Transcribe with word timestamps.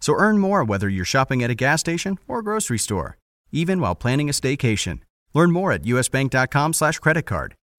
So 0.00 0.14
earn 0.14 0.38
more 0.38 0.64
whether 0.64 0.88
you're 0.88 1.04
shopping 1.04 1.42
at 1.42 1.50
a 1.50 1.54
gas 1.54 1.80
station 1.80 2.18
or 2.26 2.42
grocery 2.42 2.78
store, 2.78 3.18
even 3.52 3.80
while 3.80 3.94
planning 3.94 4.28
a 4.28 4.32
staycation. 4.32 5.00
Learn 5.34 5.52
more 5.52 5.72
at 5.72 5.82
usbank.com 5.82 6.72
slash. 6.72 6.98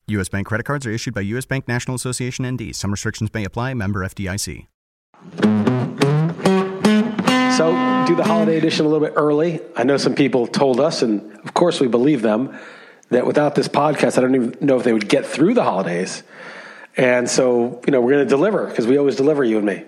U.S. 0.08 0.30
Bank 0.30 0.48
credit 0.48 0.64
cards 0.64 0.86
are 0.86 0.92
issued 0.92 1.14
by 1.14 1.22
U.S. 1.22 1.46
Bank 1.46 1.68
National 1.68 1.96
Association 1.96 2.48
ND. 2.50 2.76
Some 2.76 2.92
restrictions 2.92 3.34
may 3.34 3.44
apply. 3.44 3.74
Member 3.74 4.02
FDIC. 4.02 4.68
So, 7.58 7.72
do 8.08 8.16
the 8.16 8.24
holiday 8.24 8.58
edition 8.58 8.86
a 8.86 8.90
little 8.90 9.06
bit 9.06 9.14
early. 9.16 9.60
I 9.76 9.84
know 9.84 9.98
some 9.98 10.16
people 10.16 10.48
told 10.48 10.80
us, 10.80 11.02
and 11.02 11.38
of 11.40 11.54
course 11.54 11.80
we 11.80 11.88
believe 11.88 12.22
them, 12.22 12.58
that 13.10 13.28
without 13.28 13.56
this 13.56 13.68
podcast, 13.68 14.18
I 14.18 14.22
don't 14.22 14.36
even 14.36 14.58
know 14.62 14.78
if 14.78 14.84
they 14.84 14.94
would 14.94 15.08
get 15.08 15.26
through 15.26 15.54
the 15.54 15.64
holidays. 15.64 16.24
And 16.98 17.30
so, 17.30 17.82
you 17.86 17.92
know, 17.92 18.02
we're 18.02 18.14
going 18.14 18.26
to 18.26 18.30
deliver 18.30 18.68
because 18.68 18.88
we 18.88 18.98
always 18.98 19.16
deliver, 19.16 19.44
you 19.44 19.58
and 19.58 19.66
me. 19.66 19.86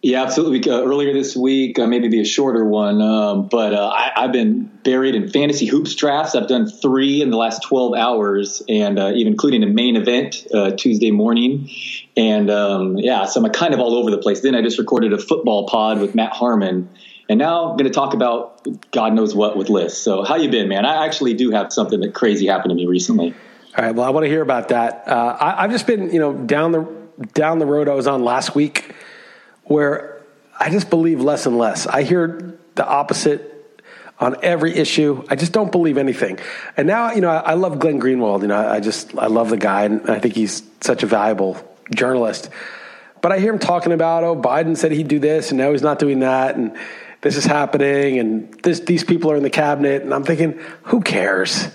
Yeah, 0.00 0.22
absolutely. 0.22 0.70
Uh, 0.70 0.84
earlier 0.84 1.12
this 1.12 1.34
week, 1.34 1.76
uh, 1.76 1.86
maybe 1.88 2.06
be 2.06 2.20
a 2.20 2.24
shorter 2.24 2.64
one, 2.64 3.02
um, 3.02 3.48
but 3.48 3.74
uh, 3.74 3.88
I, 3.88 4.12
have 4.22 4.32
been 4.32 4.70
buried 4.84 5.16
in 5.16 5.28
fantasy 5.28 5.66
hoops 5.66 5.96
drafts. 5.96 6.36
I've 6.36 6.46
done 6.46 6.68
three 6.68 7.20
in 7.20 7.30
the 7.30 7.36
last 7.36 7.64
12 7.64 7.94
hours, 7.96 8.62
and 8.68 8.96
uh, 8.96 9.10
even 9.16 9.32
including 9.32 9.64
a 9.64 9.66
main 9.66 9.96
event 9.96 10.46
uh, 10.54 10.70
Tuesday 10.70 11.10
morning. 11.10 11.68
And 12.16 12.48
um, 12.48 12.96
yeah, 12.96 13.24
so 13.24 13.44
I'm 13.44 13.50
kind 13.50 13.74
of 13.74 13.80
all 13.80 13.96
over 13.96 14.12
the 14.12 14.18
place. 14.18 14.40
Then 14.40 14.54
I 14.54 14.62
just 14.62 14.78
recorded 14.78 15.12
a 15.12 15.18
football 15.18 15.66
pod 15.66 16.00
with 16.00 16.14
Matt 16.14 16.32
Harmon, 16.32 16.88
and 17.28 17.36
now 17.40 17.70
I'm 17.70 17.76
going 17.76 17.90
to 17.90 17.90
talk 17.90 18.14
about 18.14 18.68
God 18.92 19.14
knows 19.14 19.34
what 19.34 19.56
with 19.56 19.68
Liss. 19.68 19.98
So 19.98 20.22
how 20.22 20.36
you 20.36 20.48
been, 20.48 20.68
man? 20.68 20.86
I 20.86 21.06
actually 21.06 21.34
do 21.34 21.50
have 21.50 21.72
something 21.72 21.98
that 22.00 22.14
crazy 22.14 22.46
happened 22.46 22.70
to 22.70 22.76
me 22.76 22.86
recently. 22.86 23.34
All 23.76 23.84
right. 23.84 23.94
Well, 23.94 24.06
I 24.06 24.10
want 24.10 24.24
to 24.24 24.30
hear 24.30 24.42
about 24.42 24.68
that. 24.68 25.08
Uh, 25.08 25.36
I, 25.40 25.64
I've 25.64 25.72
just 25.72 25.88
been, 25.88 26.12
you 26.12 26.20
know, 26.20 26.34
down 26.34 26.70
the 26.70 26.98
down 27.34 27.58
the 27.58 27.66
road 27.66 27.88
I 27.88 27.94
was 27.94 28.06
on 28.06 28.22
last 28.22 28.54
week 28.54 28.94
where 29.68 30.22
I 30.58 30.70
just 30.70 30.90
believe 30.90 31.20
less 31.20 31.46
and 31.46 31.56
less. 31.56 31.86
I 31.86 32.02
hear 32.02 32.58
the 32.74 32.86
opposite 32.86 33.54
on 34.18 34.36
every 34.42 34.74
issue. 34.74 35.24
I 35.28 35.36
just 35.36 35.52
don't 35.52 35.70
believe 35.70 35.96
anything. 35.96 36.38
And 36.76 36.88
now, 36.88 37.12
you 37.12 37.20
know, 37.20 37.30
I, 37.30 37.50
I 37.50 37.54
love 37.54 37.78
Glenn 37.78 38.00
Greenwald. 38.00 38.42
You 38.42 38.48
know, 38.48 38.68
I 38.68 38.80
just 38.80 39.16
I 39.16 39.26
love 39.26 39.50
the 39.50 39.56
guy, 39.56 39.84
and 39.84 40.10
I 40.10 40.18
think 40.18 40.34
he's 40.34 40.62
such 40.80 41.02
a 41.02 41.06
valuable 41.06 41.56
journalist. 41.94 42.50
But 43.20 43.32
I 43.32 43.38
hear 43.38 43.52
him 43.52 43.58
talking 43.58 43.92
about, 43.92 44.24
oh, 44.24 44.36
Biden 44.36 44.76
said 44.76 44.92
he'd 44.92 45.08
do 45.08 45.18
this, 45.18 45.50
and 45.50 45.58
now 45.58 45.72
he's 45.72 45.82
not 45.82 45.98
doing 45.98 46.20
that, 46.20 46.56
and 46.56 46.76
this 47.20 47.36
is 47.36 47.44
happening, 47.44 48.18
and 48.18 48.52
this, 48.62 48.80
these 48.80 49.02
people 49.02 49.30
are 49.32 49.36
in 49.36 49.42
the 49.42 49.50
cabinet, 49.50 50.02
and 50.02 50.14
I'm 50.14 50.22
thinking, 50.22 50.60
who 50.84 51.00
cares? 51.00 51.68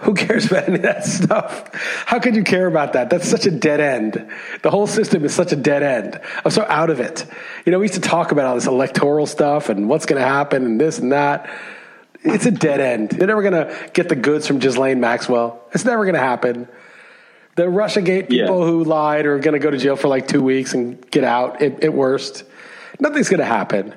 Who 0.00 0.14
cares 0.14 0.46
about 0.46 0.64
any 0.64 0.76
of 0.76 0.82
that 0.82 1.04
stuff? 1.04 1.74
How 2.06 2.18
could 2.18 2.34
you 2.34 2.42
care 2.42 2.66
about 2.66 2.94
that? 2.94 3.10
That's 3.10 3.28
such 3.28 3.44
a 3.46 3.50
dead 3.50 3.80
end. 3.80 4.30
The 4.62 4.70
whole 4.70 4.86
system 4.86 5.24
is 5.24 5.34
such 5.34 5.52
a 5.52 5.56
dead 5.56 5.82
end. 5.82 6.18
I'm 6.44 6.50
so 6.50 6.64
out 6.68 6.88
of 6.88 7.00
it. 7.00 7.26
You 7.66 7.72
know, 7.72 7.78
we 7.78 7.84
used 7.84 7.94
to 7.94 8.00
talk 8.00 8.32
about 8.32 8.46
all 8.46 8.54
this 8.54 8.66
electoral 8.66 9.26
stuff 9.26 9.68
and 9.68 9.88
what's 9.88 10.06
going 10.06 10.20
to 10.20 10.26
happen 10.26 10.64
and 10.64 10.80
this 10.80 10.98
and 10.98 11.12
that. 11.12 11.50
It's 12.22 12.46
a 12.46 12.50
dead 12.50 12.80
end. 12.80 13.10
They're 13.10 13.26
never 13.26 13.42
going 13.42 13.52
to 13.52 13.90
get 13.92 14.08
the 14.08 14.16
goods 14.16 14.46
from 14.46 14.58
Ghislaine 14.58 15.00
Maxwell. 15.00 15.62
It's 15.72 15.84
never 15.84 16.04
going 16.04 16.14
to 16.14 16.20
happen. 16.20 16.66
The 17.56 17.64
Russiagate 17.64 18.30
people 18.30 18.60
yeah. 18.60 18.66
who 18.66 18.84
lied 18.84 19.26
are 19.26 19.38
going 19.38 19.52
to 19.52 19.58
go 19.58 19.70
to 19.70 19.76
jail 19.76 19.96
for 19.96 20.08
like 20.08 20.28
two 20.28 20.42
weeks 20.42 20.72
and 20.72 21.10
get 21.10 21.24
out 21.24 21.60
at, 21.60 21.84
at 21.84 21.92
worst. 21.92 22.44
Nothing's 23.00 23.28
going 23.28 23.40
to 23.40 23.46
happen. 23.46 23.94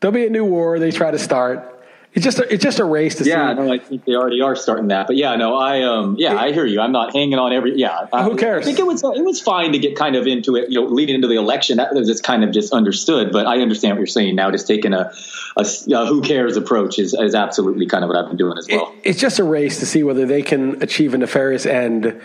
There'll 0.00 0.14
be 0.14 0.26
a 0.26 0.30
new 0.30 0.44
war 0.44 0.80
they 0.80 0.90
try 0.90 1.12
to 1.12 1.18
start. 1.18 1.71
It's 2.14 2.24
just 2.24 2.38
a, 2.38 2.52
it's 2.52 2.62
just 2.62 2.78
a 2.78 2.84
race 2.84 3.14
to 3.16 3.24
yeah, 3.24 3.54
see. 3.54 3.62
no, 3.62 3.72
I 3.72 3.78
think 3.78 4.04
they 4.04 4.14
already 4.14 4.42
are 4.42 4.54
starting 4.54 4.88
that. 4.88 5.06
But 5.06 5.16
yeah, 5.16 5.34
no, 5.36 5.56
I 5.56 5.82
um, 5.82 6.16
yeah, 6.18 6.36
I 6.36 6.52
hear 6.52 6.66
you. 6.66 6.78
I'm 6.78 6.92
not 6.92 7.14
hanging 7.14 7.38
on 7.38 7.54
every. 7.54 7.78
Yeah, 7.78 8.06
who 8.24 8.36
cares? 8.36 8.64
I 8.64 8.66
think 8.66 8.78
it 8.78 8.86
was 8.86 9.02
it 9.02 9.24
was 9.24 9.40
fine 9.40 9.72
to 9.72 9.78
get 9.78 9.96
kind 9.96 10.14
of 10.14 10.26
into 10.26 10.56
it. 10.56 10.68
You 10.68 10.82
know, 10.82 10.86
leading 10.88 11.14
into 11.14 11.26
the 11.26 11.36
election, 11.36 11.78
that 11.78 11.94
was 11.94 12.06
just 12.06 12.22
kind 12.22 12.44
of 12.44 12.52
just 12.52 12.74
understood. 12.74 13.32
But 13.32 13.46
I 13.46 13.60
understand 13.60 13.94
what 13.94 14.00
you're 14.00 14.06
saying 14.08 14.36
now. 14.36 14.50
Just 14.50 14.66
taking 14.66 14.92
a, 14.92 15.10
a, 15.56 15.64
a 15.94 16.06
who 16.06 16.20
cares 16.20 16.58
approach 16.58 16.98
is 16.98 17.14
is 17.14 17.34
absolutely 17.34 17.86
kind 17.86 18.04
of 18.04 18.08
what 18.08 18.18
I've 18.18 18.28
been 18.28 18.36
doing 18.36 18.58
as 18.58 18.68
well. 18.70 18.92
It, 19.02 19.10
it's 19.10 19.20
just 19.20 19.38
a 19.38 19.44
race 19.44 19.78
to 19.78 19.86
see 19.86 20.02
whether 20.02 20.26
they 20.26 20.42
can 20.42 20.82
achieve 20.82 21.14
a 21.14 21.18
nefarious 21.18 21.64
end 21.64 22.20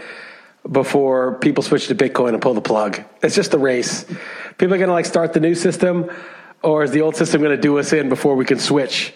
before 0.70 1.36
people 1.36 1.64
switch 1.64 1.88
to 1.88 1.96
Bitcoin 1.96 2.34
and 2.34 2.42
pull 2.42 2.56
the 2.56 2.62
plug. 2.62 3.02
It's 3.22 3.36
just 3.36 3.54
a 3.54 3.58
race. 3.58 4.04
People 4.58 4.74
are 4.74 4.80
going 4.80 4.90
to 4.90 4.94
like 4.94 5.06
start 5.06 5.32
the 5.32 5.40
new 5.40 5.56
system, 5.56 6.12
or 6.62 6.84
is 6.84 6.92
the 6.92 7.00
old 7.00 7.16
system 7.16 7.42
going 7.42 7.56
to 7.56 7.62
do 7.62 7.80
us 7.80 7.94
in 7.94 8.10
before 8.10 8.36
we 8.36 8.44
can 8.44 8.60
switch? 8.60 9.14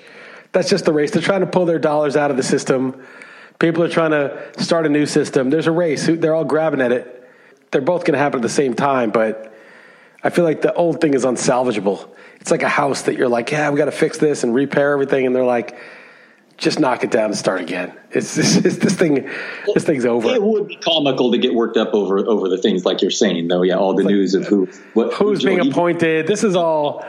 That's 0.52 0.70
just 0.70 0.86
the 0.86 0.94
race. 0.94 1.12
They're 1.12 1.22
trying 1.22 1.42
to 1.42 1.48
pull 1.48 1.66
their 1.66 1.80
dollars 1.80 2.16
out 2.16 2.32
of 2.32 2.38
the 2.38 2.44
system. 2.44 3.06
People 3.60 3.84
are 3.84 3.90
trying 3.90 4.12
to 4.12 4.52
start 4.62 4.86
a 4.86 4.90
new 4.90 5.06
system. 5.06 5.50
There's 5.50 5.68
a 5.68 5.72
race. 5.72 6.08
They're 6.08 6.36
all 6.36 6.46
grabbing 6.46 6.82
at 6.82 6.92
it. 6.92 7.18
They're 7.72 7.82
both 7.82 8.04
going 8.04 8.14
to 8.14 8.20
happen 8.20 8.40
at 8.40 8.44
the 8.44 8.50
same 8.50 8.74
time, 8.74 9.12
but 9.12 9.54
I 10.24 10.30
feel 10.30 10.44
like 10.44 10.62
the 10.62 10.74
old 10.74 11.00
thing 11.00 11.14
is 11.14 11.24
unsalvageable. 11.24 12.10
It's 12.40 12.52
like 12.52 12.64
a 12.64 12.70
house 12.70 13.04
that 13.04 13.16
you're 13.16 13.30
like, 13.30 13.52
yeah, 13.52 13.70
we 13.70 13.78
got 13.78 13.86
to 13.86 13.92
fix 13.92 14.18
this 14.18 14.44
and 14.44 14.54
repair 14.54 14.92
everything, 14.92 15.26
and 15.26 15.36
they're 15.36 15.46
like, 15.46 15.78
just 16.58 16.80
knock 16.80 17.04
it 17.04 17.12
down 17.12 17.26
and 17.26 17.38
start 17.38 17.62
again. 17.62 17.98
It's, 18.12 18.38
it's, 18.38 18.58
it's 18.58 18.78
this 18.78 18.96
thing. 18.96 19.30
This 19.74 19.84
thing's 19.84 20.06
over. 20.06 20.30
It 20.30 20.42
would 20.42 20.68
be 20.68 20.76
comical 20.76 21.32
to 21.32 21.38
get 21.38 21.54
worked 21.54 21.78
up 21.78 21.94
over 21.94 22.20
over 22.20 22.50
the 22.50 22.58
things 22.58 22.86
like 22.86 23.02
you're 23.02 23.12
saying, 23.12 23.48
though. 23.48 23.64
Yeah, 23.64 23.76
all 23.76 23.94
the 23.94 24.04
like, 24.04 24.14
news 24.14 24.36
of 24.36 24.46
who, 24.46 24.68
what, 24.94 25.14
who's 25.14 25.44
being 25.44 25.60
appointed. 25.60 26.28
This 26.28 26.44
is 26.44 26.56
all 26.56 27.06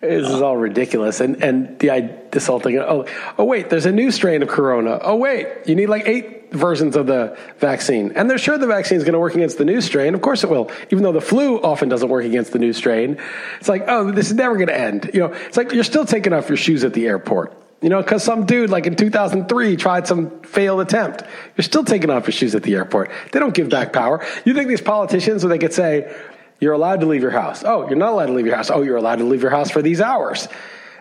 this 0.00 0.28
is 0.28 0.40
all 0.40 0.56
ridiculous. 0.56 1.20
And 1.20 1.42
and 1.42 1.78
the 1.78 2.10
this 2.30 2.46
whole 2.46 2.60
thing. 2.60 2.78
Oh, 2.78 3.06
oh 3.38 3.44
wait, 3.44 3.70
there's 3.70 3.86
a 3.86 3.92
new 3.92 4.10
strain 4.10 4.42
of 4.42 4.48
corona. 4.48 4.98
Oh 5.02 5.16
wait, 5.16 5.48
you 5.66 5.74
need 5.74 5.88
like 5.88 6.06
eight 6.06 6.52
versions 6.52 6.96
of 6.96 7.06
the 7.06 7.36
vaccine, 7.58 8.12
and 8.16 8.28
they're 8.28 8.38
sure 8.38 8.58
the 8.58 8.66
vaccine 8.66 8.98
is 8.98 9.04
going 9.04 9.12
to 9.12 9.18
work 9.18 9.34
against 9.34 9.58
the 9.58 9.64
new 9.64 9.80
strain. 9.80 10.14
Of 10.14 10.22
course 10.22 10.42
it 10.42 10.50
will, 10.50 10.70
even 10.90 11.04
though 11.04 11.12
the 11.12 11.20
flu 11.20 11.60
often 11.60 11.88
doesn't 11.88 12.08
work 12.08 12.24
against 12.24 12.52
the 12.52 12.58
new 12.58 12.72
strain. 12.72 13.18
It's 13.58 13.68
like, 13.68 13.84
oh, 13.88 14.10
this 14.10 14.28
is 14.28 14.34
never 14.34 14.56
going 14.56 14.68
to 14.68 14.78
end. 14.78 15.10
You 15.12 15.20
know, 15.20 15.32
it's 15.32 15.56
like 15.56 15.72
you're 15.72 15.84
still 15.84 16.06
taking 16.06 16.32
off 16.32 16.48
your 16.48 16.58
shoes 16.58 16.82
at 16.84 16.94
the 16.94 17.06
airport. 17.06 17.56
You 17.82 17.88
know, 17.88 18.02
because 18.02 18.22
some 18.22 18.44
dude 18.44 18.68
like 18.68 18.86
in 18.86 18.94
2003 18.94 19.76
tried 19.76 20.06
some 20.06 20.40
failed 20.42 20.80
attempt. 20.80 21.22
You're 21.56 21.62
still 21.62 21.84
taking 21.84 22.10
off 22.10 22.26
your 22.26 22.32
shoes 22.32 22.54
at 22.54 22.62
the 22.62 22.74
airport. 22.74 23.10
They 23.32 23.40
don't 23.40 23.54
give 23.54 23.70
back 23.70 23.92
power. 23.92 24.24
You 24.44 24.52
think 24.52 24.68
these 24.68 24.82
politicians, 24.82 25.42
when 25.42 25.50
they 25.50 25.58
could 25.58 25.72
say, 25.72 26.14
you're 26.60 26.74
allowed 26.74 27.00
to 27.00 27.06
leave 27.06 27.22
your 27.22 27.30
house. 27.30 27.64
Oh, 27.64 27.88
you're 27.88 27.96
not 27.96 28.12
allowed 28.12 28.26
to 28.26 28.32
leave 28.32 28.46
your 28.46 28.56
house. 28.56 28.70
Oh, 28.70 28.82
you're 28.82 28.96
allowed 28.96 29.16
to 29.16 29.24
leave 29.24 29.42
your 29.42 29.50
house 29.50 29.70
for 29.70 29.82
these 29.82 30.00
hours. 30.00 30.46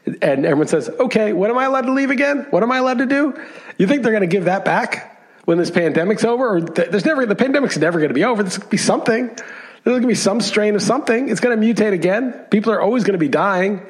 And 0.05 0.45
everyone 0.45 0.67
says, 0.67 0.89
okay, 0.89 1.33
what 1.33 1.49
am 1.49 1.57
I 1.57 1.65
allowed 1.65 1.81
to 1.81 1.91
leave 1.91 2.09
again? 2.09 2.47
What 2.49 2.63
am 2.63 2.71
I 2.71 2.77
allowed 2.77 2.99
to 2.99 3.05
do? 3.05 3.39
You 3.77 3.85
think 3.85 4.01
they're 4.01 4.13
going 4.13 4.21
to 4.21 4.27
give 4.27 4.45
that 4.45 4.65
back 4.65 5.21
when 5.45 5.57
this 5.57 5.69
pandemic's 5.69 6.23
over? 6.23 6.55
Or 6.55 6.61
there's 6.61 7.05
never, 7.05 7.25
the 7.25 7.35
pandemic's 7.35 7.77
never 7.77 7.99
going 7.99 8.09
to 8.09 8.15
be 8.15 8.23
over. 8.23 8.41
There's 8.41 8.57
going 8.57 8.67
to 8.67 8.71
be 8.71 8.77
something. 8.77 9.27
There's 9.27 9.43
going 9.83 10.01
to 10.01 10.07
be 10.07 10.15
some 10.15 10.41
strain 10.41 10.75
of 10.75 10.81
something. 10.81 11.29
It's 11.29 11.41
going 11.41 11.59
to 11.59 11.65
mutate 11.67 11.93
again. 11.93 12.31
People 12.49 12.71
are 12.71 12.81
always 12.81 13.03
going 13.03 13.13
to 13.13 13.19
be 13.19 13.29
dying 13.29 13.81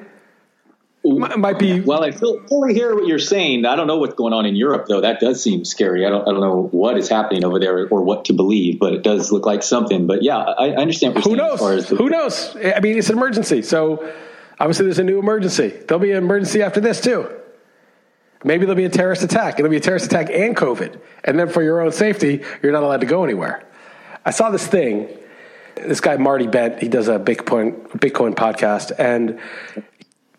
might 1.03 1.57
be. 1.57 1.79
Well, 1.79 2.03
I 2.03 2.11
fully 2.11 2.73
hear 2.73 2.93
what 2.93 3.07
you're 3.07 3.19
saying. 3.19 3.65
I 3.65 3.75
don't 3.75 3.87
know 3.87 3.97
what's 3.97 4.15
going 4.15 4.33
on 4.33 4.45
in 4.45 4.55
Europe, 4.55 4.85
though. 4.87 5.01
That 5.01 5.19
does 5.19 5.41
seem 5.41 5.63
scary. 5.63 6.05
I 6.05 6.09
don't, 6.09 6.27
I 6.27 6.31
don't 6.31 6.41
know 6.41 6.67
what 6.71 6.97
is 6.97 7.07
happening 7.07 7.45
over 7.45 7.59
there 7.59 7.87
or 7.87 8.01
what 8.01 8.25
to 8.25 8.33
believe, 8.33 8.79
but 8.79 8.93
it 8.93 9.03
does 9.03 9.31
look 9.31 9.45
like 9.45 9.63
something. 9.63 10.07
But 10.07 10.23
yeah, 10.23 10.37
I, 10.37 10.69
I 10.69 10.75
understand. 10.75 11.17
Who 11.23 11.35
knows? 11.35 11.87
The, 11.87 11.95
Who 11.95 12.09
knows? 12.09 12.55
I 12.55 12.79
mean, 12.81 12.97
it's 12.97 13.09
an 13.09 13.17
emergency, 13.17 13.61
so 13.61 14.11
obviously 14.59 14.85
there's 14.85 14.99
a 14.99 15.03
new 15.03 15.19
emergency. 15.19 15.69
There'll 15.69 16.01
be 16.01 16.11
an 16.11 16.17
emergency 16.17 16.61
after 16.61 16.81
this 16.81 17.01
too. 17.01 17.29
Maybe 18.43 18.65
there'll 18.65 18.75
be 18.75 18.85
a 18.85 18.89
terrorist 18.89 19.23
attack. 19.23 19.59
It'll 19.59 19.71
be 19.71 19.77
a 19.77 19.81
terrorist 19.81 20.05
attack 20.05 20.29
and 20.31 20.55
COVID, 20.55 20.99
and 21.23 21.39
then 21.39 21.49
for 21.49 21.61
your 21.61 21.81
own 21.81 21.91
safety, 21.91 22.43
you're 22.61 22.71
not 22.71 22.83
allowed 22.83 23.01
to 23.01 23.07
go 23.07 23.23
anywhere. 23.23 23.65
I 24.25 24.31
saw 24.31 24.49
this 24.49 24.67
thing. 24.67 25.09
This 25.75 26.01
guy 26.01 26.17
Marty 26.17 26.47
Bent, 26.47 26.81
he 26.81 26.89
does 26.89 27.07
a 27.07 27.17
Bitcoin 27.19 27.87
Bitcoin 27.91 28.35
podcast, 28.35 28.91
and 28.99 29.39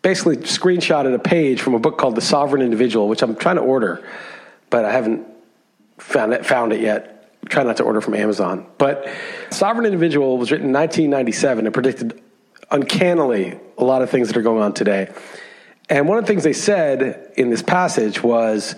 basically 0.01 0.37
screenshotted 0.37 1.13
a 1.13 1.19
page 1.19 1.61
from 1.61 1.73
a 1.73 1.79
book 1.79 1.97
called 1.97 2.15
The 2.15 2.21
Sovereign 2.21 2.61
Individual, 2.61 3.07
which 3.07 3.21
I'm 3.21 3.35
trying 3.35 3.57
to 3.57 3.61
order, 3.61 4.03
but 4.69 4.85
I 4.85 4.91
haven't 4.91 5.27
found 5.97 6.33
it, 6.33 6.45
found 6.45 6.73
it 6.73 6.81
yet. 6.81 7.17
Try 7.49 7.63
not 7.63 7.77
to 7.77 7.83
order 7.83 8.01
from 8.01 8.13
Amazon. 8.13 8.65
But 8.77 9.07
Sovereign 9.49 9.85
Individual 9.85 10.37
was 10.37 10.51
written 10.51 10.67
in 10.67 10.73
1997 10.73 11.65
and 11.65 11.73
predicted 11.73 12.21
uncannily 12.69 13.59
a 13.77 13.83
lot 13.83 14.01
of 14.01 14.09
things 14.09 14.27
that 14.27 14.37
are 14.37 14.41
going 14.41 14.61
on 14.61 14.73
today. 14.73 15.11
And 15.89 16.07
one 16.07 16.17
of 16.17 16.23
the 16.23 16.27
things 16.27 16.43
they 16.43 16.53
said 16.53 17.33
in 17.35 17.49
this 17.49 17.61
passage 17.61 18.23
was 18.23 18.75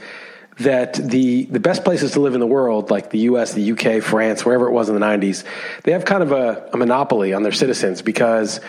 that 0.60 0.94
the, 0.94 1.46
the 1.46 1.60
best 1.60 1.84
places 1.84 2.12
to 2.12 2.20
live 2.20 2.34
in 2.34 2.40
the 2.40 2.48
world, 2.48 2.90
like 2.90 3.10
the 3.10 3.20
US, 3.20 3.54
the 3.54 3.72
UK, 3.72 4.02
France, 4.02 4.46
wherever 4.46 4.68
it 4.68 4.72
was 4.72 4.90
in 4.90 4.96
the 4.96 5.02
90s, 5.02 5.44
they 5.84 5.92
have 5.92 6.06
kind 6.06 6.24
of 6.24 6.32
a, 6.32 6.70
a 6.74 6.78
monopoly 6.78 7.34
on 7.34 7.44
their 7.44 7.52
citizens 7.52 8.02
because 8.02 8.60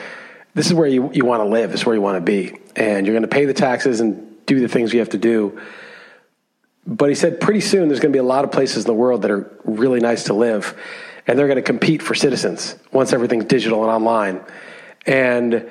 this 0.55 0.67
is 0.67 0.75
where 0.75 0.87
you, 0.87 1.11
you 1.13 1.25
want 1.25 1.41
to 1.41 1.49
live, 1.49 1.71
this 1.71 1.81
is 1.81 1.87
where 1.87 1.95
you 1.95 2.01
want 2.01 2.17
to 2.17 2.21
be. 2.21 2.57
And 2.77 3.07
you're 3.07 3.15
going 3.15 3.23
to 3.23 3.29
pay 3.29 3.45
the 3.45 3.55
taxes 3.55 4.01
and 4.01 4.45
do 4.47 4.61
the 4.61 4.69
things 4.69 4.93
you 4.93 5.01
have 5.01 5.11
to 5.11 5.19
do. 5.19 5.61
But 6.87 7.09
he 7.09 7.15
said 7.15 7.41
pretty 7.41 7.61
soon 7.61 7.89
there's 7.89 8.01
going 8.01 8.13
to 8.13 8.17
be 8.17 8.21
a 8.21 8.25
lot 8.25 8.45
of 8.45 8.53
places 8.53 8.85
in 8.85 8.87
the 8.87 8.95
world 8.95 9.23
that 9.23 9.31
are 9.31 9.51
really 9.65 10.01
nice 10.01 10.25
to 10.25 10.35
live, 10.35 10.79
and 11.27 11.39
they're 11.39 11.47
going 11.47 11.57
to 11.57 11.63
compete 11.63 12.03
for 12.03 12.15
citizens 12.15 12.77
once 12.93 13.13
everything's 13.13 13.47
digital 13.47 13.83
and 13.83 13.91
online. 13.91 14.45
And 15.07 15.69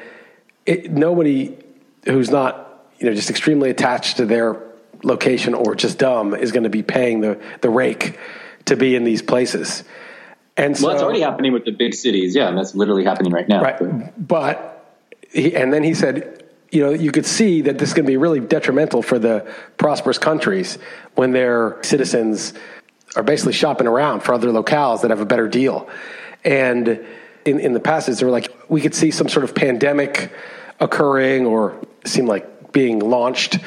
it, 0.66 0.92
nobody 0.92 1.58
who's 2.06 2.32
not 2.32 2.88
you 2.98 3.08
know 3.08 3.14
just 3.14 3.30
extremely 3.30 3.70
attached 3.70 4.18
to 4.18 4.26
their 4.26 4.60
location 5.04 5.54
or 5.54 5.76
just 5.76 6.00
dumb 6.00 6.34
is 6.34 6.52
going 6.52 6.64
to 6.64 6.70
be 6.70 6.82
paying 6.82 7.22
the 7.22 7.40
the 7.62 7.70
rake 7.70 8.18
to 8.66 8.76
be 8.76 8.96
in 8.96 9.04
these 9.04 9.22
places. 9.22 9.84
And 10.56 10.78
so, 10.78 10.88
well, 10.88 10.96
that's 10.96 11.04
already 11.04 11.22
happening 11.22 11.52
with 11.52 11.66
the 11.66 11.72
big 11.72 11.94
cities. 11.94 12.36
Yeah, 12.36 12.48
and 12.48 12.58
that's 12.58 12.74
literally 12.74 13.04
happening 13.04 13.32
right 13.32 13.48
now. 13.48 13.62
Right, 13.62 14.28
but 14.28 14.73
he, 15.34 15.56
and 15.56 15.74
then 15.74 15.84
he 15.84 15.94
said 15.94 16.44
you 16.74 16.82
know, 16.82 16.90
you 16.90 17.12
could 17.12 17.28
see 17.28 17.62
that 17.62 17.78
this 17.78 17.90
is 17.90 17.94
going 17.94 18.06
to 18.06 18.12
be 18.12 18.18
really 18.18 18.40
detrimental 18.40 19.04
for 19.04 19.20
the 19.20 19.48
prosperous 19.78 20.18
countries 20.18 20.80
when 21.14 21.32
their 21.32 21.78
citizens 21.84 22.52
are 23.16 23.22
basically 23.22 23.54
shopping 23.54 23.86
around 23.86 24.22
for 24.22 24.34
other 24.34 24.48
locales 24.48 25.02
that 25.02 25.12
have 25.12 25.22
a 25.22 25.26
better 25.26 25.48
deal. 25.48 25.88
And 26.44 27.06
in, 27.46 27.60
in 27.60 27.74
the 27.74 27.80
passage, 27.80 28.18
they 28.18 28.26
were 28.26 28.32
like, 28.32 28.52
we 28.70 28.82
could 28.82 28.96
see 28.96 29.12
some 29.12 29.30
sort 29.30 29.44
of 29.44 29.54
pandemic 29.54 30.32
occurring 30.80 31.46
or 31.46 31.80
seem 32.06 32.26
like 32.26 32.72
being 32.72 32.98
launched 32.98 33.60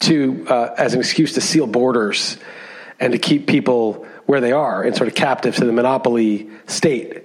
to 0.00 0.46
uh, 0.48 0.74
as 0.78 0.94
an 0.94 1.00
excuse 1.00 1.34
to 1.34 1.42
seal 1.42 1.66
borders 1.66 2.38
and 2.98 3.12
to 3.12 3.18
keep 3.18 3.46
people 3.46 4.06
where 4.24 4.40
they 4.40 4.52
are 4.52 4.82
and 4.82 4.96
sort 4.96 5.08
of 5.08 5.14
captive 5.14 5.54
to 5.56 5.66
the 5.66 5.72
monopoly 5.72 6.48
state. 6.66 7.24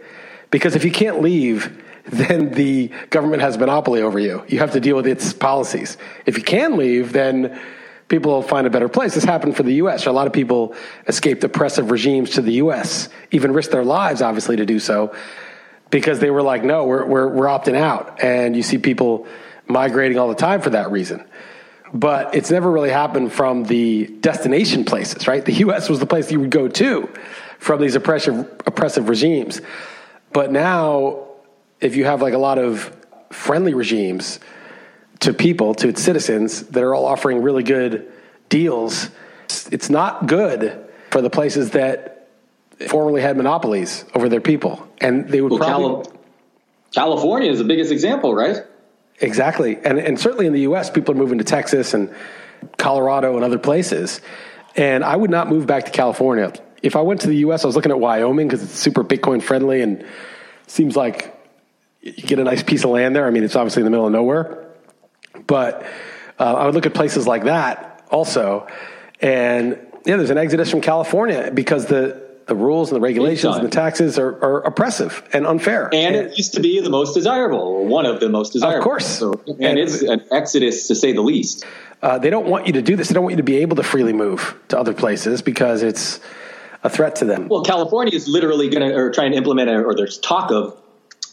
Because 0.51 0.75
if 0.75 0.83
you 0.83 0.91
can't 0.91 1.21
leave, 1.21 1.81
then 2.05 2.51
the 2.51 2.91
government 3.09 3.41
has 3.41 3.57
monopoly 3.57 4.01
over 4.01 4.19
you. 4.19 4.43
You 4.47 4.59
have 4.59 4.71
to 4.71 4.79
deal 4.79 4.95
with 4.95 5.07
its 5.07 5.33
policies. 5.33 5.97
If 6.25 6.37
you 6.37 6.43
can 6.43 6.77
leave, 6.77 7.13
then 7.13 7.59
people 8.07 8.31
will 8.31 8.41
find 8.41 8.67
a 8.67 8.69
better 8.69 8.89
place. 8.89 9.13
This 9.13 9.23
happened 9.23 9.55
for 9.55 9.63
the 9.63 9.75
U.S. 9.75 10.05
A 10.05 10.11
lot 10.11 10.27
of 10.27 10.33
people 10.33 10.75
escaped 11.07 11.43
oppressive 11.43 11.91
regimes 11.91 12.31
to 12.31 12.41
the 12.41 12.53
U.S., 12.53 13.09
even 13.31 13.53
risked 13.53 13.71
their 13.71 13.85
lives, 13.85 14.21
obviously, 14.21 14.57
to 14.57 14.65
do 14.65 14.79
so, 14.79 15.15
because 15.89 16.19
they 16.19 16.29
were 16.29 16.41
like, 16.41 16.63
no, 16.63 16.85
we're, 16.85 17.05
we're, 17.05 17.27
we're 17.29 17.45
opting 17.45 17.75
out. 17.75 18.21
And 18.21 18.55
you 18.55 18.63
see 18.63 18.77
people 18.77 19.27
migrating 19.67 20.17
all 20.17 20.27
the 20.27 20.35
time 20.35 20.61
for 20.61 20.71
that 20.71 20.91
reason. 20.91 21.23
But 21.93 22.35
it's 22.35 22.51
never 22.51 22.69
really 22.69 22.91
happened 22.91 23.31
from 23.31 23.63
the 23.63 24.07
destination 24.07 24.85
places, 24.85 25.27
right? 25.27 25.43
The 25.43 25.53
U.S. 25.53 25.89
was 25.89 25.99
the 25.99 26.05
place 26.05 26.31
you 26.31 26.39
would 26.39 26.51
go 26.51 26.67
to 26.67 27.09
from 27.57 27.81
these 27.81 27.95
oppressive, 27.95 28.39
oppressive 28.65 29.09
regimes. 29.09 29.61
But 30.31 30.51
now 30.51 31.28
if 31.81 31.95
you 31.95 32.05
have 32.05 32.21
like 32.21 32.33
a 32.33 32.37
lot 32.37 32.57
of 32.57 32.95
friendly 33.31 33.73
regimes 33.73 34.39
to 35.19 35.33
people, 35.33 35.75
to 35.75 35.89
its 35.89 36.01
citizens 36.01 36.63
that 36.67 36.83
are 36.83 36.93
all 36.93 37.05
offering 37.05 37.41
really 37.41 37.63
good 37.63 38.11
deals, 38.49 39.09
it's 39.71 39.89
not 39.89 40.27
good 40.27 40.87
for 41.11 41.21
the 41.21 41.29
places 41.29 41.71
that 41.71 42.29
formerly 42.87 43.21
had 43.21 43.35
monopolies 43.35 44.05
over 44.15 44.29
their 44.29 44.41
people. 44.41 44.87
And 45.01 45.27
they 45.27 45.41
would 45.41 45.51
well, 45.51 45.59
probably. 45.59 46.05
Cali- 46.05 46.17
California 46.93 47.51
is 47.51 47.59
the 47.59 47.65
biggest 47.65 47.91
example, 47.91 48.33
right? 48.33 48.57
Exactly. 49.19 49.77
And, 49.83 49.99
and 49.99 50.19
certainly 50.19 50.47
in 50.47 50.53
the 50.53 50.61
U.S., 50.61 50.89
people 50.89 51.13
are 51.13 51.17
moving 51.17 51.39
to 51.39 51.43
Texas 51.43 51.93
and 51.93 52.13
Colorado 52.77 53.35
and 53.35 53.43
other 53.43 53.59
places. 53.59 54.21
And 54.75 55.03
I 55.03 55.15
would 55.15 55.29
not 55.29 55.49
move 55.49 55.67
back 55.67 55.85
to 55.85 55.91
California. 55.91 56.53
If 56.81 56.95
I 56.95 57.01
went 57.01 57.21
to 57.21 57.27
the 57.27 57.37
U.S., 57.37 57.63
I 57.63 57.67
was 57.67 57.75
looking 57.75 57.91
at 57.91 57.99
Wyoming 57.99 58.47
because 58.47 58.63
it's 58.63 58.73
super 58.73 59.03
Bitcoin 59.03 59.43
friendly 59.43 59.81
and 59.81 60.05
seems 60.67 60.95
like 60.95 61.35
you 62.01 62.13
get 62.13 62.39
a 62.39 62.43
nice 62.43 62.63
piece 62.63 62.83
of 62.83 62.91
land 62.91 63.15
there. 63.15 63.25
I 63.25 63.29
mean, 63.29 63.43
it's 63.43 63.55
obviously 63.55 63.81
in 63.81 63.85
the 63.85 63.91
middle 63.91 64.05
of 64.05 64.11
nowhere, 64.11 64.67
but 65.47 65.85
uh, 66.39 66.43
I 66.43 66.65
would 66.65 66.75
look 66.75 66.85
at 66.85 66.93
places 66.93 67.27
like 67.27 67.43
that 67.43 68.05
also. 68.09 68.67
And 69.21 69.79
yeah, 70.05 70.17
there's 70.17 70.29
an 70.29 70.37
exodus 70.37 70.71
from 70.71 70.81
California 70.81 71.51
because 71.53 71.85
the 71.87 72.29
the 72.49 72.55
rules 72.55 72.89
and 72.89 72.95
the 72.95 73.01
regulations 73.01 73.55
and 73.55 73.65
the 73.65 73.69
taxes 73.69 74.17
are, 74.17 74.31
are 74.43 74.61
oppressive 74.61 75.23
and 75.33 75.45
unfair. 75.45 75.85
And, 75.93 76.15
and, 76.15 76.27
it 76.27 76.37
used 76.37 76.55
to 76.55 76.59
be 76.59 76.81
the 76.81 76.89
most 76.89 77.13
desirable, 77.13 77.85
one 77.85 78.07
of 78.07 78.19
the 78.19 78.27
most 78.27 78.53
desirable. 78.53 78.79
Of 78.79 78.83
course. 78.83 79.05
So, 79.05 79.39
and, 79.45 79.61
and, 79.61 79.79
it's 79.79 80.01
an 80.01 80.23
exodus 80.31 80.87
to 80.87 80.95
say 80.95 81.13
the 81.13 81.21
least. 81.21 81.63
Uh, 82.01 82.17
they 82.17 82.31
don't 82.31 82.47
want 82.47 82.65
you 82.65 82.73
to 82.73 82.81
do 82.81 82.95
this. 82.95 83.07
They 83.07 83.13
don't 83.13 83.23
want 83.23 83.33
you 83.33 83.37
to 83.37 83.43
be 83.43 83.57
able 83.57 83.75
to 83.75 83.83
freely 83.83 84.13
move 84.13 84.59
to 84.69 84.79
other 84.79 84.95
places 84.95 85.43
because 85.43 85.83
it's 85.83 86.19
a 86.83 86.89
threat 86.89 87.17
to 87.17 87.25
them. 87.25 87.49
Well, 87.49 87.61
California 87.61 88.15
is 88.15 88.27
literally 88.27 88.67
going 88.69 88.89
to, 88.89 88.95
or 88.95 89.11
trying 89.11 89.31
to 89.31 89.37
implement, 89.37 89.69
or 89.69 89.93
there's 89.93 90.17
talk 90.17 90.51
of 90.51 90.75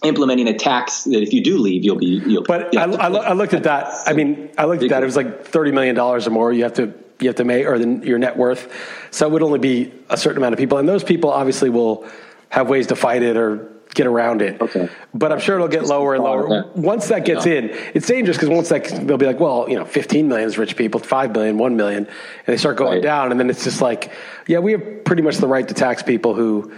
implementing 0.03 0.49
a 0.49 0.55
tax 0.55 1.05
that 1.05 1.23
if 1.23 1.33
you 1.33 1.43
do 1.43 1.59
leave, 1.59 1.85
you'll 1.85 1.97
be. 1.97 2.23
You'll, 2.27 2.43
but 2.43 2.77
I, 2.77 2.85
I, 2.85 3.09
I, 3.09 3.33
looked 3.33 3.55
at 3.55 3.65
that. 3.65 3.93
I 4.07 4.13
mean, 4.13 4.51
I 4.59 4.65
looked 4.65 4.83
at 4.83 4.91
that. 4.91 5.03
It 5.03 5.07
was 5.07 5.17
like 5.17 5.45
thirty 5.45 5.73
million 5.73 5.95
dollars 5.95 6.27
or 6.27 6.31
more. 6.31 6.53
You 6.53 6.65
have 6.65 6.75
to 6.75 6.93
you 7.21 7.29
have 7.29 7.37
to 7.37 7.45
make 7.45 7.67
or 7.67 7.79
the, 7.79 8.07
your 8.07 8.19
net 8.19 8.37
worth. 8.37 8.73
So 9.11 9.27
it 9.27 9.33
would 9.33 9.43
only 9.43 9.59
be 9.59 9.93
a 10.11 10.17
certain 10.17 10.39
amount 10.39 10.53
of 10.53 10.59
people, 10.59 10.79
and 10.79 10.89
those 10.89 11.05
people 11.05 11.31
obviously 11.31 11.71
will 11.71 12.07
have 12.51 12.69
ways 12.69 12.89
to 12.89 12.97
fight 12.97 13.23
it 13.23 13.37
or 13.37 13.73
get 13.95 14.07
around 14.07 14.43
it. 14.43 14.61
Okay. 14.61 14.89
But 15.15 15.33
I'm 15.33 15.41
sure 15.41 15.57
it'll 15.57 15.69
get 15.69 15.87
lower 15.87 16.15
and 16.15 16.23
lower. 16.23 16.71
Once 16.75 17.09
that 17.09 17.25
gets 17.25 17.47
in, 17.47 17.71
it's 17.95 18.07
dangerous 18.07 18.37
because 18.37 18.51
once 18.51 18.69
that 18.69 18.85
they'll 19.07 19.17
be 19.17 19.27
like, 19.27 19.41
well, 19.41 19.67
you 19.69 19.77
know, 19.77 19.85
15 19.85 20.29
million 20.29 20.47
is 20.47 20.59
rich 20.59 20.77
people, 20.77 21.01
5 21.01 21.33
million, 21.33 21.57
1 21.57 21.77
million, 21.77 22.07
and 22.07 22.47
they 22.47 22.59
start 22.59 22.77
going 22.77 22.95
right. 22.95 23.03
down, 23.03 23.31
and 23.31 23.41
then 23.41 23.49
it's 23.49 23.65
just 23.65 23.81
like, 23.81 24.13
yeah, 24.47 24.59
we 24.59 24.73
have 24.73 25.05
pretty 25.05 25.23
much 25.23 25.39
the 25.39 25.49
right 25.49 25.67
to 25.67 25.75
tax 25.75 26.03
people 26.03 26.35
who 26.35 26.73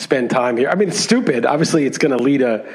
spend 0.00 0.30
time 0.30 0.56
here. 0.56 0.68
I 0.70 0.74
mean, 0.74 0.88
it's 0.88 0.98
stupid. 0.98 1.46
Obviously, 1.46 1.84
it's 1.84 1.98
going 1.98 2.16
to 2.16 2.22
lead 2.22 2.42
a. 2.42 2.66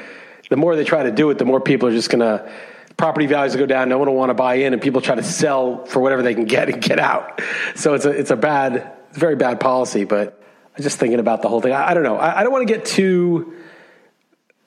The 0.48 0.56
more 0.56 0.76
they 0.76 0.84
try 0.84 1.02
to 1.02 1.10
do 1.10 1.30
it, 1.30 1.38
the 1.38 1.44
more 1.44 1.60
people 1.60 1.88
are 1.88 1.92
just 1.92 2.10
going 2.10 2.20
to. 2.20 2.50
Property 2.96 3.26
values 3.26 3.54
go 3.56 3.66
down. 3.66 3.90
No 3.90 3.98
one 3.98 4.08
will 4.08 4.16
want 4.16 4.30
to 4.30 4.34
buy 4.34 4.54
in, 4.54 4.72
and 4.72 4.80
people 4.80 5.02
try 5.02 5.16
to 5.16 5.22
sell 5.22 5.84
for 5.84 6.00
whatever 6.00 6.22
they 6.22 6.34
can 6.34 6.46
get 6.46 6.70
and 6.70 6.80
get 6.80 6.98
out. 6.98 7.42
So 7.74 7.92
it's 7.92 8.06
a 8.06 8.10
it's 8.10 8.30
a 8.30 8.36
bad, 8.36 8.90
very 9.12 9.36
bad 9.36 9.60
policy. 9.60 10.04
But 10.04 10.42
I'm 10.74 10.82
just 10.82 10.98
thinking 10.98 11.18
about 11.18 11.42
the 11.42 11.48
whole 11.48 11.60
thing. 11.60 11.72
I, 11.72 11.90
I 11.90 11.94
don't 11.94 12.04
know. 12.04 12.16
I, 12.16 12.40
I 12.40 12.42
don't 12.42 12.52
want 12.52 12.66
to 12.66 12.72
get 12.72 12.86
too. 12.86 13.54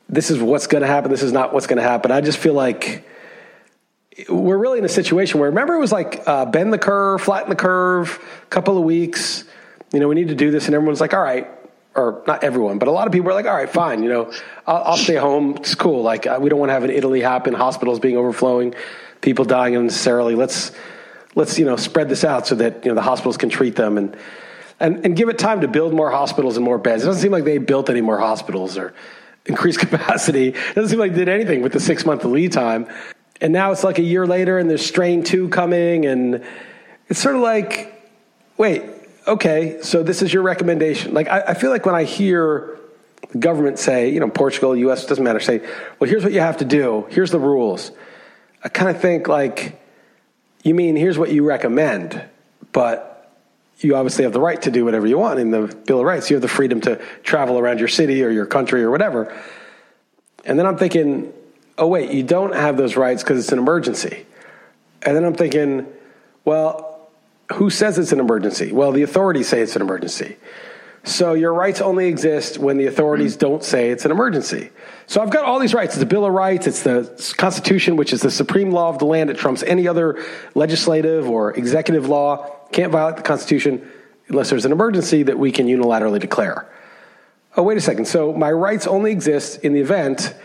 This 0.09 0.29
is 0.29 0.39
what's 0.39 0.67
going 0.67 0.81
to 0.81 0.87
happen. 0.87 1.09
This 1.09 1.23
is 1.23 1.31
not 1.31 1.53
what's 1.53 1.65
going 1.65 1.77
to 1.77 1.83
happen. 1.83 2.11
I 2.11 2.21
just 2.21 2.37
feel 2.37 2.53
like 2.53 3.07
we're 4.27 4.57
really 4.57 4.79
in 4.79 4.85
a 4.85 4.89
situation 4.89 5.39
where 5.39 5.49
remember 5.49 5.75
it 5.75 5.79
was 5.79 5.91
like 5.91 6.21
uh, 6.27 6.45
bend 6.45 6.73
the 6.73 6.77
curve, 6.77 7.21
flatten 7.21 7.49
the 7.49 7.55
curve, 7.55 8.23
a 8.43 8.45
couple 8.47 8.77
of 8.77 8.83
weeks. 8.83 9.43
You 9.93 9.99
know, 9.99 10.07
we 10.07 10.15
need 10.15 10.27
to 10.27 10.35
do 10.35 10.51
this, 10.51 10.67
and 10.67 10.75
everyone's 10.75 11.01
like, 11.01 11.13
all 11.13 11.21
right, 11.21 11.47
or 11.95 12.23
not 12.27 12.43
everyone, 12.43 12.77
but 12.79 12.87
a 12.87 12.91
lot 12.91 13.07
of 13.07 13.13
people 13.13 13.29
are 13.29 13.33
like, 13.33 13.45
all 13.45 13.55
right, 13.55 13.69
fine, 13.69 14.03
you 14.03 14.09
know, 14.09 14.31
I'll, 14.67 14.83
I'll 14.83 14.97
stay 14.97 15.15
home. 15.15 15.57
It's 15.57 15.75
cool. 15.75 16.01
Like, 16.03 16.25
we 16.39 16.49
don't 16.49 16.59
want 16.59 16.69
to 16.69 16.73
have 16.73 16.83
an 16.83 16.91
Italy 16.91 17.21
happen, 17.21 17.53
hospitals 17.53 17.99
being 17.99 18.15
overflowing, 18.15 18.75
people 19.21 19.45
dying 19.45 19.75
unnecessarily. 19.75 20.35
Let's, 20.35 20.71
let's, 21.35 21.57
you 21.57 21.65
know, 21.65 21.75
spread 21.75 22.09
this 22.09 22.23
out 22.23 22.47
so 22.47 22.55
that, 22.55 22.85
you 22.85 22.91
know, 22.91 22.95
the 22.95 23.01
hospitals 23.01 23.37
can 23.37 23.49
treat 23.49 23.75
them 23.75 23.97
and, 23.97 24.15
and, 24.79 25.05
and 25.05 25.15
give 25.15 25.29
it 25.29 25.37
time 25.37 25.61
to 25.61 25.67
build 25.67 25.93
more 25.93 26.11
hospitals 26.11 26.57
and 26.57 26.63
more 26.63 26.77
beds. 26.77 27.03
It 27.03 27.07
doesn't 27.07 27.21
seem 27.21 27.31
like 27.31 27.43
they 27.43 27.57
built 27.57 27.89
any 27.89 28.01
more 28.01 28.19
hospitals 28.19 28.77
or 28.77 28.93
increased 29.45 29.79
capacity. 29.87 30.49
It 30.49 30.75
doesn't 30.75 30.89
seem 30.89 30.99
like 30.99 31.11
they 31.11 31.25
did 31.25 31.29
anything 31.29 31.61
with 31.61 31.73
the 31.73 31.79
six 31.79 32.05
month 32.05 32.23
lead 32.23 32.51
time. 32.51 32.87
And 33.41 33.53
now 33.53 33.71
it's 33.71 33.83
like 33.83 33.99
a 33.99 34.03
year 34.03 34.27
later 34.27 34.57
and 34.57 34.69
there's 34.69 34.85
strain 34.85 35.23
two 35.23 35.49
coming 35.49 36.05
and 36.05 36.43
it's 37.07 37.19
sort 37.19 37.35
of 37.35 37.41
like, 37.41 37.93
wait, 38.57 38.83
okay, 39.29 39.79
so 39.81 40.03
this 40.03 40.21
is 40.21 40.33
your 40.33 40.43
recommendation. 40.43 41.13
Like, 41.13 41.27
I, 41.27 41.41
I 41.41 41.53
feel 41.53 41.69
like 41.69 41.85
when 41.85 41.95
I 41.95 42.03
hear 42.03 42.79
the 43.31 43.37
government 43.37 43.79
say, 43.79 44.09
you 44.09 44.19
know, 44.19 44.29
Portugal, 44.29 44.75
U.S., 44.75 45.05
doesn't 45.05 45.23
matter, 45.23 45.39
say, 45.39 45.59
well, 45.99 46.09
here's 46.09 46.23
what 46.23 46.33
you 46.33 46.41
have 46.41 46.57
to 46.57 46.65
do, 46.65 47.07
here's 47.09 47.31
the 47.31 47.39
rules. 47.39 47.91
I 48.63 48.69
kind 48.69 48.93
of 48.93 49.01
think, 49.01 49.27
like, 49.27 49.79
you 50.63 50.73
mean 50.73 50.95
here's 50.95 51.17
what 51.17 51.31
you 51.31 51.45
recommend, 51.45 52.21
but 52.71 53.33
you 53.79 53.95
obviously 53.95 54.23
have 54.23 54.33
the 54.33 54.41
right 54.41 54.61
to 54.63 54.71
do 54.71 54.83
whatever 54.83 55.07
you 55.07 55.17
want 55.17 55.39
in 55.39 55.51
the 55.51 55.73
Bill 55.85 55.99
of 55.99 56.05
Rights. 56.05 56.29
You 56.29 56.35
have 56.35 56.41
the 56.41 56.49
freedom 56.49 56.81
to 56.81 56.97
travel 57.23 57.57
around 57.57 57.79
your 57.79 57.87
city 57.87 58.23
or 58.23 58.29
your 58.29 58.45
country 58.45 58.83
or 58.83 58.91
whatever. 58.91 59.33
And 60.43 60.59
then 60.59 60.65
I'm 60.65 60.77
thinking, 60.77 61.31
oh, 61.77 61.87
wait, 61.87 62.11
you 62.11 62.23
don't 62.23 62.53
have 62.53 62.75
those 62.75 62.97
rights 62.97 63.23
because 63.23 63.39
it's 63.39 63.53
an 63.53 63.59
emergency. 63.59 64.25
And 65.01 65.15
then 65.15 65.23
I'm 65.23 65.35
thinking, 65.35 65.87
well, 66.43 66.88
who 67.53 67.69
says 67.69 67.97
it's 67.97 68.11
an 68.11 68.19
emergency? 68.19 68.71
Well, 68.71 68.91
the 68.91 69.01
authorities 69.01 69.47
say 69.47 69.61
it's 69.61 69.75
an 69.75 69.81
emergency. 69.81 70.37
So 71.03 71.33
your 71.33 71.53
rights 71.53 71.81
only 71.81 72.07
exist 72.07 72.57
when 72.57 72.77
the 72.77 72.85
authorities 72.85 73.35
mm. 73.35 73.39
don't 73.39 73.63
say 73.63 73.89
it's 73.89 74.05
an 74.05 74.11
emergency. 74.11 74.69
So 75.07 75.21
I've 75.21 75.31
got 75.31 75.45
all 75.45 75.59
these 75.59 75.73
rights. 75.73 75.93
It's 75.93 75.99
the 75.99 76.05
Bill 76.05 76.25
of 76.25 76.33
Rights. 76.33 76.67
It's 76.67 76.83
the 76.83 77.33
Constitution, 77.37 77.95
which 77.95 78.13
is 78.13 78.21
the 78.21 78.29
supreme 78.29 78.71
law 78.71 78.89
of 78.89 78.99
the 78.99 79.05
land. 79.05 79.29
It 79.29 79.37
trumps 79.37 79.63
any 79.63 79.87
other 79.87 80.23
legislative 80.55 81.27
or 81.29 81.53
executive 81.57 82.07
law. 82.07 82.55
Can't 82.71 82.91
violate 82.91 83.15
the 83.15 83.23
Constitution 83.23 83.89
unless 84.27 84.49
there's 84.49 84.65
an 84.65 84.71
emergency 84.71 85.23
that 85.23 85.39
we 85.39 85.51
can 85.51 85.67
unilaterally 85.67 86.19
declare. 86.19 86.69
Oh, 87.57 87.63
wait 87.63 87.77
a 87.77 87.81
second. 87.81 88.05
So 88.05 88.31
my 88.33 88.51
rights 88.51 88.85
only 88.85 89.11
exist 89.11 89.63
in 89.63 89.73
the 89.73 89.79
event 89.79 90.35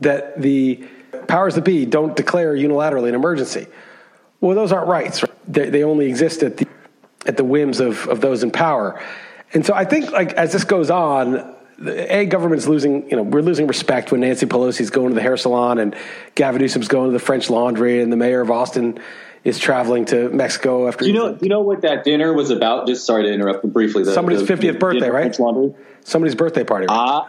that 0.00 0.40
the 0.40 0.84
powers 1.28 1.54
that 1.54 1.64
be 1.64 1.86
don't 1.86 2.16
declare 2.16 2.54
unilaterally 2.54 3.08
an 3.08 3.14
emergency. 3.14 3.68
Well, 4.40 4.56
those 4.56 4.72
aren't 4.72 4.88
rights. 4.88 5.24
They, 5.46 5.70
they 5.70 5.84
only 5.84 6.06
exist 6.06 6.42
at 6.42 6.56
the, 6.56 6.66
at 7.26 7.36
the 7.36 7.44
whims 7.44 7.80
of, 7.80 8.08
of 8.08 8.20
those 8.20 8.42
in 8.42 8.50
power. 8.50 9.02
And 9.52 9.66
so 9.66 9.74
I 9.74 9.84
think 9.84 10.10
like 10.10 10.32
as 10.34 10.52
this 10.52 10.64
goes 10.64 10.90
on, 10.90 11.56
A 11.86 12.26
government's 12.26 12.66
losing, 12.66 13.08
you 13.10 13.16
know, 13.16 13.22
we're 13.22 13.42
losing 13.42 13.66
respect 13.66 14.12
when 14.12 14.20
Nancy 14.20 14.46
Pelosi's 14.46 14.90
going 14.90 15.08
to 15.08 15.14
the 15.14 15.22
hair 15.22 15.36
salon 15.36 15.78
and 15.78 15.96
Gavin 16.34 16.60
Newsom's 16.60 16.88
going 16.88 17.08
to 17.08 17.12
the 17.12 17.24
French 17.24 17.50
laundry 17.50 18.02
and 18.02 18.12
the 18.12 18.16
mayor 18.16 18.40
of 18.40 18.50
Austin 18.50 19.00
is 19.44 19.58
traveling 19.58 20.04
to 20.06 20.28
Mexico 20.30 20.86
after. 20.86 21.06
You 21.06 21.14
know, 21.14 21.38
you 21.40 21.48
know 21.48 21.60
what 21.60 21.82
that 21.82 22.04
dinner 22.04 22.32
was 22.32 22.50
about? 22.50 22.86
Just 22.86 23.06
sorry 23.06 23.24
to 23.24 23.32
interrupt 23.32 23.64
briefly. 23.72 24.04
The, 24.04 24.12
somebody's 24.12 24.42
50th 24.42 24.78
birthday, 24.78 25.08
right? 25.08 25.34
Somebody's 26.02 26.34
birthday 26.34 26.64
party. 26.64 26.86
Ah, 26.88 27.24
uh, 27.24 27.28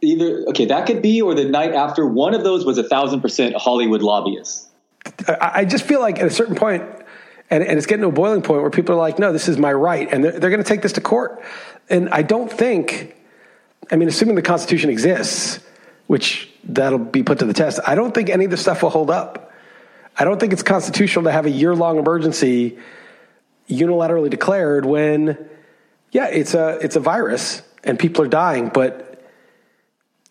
either 0.00 0.44
okay, 0.48 0.66
that 0.66 0.86
could 0.86 1.02
be, 1.02 1.20
or 1.20 1.34
the 1.34 1.44
night 1.44 1.74
after. 1.74 2.06
One 2.06 2.34
of 2.34 2.44
those 2.44 2.64
was 2.64 2.78
a 2.78 2.84
thousand 2.84 3.20
percent 3.20 3.56
Hollywood 3.56 4.02
lobbyists. 4.02 4.67
I, 5.28 5.64
just 5.64 5.84
feel 5.84 6.00
like 6.00 6.18
at 6.18 6.26
a 6.26 6.30
certain 6.30 6.54
point, 6.54 6.82
and, 7.50 7.62
and, 7.62 7.78
it's 7.78 7.86
getting 7.86 8.02
to 8.02 8.08
a 8.08 8.12
boiling 8.12 8.42
point 8.42 8.62
where 8.62 8.70
people 8.70 8.94
are 8.94 8.98
like, 8.98 9.18
"No, 9.18 9.32
this 9.32 9.48
is 9.48 9.58
my 9.58 9.72
right," 9.72 10.08
and 10.10 10.24
they're, 10.24 10.32
they're 10.32 10.50
going 10.50 10.62
to 10.62 10.68
take 10.68 10.82
this 10.82 10.92
to 10.92 11.00
court. 11.00 11.42
And 11.88 12.08
I 12.10 12.22
don't 12.22 12.50
think, 12.52 13.16
I 13.90 13.96
mean, 13.96 14.08
assuming 14.08 14.34
the 14.34 14.42
Constitution 14.42 14.90
exists, 14.90 15.60
which 16.06 16.50
that'll 16.64 16.98
be 16.98 17.22
put 17.22 17.38
to 17.38 17.46
the 17.46 17.54
test, 17.54 17.80
I 17.86 17.94
don't 17.94 18.14
think 18.14 18.28
any 18.28 18.44
of 18.44 18.50
this 18.50 18.60
stuff 18.60 18.82
will 18.82 18.90
hold 18.90 19.10
up. 19.10 19.52
I 20.18 20.24
don't 20.24 20.38
think 20.40 20.52
it's 20.52 20.62
constitutional 20.62 21.24
to 21.24 21.32
have 21.32 21.46
a 21.46 21.50
year 21.50 21.74
long 21.74 21.98
emergency 21.98 22.78
unilaterally 23.68 24.30
declared 24.30 24.84
when, 24.84 25.48
yeah, 26.10 26.26
it's 26.26 26.54
a 26.54 26.78
it's 26.82 26.96
a 26.96 27.00
virus 27.00 27.62
and 27.84 27.98
people 27.98 28.24
are 28.24 28.28
dying. 28.28 28.68
But 28.68 29.24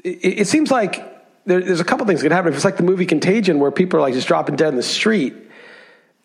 it, 0.04 0.40
it 0.42 0.48
seems 0.48 0.72
like 0.72 1.17
there, 1.48 1.62
there's 1.62 1.80
a 1.80 1.86
couple 1.86 2.06
things 2.06 2.22
that 2.22 2.26
can 2.26 2.36
happen. 2.36 2.50
If 2.50 2.56
it's 2.58 2.66
like 2.66 2.78
the 2.78 2.84
movie 2.84 3.06
Contagion, 3.06 3.60
where 3.60 3.72
people 3.72 3.98
are 3.98 4.02
like 4.02 4.14
just 4.14 4.28
dropping 4.28 4.58
dead 4.58 4.70
in 4.70 4.76
the 4.76 4.84
street, 4.84 5.34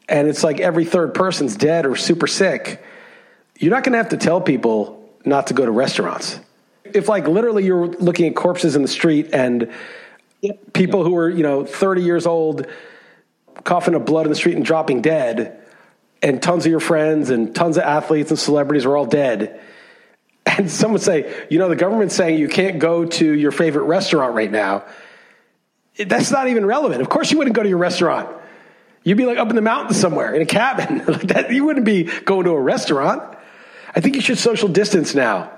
and 0.09 0.29
it's 0.29 0.45
like 0.45 0.61
every 0.61 0.85
third 0.85 1.15
person's 1.15 1.57
dead 1.57 1.87
or 1.87 1.97
super 1.97 2.27
sick, 2.27 2.83
you're 3.59 3.71
not 3.71 3.85
going 3.85 3.93
to 3.93 3.99
have 3.99 4.11
to 4.11 4.17
tell 4.17 4.41
people 4.41 5.09
not 5.25 5.47
to 5.47 5.55
go 5.55 5.65
to 5.65 5.71
restaurants. 5.71 6.41
If 6.85 7.09
like 7.09 7.29
literally 7.29 7.65
you're 7.65 7.87
looking 7.87 8.27
at 8.27 8.35
corpses 8.35 8.75
in 8.75 8.83
the 8.83 8.89
street 8.89 9.31
and 9.33 9.73
people 10.73 11.05
who 11.05 11.17
are 11.17 11.31
you 11.31 11.45
know 11.45 11.65
30 11.65 12.03
years 12.03 12.27
old 12.27 12.67
coughing 13.63 13.95
up 13.95 14.05
blood 14.05 14.27
in 14.27 14.31
the 14.31 14.37
street 14.37 14.57
and 14.57 14.65
dropping 14.65 15.03
dead, 15.03 15.61
and 16.21 16.43
tons 16.43 16.67
of 16.67 16.71
your 16.71 16.81
friends 16.81 17.31
and 17.31 17.55
tons 17.55 17.77
of 17.77 17.85
athletes 17.85 18.31
and 18.31 18.39
celebrities 18.39 18.85
are 18.85 18.97
all 18.97 19.07
dead. 19.07 19.61
And 20.47 20.69
someone 20.81 21.01
say, 21.01 21.47
you 21.49 21.61
know, 21.61 21.69
the 21.69 21.77
government's 21.77 22.17
saying 22.17 22.39
you 22.39 22.49
can't 22.49 22.81
go 22.81 23.05
to 23.05 23.33
your 23.33 23.53
favorite 23.53 23.85
restaurant 23.85 24.35
right 24.35 24.51
now. 24.51 24.85
That's 25.99 26.31
not 26.31 26.49
even 26.49 26.65
relevant. 26.65 27.01
Of 27.03 27.09
course, 27.09 27.31
you 27.31 27.39
wouldn't 27.39 27.55
go 27.55 27.63
to 27.63 27.69
your 27.69 27.79
restaurant. 27.79 28.29
You'd 29.05 29.19
be 29.19 29.27
like 29.27 29.39
up 29.39 29.51
in 29.51 29.57
the 29.57 29.63
mountains 29.63 29.99
somewhere 29.99 30.35
in 30.35 30.43
a 30.43 30.47
cabin. 30.47 31.05
like 31.07 31.29
that. 31.29 31.53
You 31.53 31.65
wouldn't 31.65 31.87
be 31.87 32.05
going 32.05 32.45
to 32.45 32.51
a 32.51 32.61
restaurant. 32.61 33.23
I 33.95 34.01
think 34.01 34.15
you 34.15 34.23
should 34.23 34.39
social 34.39 34.69
distance 34.69 35.15
now. 35.15 35.51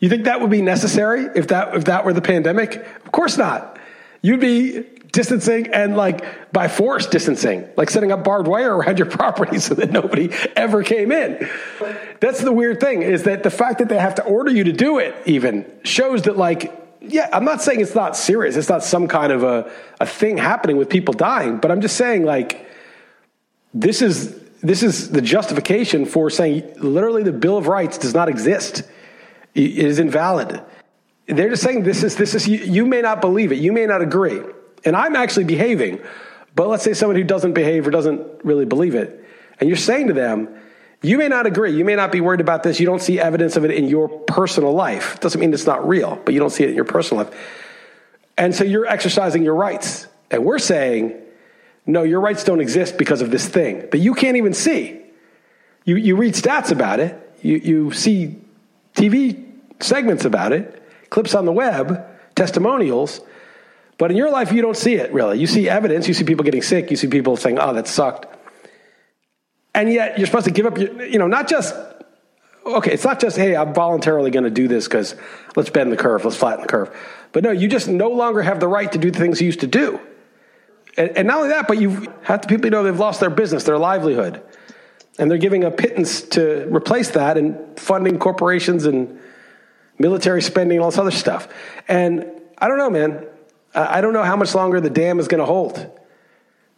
You 0.00 0.08
think 0.08 0.24
that 0.24 0.40
would 0.40 0.50
be 0.50 0.62
necessary 0.62 1.26
if 1.34 1.48
that 1.48 1.74
if 1.74 1.84
that 1.86 2.04
were 2.04 2.12
the 2.12 2.22
pandemic? 2.22 2.76
Of 2.76 3.12
course 3.12 3.36
not. 3.36 3.78
You'd 4.20 4.40
be 4.40 4.84
distancing 5.12 5.68
and 5.68 5.96
like 5.96 6.52
by 6.52 6.68
force 6.68 7.06
distancing, 7.06 7.68
like 7.76 7.90
setting 7.90 8.12
up 8.12 8.24
barbed 8.24 8.46
wire 8.46 8.76
around 8.76 8.98
your 8.98 9.08
property 9.10 9.58
so 9.58 9.74
that 9.74 9.90
nobody 9.90 10.30
ever 10.54 10.82
came 10.82 11.10
in. 11.10 11.48
That's 12.20 12.40
the 12.40 12.52
weird 12.52 12.80
thing 12.80 13.02
is 13.02 13.24
that 13.24 13.42
the 13.42 13.50
fact 13.50 13.78
that 13.78 13.88
they 13.88 13.98
have 13.98 14.16
to 14.16 14.24
order 14.24 14.50
you 14.50 14.64
to 14.64 14.72
do 14.72 14.98
it 14.98 15.14
even 15.26 15.70
shows 15.84 16.22
that 16.22 16.36
like, 16.36 16.87
yeah, 17.08 17.28
I'm 17.32 17.44
not 17.44 17.62
saying 17.62 17.80
it's 17.80 17.94
not 17.94 18.16
serious. 18.16 18.56
It's 18.56 18.68
not 18.68 18.82
some 18.82 19.08
kind 19.08 19.32
of 19.32 19.42
a, 19.42 19.70
a 20.00 20.06
thing 20.06 20.36
happening 20.36 20.76
with 20.76 20.88
people 20.88 21.14
dying, 21.14 21.58
but 21.58 21.70
I'm 21.70 21.80
just 21.80 21.96
saying 21.96 22.24
like, 22.24 22.66
this 23.74 24.02
is, 24.02 24.38
this 24.62 24.82
is 24.82 25.10
the 25.10 25.20
justification 25.20 26.04
for 26.04 26.30
saying 26.30 26.74
literally 26.78 27.22
the 27.22 27.32
Bill 27.32 27.56
of 27.56 27.68
Rights 27.68 27.98
does 27.98 28.14
not 28.14 28.28
exist. 28.28 28.82
It 29.54 29.78
is 29.78 29.98
invalid. 29.98 30.62
They're 31.26 31.50
just 31.50 31.62
saying 31.62 31.82
this 31.82 32.02
is, 32.02 32.16
this 32.16 32.34
is, 32.34 32.48
you, 32.48 32.58
you 32.58 32.86
may 32.86 33.02
not 33.02 33.20
believe 33.20 33.52
it. 33.52 33.58
You 33.58 33.72
may 33.72 33.86
not 33.86 34.02
agree 34.02 34.40
and 34.84 34.96
I'm 34.96 35.16
actually 35.16 35.44
behaving, 35.44 36.00
but 36.54 36.68
let's 36.68 36.82
say 36.82 36.94
someone 36.94 37.16
who 37.16 37.24
doesn't 37.24 37.52
behave 37.52 37.86
or 37.86 37.90
doesn't 37.90 38.44
really 38.44 38.64
believe 38.64 38.94
it, 38.94 39.24
and 39.60 39.68
you're 39.68 39.76
saying 39.76 40.08
to 40.08 40.12
them, 40.12 40.48
you 41.02 41.18
may 41.18 41.28
not 41.28 41.46
agree, 41.46 41.76
you 41.76 41.84
may 41.84 41.94
not 41.94 42.10
be 42.10 42.20
worried 42.20 42.40
about 42.40 42.62
this, 42.62 42.80
you 42.80 42.86
don't 42.86 43.00
see 43.00 43.20
evidence 43.20 43.56
of 43.56 43.64
it 43.64 43.70
in 43.70 43.86
your 43.86 44.08
personal 44.08 44.72
life. 44.72 45.20
Doesn't 45.20 45.40
mean 45.40 45.54
it's 45.54 45.66
not 45.66 45.86
real, 45.86 46.20
but 46.24 46.34
you 46.34 46.40
don't 46.40 46.50
see 46.50 46.64
it 46.64 46.70
in 46.70 46.76
your 46.76 46.84
personal 46.84 47.24
life. 47.24 47.34
And 48.36 48.54
so 48.54 48.64
you're 48.64 48.86
exercising 48.86 49.42
your 49.42 49.54
rights. 49.54 50.06
And 50.30 50.44
we're 50.44 50.58
saying, 50.58 51.14
no, 51.86 52.02
your 52.02 52.20
rights 52.20 52.44
don't 52.44 52.60
exist 52.60 52.98
because 52.98 53.22
of 53.22 53.30
this 53.30 53.46
thing 53.48 53.88
that 53.90 53.98
you 53.98 54.14
can't 54.14 54.36
even 54.36 54.54
see. 54.54 55.00
You, 55.84 55.96
you 55.96 56.16
read 56.16 56.34
stats 56.34 56.70
about 56.70 57.00
it, 57.00 57.16
you, 57.42 57.56
you 57.56 57.92
see 57.92 58.36
TV 58.94 59.44
segments 59.80 60.24
about 60.24 60.52
it, 60.52 60.82
clips 61.10 61.34
on 61.34 61.44
the 61.44 61.52
web, 61.52 62.04
testimonials, 62.34 63.20
but 63.98 64.10
in 64.12 64.16
your 64.16 64.30
life, 64.30 64.52
you 64.52 64.62
don't 64.62 64.76
see 64.76 64.94
it 64.94 65.12
really. 65.12 65.38
You 65.38 65.46
see 65.46 65.68
evidence, 65.68 66.06
you 66.06 66.14
see 66.14 66.24
people 66.24 66.44
getting 66.44 66.62
sick, 66.62 66.90
you 66.90 66.96
see 66.96 67.08
people 67.08 67.36
saying, 67.36 67.58
oh, 67.58 67.72
that 67.74 67.88
sucked. 67.88 68.26
And 69.78 69.92
yet 69.92 70.18
you're 70.18 70.26
supposed 70.26 70.46
to 70.46 70.50
give 70.50 70.66
up 70.66 70.76
your, 70.76 71.04
you 71.04 71.20
know, 71.20 71.28
not 71.28 71.48
just, 71.48 71.72
okay, 72.66 72.90
it's 72.90 73.04
not 73.04 73.20
just, 73.20 73.36
hey, 73.36 73.54
I'm 73.54 73.72
voluntarily 73.72 74.32
going 74.32 74.42
to 74.42 74.50
do 74.50 74.66
this 74.66 74.88
because 74.88 75.14
let's 75.54 75.70
bend 75.70 75.92
the 75.92 75.96
curve, 75.96 76.24
let's 76.24 76.36
flatten 76.36 76.62
the 76.62 76.66
curve. 76.66 76.90
But 77.30 77.44
no, 77.44 77.52
you 77.52 77.68
just 77.68 77.86
no 77.86 78.08
longer 78.08 78.42
have 78.42 78.58
the 78.58 78.66
right 78.66 78.90
to 78.90 78.98
do 78.98 79.12
the 79.12 79.18
things 79.20 79.40
you 79.40 79.46
used 79.46 79.60
to 79.60 79.68
do. 79.68 80.00
And, 80.96 81.16
and 81.16 81.28
not 81.28 81.36
only 81.36 81.50
that, 81.50 81.68
but 81.68 81.80
you 81.80 82.12
have 82.24 82.40
to 82.40 82.48
people 82.48 82.70
know 82.70 82.82
they've 82.82 82.98
lost 82.98 83.20
their 83.20 83.30
business, 83.30 83.62
their 83.62 83.78
livelihood. 83.78 84.42
And 85.16 85.30
they're 85.30 85.38
giving 85.38 85.62
a 85.62 85.70
pittance 85.70 86.22
to 86.30 86.66
replace 86.74 87.10
that 87.10 87.38
and 87.38 87.78
funding 87.78 88.18
corporations 88.18 88.84
and 88.84 89.20
military 89.96 90.42
spending 90.42 90.78
and 90.78 90.84
all 90.84 90.90
this 90.90 90.98
other 90.98 91.12
stuff. 91.12 91.46
And 91.86 92.26
I 92.58 92.66
don't 92.66 92.78
know, 92.78 92.90
man. 92.90 93.26
I 93.76 94.00
don't 94.00 94.12
know 94.12 94.24
how 94.24 94.34
much 94.34 94.56
longer 94.56 94.80
the 94.80 94.90
dam 94.90 95.20
is 95.20 95.28
going 95.28 95.38
to 95.38 95.46
hold. 95.46 95.97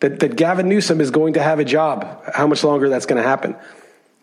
That, 0.00 0.20
that 0.20 0.36
Gavin 0.36 0.68
Newsom 0.68 1.00
is 1.00 1.10
going 1.10 1.34
to 1.34 1.42
have 1.42 1.58
a 1.58 1.64
job, 1.64 2.22
how 2.32 2.46
much 2.46 2.64
longer 2.64 2.88
that's 2.88 3.06
going 3.06 3.22
to 3.22 3.28
happen. 3.28 3.54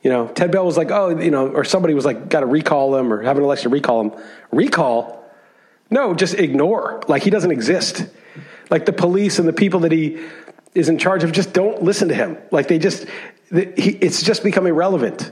You 0.02 0.12
know, 0.12 0.28
Ted 0.28 0.52
Bell 0.52 0.66
was 0.66 0.78
like, 0.78 0.92
oh, 0.92 1.20
you 1.20 1.32
know, 1.32 1.50
or 1.50 1.64
somebody 1.64 1.94
was 1.94 2.06
like, 2.06 2.30
got 2.30 2.40
to 2.42 2.46
recall 2.46 2.96
him 2.96 3.12
or 3.12 3.22
have 3.22 3.38
an 3.38 3.44
election 3.44 3.72
recall 3.72 4.02
him. 4.02 4.12
Recall? 4.52 5.24
No, 5.90 6.14
just 6.14 6.34
ignore. 6.36 7.02
Like 7.08 7.24
he 7.24 7.30
doesn't 7.30 7.52
exist. 7.52 8.08
Like 8.70 8.86
the 8.86 8.94
police 8.94 9.40
and 9.40 9.48
the 9.48 9.54
people 9.54 9.82
that 9.82 9.92
he 9.92 10.20
is 10.74 10.90
in 10.90 10.98
charge 10.98 11.24
of 11.24 11.32
just 11.32 11.54
don't 11.54 11.82
listen 11.82 12.10
to 12.10 12.16
him. 12.16 12.38
Like 12.52 12.68
they 12.68 12.80
just, 12.80 13.06
he, 13.52 13.92
it's 14.02 14.22
just 14.22 14.44
become 14.44 14.68
irrelevant. 14.68 15.32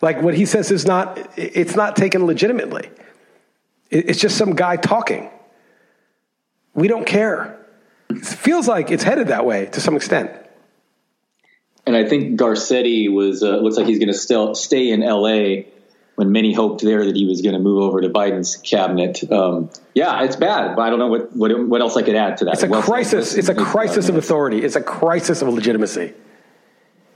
Like 0.00 0.22
what 0.22 0.34
he 0.34 0.46
says 0.46 0.70
is 0.70 0.86
not, 0.86 1.18
it's 1.36 1.76
not 1.76 1.96
taken 1.96 2.26
legitimately. 2.26 2.90
It's 3.90 4.18
just 4.18 4.36
some 4.36 4.54
guy 4.54 4.76
talking. 4.76 5.30
We 6.74 6.88
don't 6.88 7.06
care. 7.06 7.61
It 8.16 8.26
feels 8.26 8.68
like 8.68 8.90
it's 8.90 9.02
headed 9.02 9.28
that 9.28 9.46
way 9.46 9.66
to 9.66 9.80
some 9.80 9.96
extent. 9.96 10.30
And 11.86 11.96
I 11.96 12.08
think 12.08 12.38
Garcetti 12.38 13.12
was 13.12 13.42
uh, 13.42 13.56
looks 13.56 13.76
like 13.76 13.86
he's 13.86 13.98
going 13.98 14.08
to 14.08 14.14
still 14.14 14.54
stay 14.54 14.90
in 14.90 15.02
L.A. 15.02 15.68
When 16.14 16.30
many 16.30 16.52
hoped 16.52 16.82
there 16.82 17.06
that 17.06 17.16
he 17.16 17.26
was 17.26 17.40
going 17.40 17.54
to 17.54 17.58
move 17.58 17.82
over 17.82 18.02
to 18.02 18.10
Biden's 18.10 18.56
cabinet. 18.56 19.32
Um, 19.32 19.70
yeah, 19.94 20.22
it's 20.24 20.36
bad, 20.36 20.76
but 20.76 20.82
I 20.82 20.90
don't 20.90 20.98
know 20.98 21.08
what, 21.08 21.34
what 21.34 21.68
what 21.68 21.80
else 21.80 21.96
I 21.96 22.02
could 22.02 22.14
add 22.14 22.36
to 22.36 22.44
that. 22.44 22.54
It's 22.54 22.62
a 22.62 22.68
crisis. 22.68 23.34
It's 23.34 23.48
a 23.48 23.54
crisis 23.54 24.08
of 24.08 24.16
authority. 24.16 24.62
It's 24.62 24.76
a 24.76 24.82
crisis 24.82 25.40
of 25.42 25.48
legitimacy. 25.48 26.12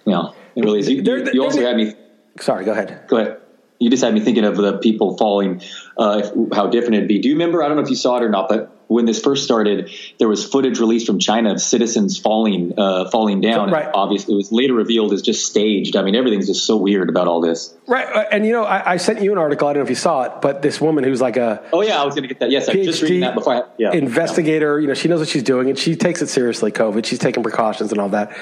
Yeah, 0.07 0.31
it 0.55 0.65
really 0.65 0.81
is. 0.81 0.89
You, 0.89 1.03
you, 1.03 1.31
you 1.35 1.43
also 1.45 1.61
had 1.61 1.77
me. 1.77 1.95
Sorry, 2.41 2.65
go 2.65 2.73
ahead. 2.73 3.05
Go 3.09 3.19
ahead 3.19 3.41
you 3.79 3.91
just 3.91 4.03
had 4.03 4.15
me 4.15 4.21
thinking 4.21 4.45
of 4.45 4.57
the 4.57 4.79
people 4.79 5.17
falling, 5.17 5.63
uh, 5.97 6.29
how 6.55 6.67
different 6.67 6.97
it'd 6.97 7.09
be. 7.09 7.19
Do 7.19 7.29
you 7.29 7.35
remember? 7.35 7.63
I 7.63 7.69
don't 7.69 7.77
know 7.77 7.83
if 7.83 7.91
you 7.91 7.97
saw 7.97 8.17
it 8.17 8.23
or 8.23 8.29
not, 8.29 8.49
but 8.49 8.76
when 8.89 9.05
this 9.05 9.21
first 9.21 9.45
started, 9.45 9.91
there 10.19 10.29
was 10.29 10.45
footage 10.45 10.79
released 10.79 11.07
from 11.07 11.19
China 11.19 11.53
of 11.53 11.61
citizens 11.61 12.19
falling, 12.19 12.75
uh, 12.79 13.11
falling 13.11 13.41
down. 13.41 13.71
Right. 13.71 13.89
Obviously, 13.93 14.35
it 14.35 14.37
was 14.37 14.53
later 14.53 14.75
revealed 14.75 15.13
as 15.13 15.23
just 15.23 15.47
staged. 15.47 15.97
I 15.97 16.03
mean, 16.03 16.15
everything's 16.15 16.47
just 16.47 16.67
so 16.67 16.77
weird 16.77 17.09
about 17.09 17.27
all 17.27 17.41
this. 17.41 17.75
Right. 17.87 18.07
Uh, 18.07 18.25
and 18.31 18.47
you 18.47 18.53
know, 18.53 18.65
I, 18.65 18.93
I, 18.93 18.97
sent 18.97 19.23
you 19.23 19.33
an 19.33 19.39
article. 19.39 19.67
I 19.67 19.73
don't 19.73 19.81
know 19.81 19.85
if 19.85 19.91
you 19.91 19.97
saw 19.97 20.23
it, 20.23 20.41
but 20.41 20.63
this 20.63 20.81
woman 20.81 21.05
who's 21.05 21.21
like 21.21 21.37
a 21.37 21.63
oh 21.73 21.83
yeah, 21.83 22.01
I 22.01 22.05
was 22.05 22.15
going 22.15 22.23
to 22.23 22.29
get 22.29 22.41
that. 22.41 22.51
Yes, 22.51 22.69
I 22.69 22.77
was 22.77 22.87
just 22.87 23.03
reading 23.03 23.21
that 23.21 23.35
before. 23.35 23.55
I, 23.55 23.63
yeah, 23.79 23.93
investigator. 23.93 24.79
You 24.79 24.87
know, 24.87 24.95
she 24.95 25.09
knows 25.09 25.21
what 25.21 25.29
she's 25.29 25.43
doing, 25.43 25.69
and 25.69 25.79
she 25.79 25.97
takes 25.97 26.23
it 26.23 26.29
seriously. 26.29 26.71
COVID. 26.71 27.05
She's 27.05 27.19
taking 27.19 27.43
precautions 27.43 27.91
and 27.93 28.01
all 28.01 28.11
that. 28.11 28.37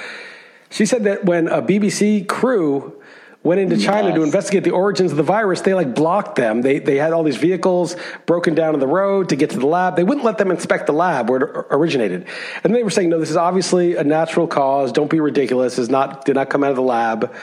She 0.70 0.86
said 0.86 1.04
that 1.04 1.24
when 1.24 1.48
a 1.48 1.62
BBC 1.62 2.26
crew 2.26 3.00
went 3.44 3.60
into 3.60 3.76
China 3.76 4.12
to 4.14 4.22
investigate 4.22 4.64
the 4.64 4.70
origins 4.70 5.10
of 5.10 5.18
the 5.18 5.22
virus, 5.22 5.60
they 5.60 5.74
like 5.74 5.94
blocked 5.94 6.34
them. 6.34 6.62
They, 6.62 6.78
they 6.78 6.96
had 6.96 7.12
all 7.12 7.22
these 7.22 7.36
vehicles 7.36 7.94
broken 8.24 8.54
down 8.54 8.72
on 8.72 8.80
the 8.80 8.86
road 8.86 9.28
to 9.28 9.36
get 9.36 9.50
to 9.50 9.58
the 9.58 9.66
lab. 9.66 9.96
They 9.96 10.02
wouldn't 10.02 10.24
let 10.24 10.38
them 10.38 10.50
inspect 10.50 10.86
the 10.86 10.94
lab 10.94 11.28
where 11.28 11.40
it 11.40 11.66
originated. 11.70 12.26
And 12.64 12.74
they 12.74 12.82
were 12.82 12.90
saying, 12.90 13.10
no, 13.10 13.20
this 13.20 13.30
is 13.30 13.36
obviously 13.36 13.96
a 13.96 14.02
natural 14.02 14.46
cause. 14.46 14.92
Don't 14.92 15.10
be 15.10 15.20
ridiculous. 15.20 15.78
It's 15.78 15.90
not, 15.90 16.24
did 16.24 16.34
not 16.34 16.48
come 16.48 16.64
out 16.64 16.70
of 16.70 16.76
the 16.76 16.82
lab. 16.82 17.34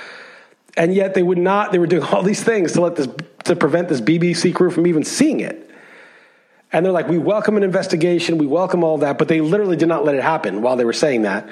And 0.75 0.91
yet 0.91 1.13
they 1.13 1.21
would 1.21 1.37
not, 1.37 1.71
they 1.71 1.77
were 1.79 1.87
doing 1.87 2.03
all 2.11 2.23
these 2.23 2.43
things 2.43 2.73
to 2.73 2.81
let 2.81 2.95
this, 2.95 3.07
to 3.43 3.55
prevent 3.55 3.87
this 3.87 4.01
BBC 4.01 4.55
crew 4.55 4.71
from 4.71 4.87
even 4.87 5.03
seeing 5.03 5.39
it. 5.39 5.69
And 6.73 6.83
they're 6.83 6.93
like, 6.93 7.09
we 7.09 7.19
welcome 7.19 7.57
an 7.57 7.63
investigation. 7.63 8.39
We 8.39 8.47
welcome 8.47 8.83
all 8.83 8.97
that. 8.99 9.19
But 9.19 9.27
they 9.27 9.41
literally 9.41 9.75
did 9.75 9.89
not 9.89 10.03
let 10.03 10.15
it 10.15 10.23
happen 10.23 10.63
while 10.63 10.77
they 10.77 10.85
were 10.85 10.93
saying 10.93 11.23
that. 11.23 11.47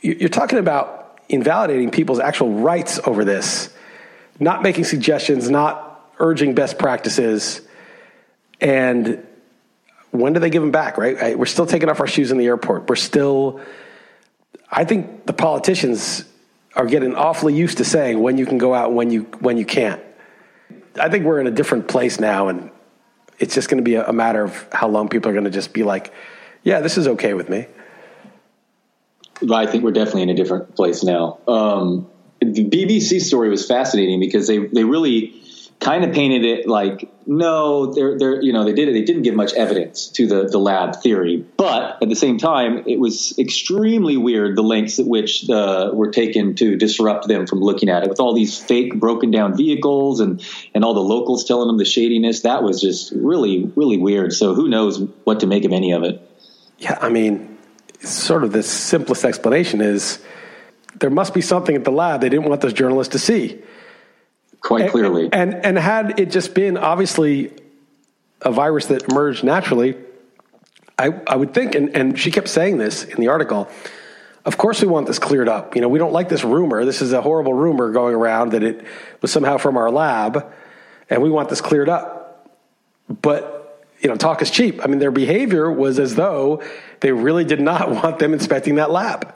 You're 0.00 0.30
talking 0.30 0.58
about 0.58 1.01
invalidating 1.32 1.90
people's 1.90 2.20
actual 2.20 2.52
rights 2.52 3.00
over 3.04 3.24
this, 3.24 3.74
not 4.38 4.62
making 4.62 4.84
suggestions, 4.84 5.50
not 5.50 6.12
urging 6.18 6.54
best 6.54 6.78
practices. 6.78 7.62
And 8.60 9.26
when 10.10 10.34
do 10.34 10.40
they 10.40 10.50
give 10.50 10.62
them 10.62 10.70
back, 10.70 10.98
right? 10.98 11.38
We're 11.38 11.46
still 11.46 11.66
taking 11.66 11.88
off 11.88 12.00
our 12.00 12.06
shoes 12.06 12.30
in 12.30 12.38
the 12.38 12.46
airport. 12.46 12.88
We're 12.88 12.96
still, 12.96 13.60
I 14.70 14.84
think 14.84 15.26
the 15.26 15.32
politicians 15.32 16.24
are 16.76 16.86
getting 16.86 17.14
awfully 17.14 17.54
used 17.54 17.78
to 17.78 17.84
saying 17.84 18.20
when 18.20 18.38
you 18.38 18.46
can 18.46 18.58
go 18.58 18.74
out 18.74 18.88
and 18.88 18.96
when 18.96 19.10
you, 19.10 19.22
when 19.40 19.56
you 19.56 19.64
can't. 19.64 20.02
I 21.00 21.08
think 21.08 21.24
we're 21.24 21.40
in 21.40 21.46
a 21.46 21.50
different 21.50 21.88
place 21.88 22.20
now, 22.20 22.48
and 22.48 22.70
it's 23.38 23.54
just 23.54 23.70
going 23.70 23.78
to 23.78 23.84
be 23.84 23.94
a, 23.94 24.12
matter 24.12 24.44
of 24.44 24.66
how 24.72 24.88
long 24.88 25.08
people 25.08 25.30
are 25.30 25.34
going 25.34 25.44
to 25.44 25.50
just 25.50 25.72
be 25.72 25.82
like, 25.82 26.12
yeah, 26.62 26.80
this 26.80 26.98
is 26.98 27.08
okay 27.08 27.32
with 27.32 27.48
me. 27.48 27.66
I 29.50 29.66
think 29.66 29.84
we're 29.84 29.92
definitely 29.92 30.22
in 30.22 30.30
a 30.30 30.34
different 30.34 30.74
place 30.76 31.02
now. 31.02 31.38
Um, 31.48 32.08
the 32.40 32.68
BBC 32.68 33.20
story 33.20 33.48
was 33.48 33.66
fascinating 33.66 34.20
because 34.20 34.46
they 34.46 34.58
they 34.58 34.84
really 34.84 35.42
kind 35.82 36.04
of 36.04 36.12
painted 36.14 36.44
it 36.44 36.68
like 36.68 37.08
no, 37.26 37.92
they're 37.92 38.18
they're 38.18 38.42
you 38.42 38.52
know 38.52 38.64
they 38.64 38.72
did 38.72 38.88
it. 38.88 38.92
They 38.92 39.02
didn't 39.02 39.22
give 39.22 39.34
much 39.34 39.52
evidence 39.54 40.08
to 40.10 40.26
the 40.26 40.48
the 40.48 40.58
lab 40.58 40.96
theory, 40.96 41.44
but 41.56 42.02
at 42.02 42.08
the 42.08 42.16
same 42.16 42.38
time, 42.38 42.84
it 42.86 42.98
was 42.98 43.36
extremely 43.38 44.16
weird 44.16 44.56
the 44.56 44.62
lengths 44.62 44.98
at 44.98 45.06
which 45.06 45.48
uh, 45.50 45.90
were 45.92 46.10
taken 46.10 46.54
to 46.56 46.76
disrupt 46.76 47.28
them 47.28 47.46
from 47.46 47.60
looking 47.60 47.88
at 47.88 48.02
it 48.02 48.08
with 48.08 48.20
all 48.20 48.34
these 48.34 48.58
fake 48.58 48.98
broken 48.98 49.30
down 49.30 49.56
vehicles 49.56 50.20
and 50.20 50.44
and 50.74 50.84
all 50.84 50.94
the 50.94 51.00
locals 51.00 51.44
telling 51.44 51.68
them 51.68 51.78
the 51.78 51.84
shadiness. 51.84 52.40
That 52.42 52.62
was 52.62 52.80
just 52.80 53.12
really 53.12 53.70
really 53.76 53.98
weird. 53.98 54.32
So 54.32 54.54
who 54.54 54.68
knows 54.68 55.00
what 55.24 55.40
to 55.40 55.46
make 55.46 55.64
of 55.64 55.72
any 55.72 55.92
of 55.92 56.02
it? 56.02 56.28
Yeah, 56.78 56.98
I 57.00 57.08
mean, 57.08 57.51
sort 58.02 58.44
of 58.44 58.52
the 58.52 58.62
simplest 58.62 59.24
explanation 59.24 59.80
is 59.80 60.22
there 60.98 61.10
must 61.10 61.34
be 61.34 61.40
something 61.40 61.74
at 61.74 61.84
the 61.84 61.90
lab 61.90 62.20
they 62.20 62.28
didn't 62.28 62.48
want 62.48 62.60
those 62.60 62.72
journalists 62.72 63.12
to 63.12 63.18
see. 63.18 63.62
Quite 64.60 64.90
clearly. 64.90 65.24
And, 65.32 65.54
and, 65.54 65.64
and 65.66 65.78
had 65.78 66.20
it 66.20 66.30
just 66.30 66.54
been 66.54 66.76
obviously 66.76 67.52
a 68.40 68.52
virus 68.52 68.86
that 68.86 69.10
emerged 69.10 69.44
naturally, 69.44 69.96
I, 70.98 71.20
I 71.26 71.36
would 71.36 71.54
think, 71.54 71.74
and, 71.74 71.96
and 71.96 72.18
she 72.18 72.30
kept 72.30 72.48
saying 72.48 72.78
this 72.78 73.04
in 73.04 73.20
the 73.20 73.28
article, 73.28 73.68
of 74.44 74.58
course 74.58 74.80
we 74.80 74.88
want 74.88 75.06
this 75.06 75.18
cleared 75.18 75.48
up. 75.48 75.74
You 75.74 75.80
know, 75.80 75.88
we 75.88 75.98
don't 75.98 76.12
like 76.12 76.28
this 76.28 76.44
rumor. 76.44 76.84
This 76.84 77.02
is 77.02 77.12
a 77.12 77.20
horrible 77.22 77.54
rumor 77.54 77.90
going 77.90 78.14
around 78.14 78.52
that 78.52 78.62
it 78.62 78.84
was 79.20 79.32
somehow 79.32 79.58
from 79.58 79.76
our 79.76 79.90
lab, 79.90 80.52
and 81.08 81.22
we 81.22 81.30
want 81.30 81.48
this 81.48 81.60
cleared 81.60 81.88
up. 81.88 82.50
But 83.08 83.61
you 84.02 84.08
know, 84.08 84.16
talk 84.16 84.42
is 84.42 84.50
cheap. 84.50 84.84
I 84.84 84.88
mean, 84.88 84.98
their 84.98 85.12
behavior 85.12 85.70
was 85.70 85.98
as 85.98 86.16
though 86.16 86.62
they 87.00 87.12
really 87.12 87.44
did 87.44 87.60
not 87.60 87.90
want 88.02 88.18
them 88.18 88.32
inspecting 88.32 88.74
that 88.76 88.90
lab. 88.90 89.34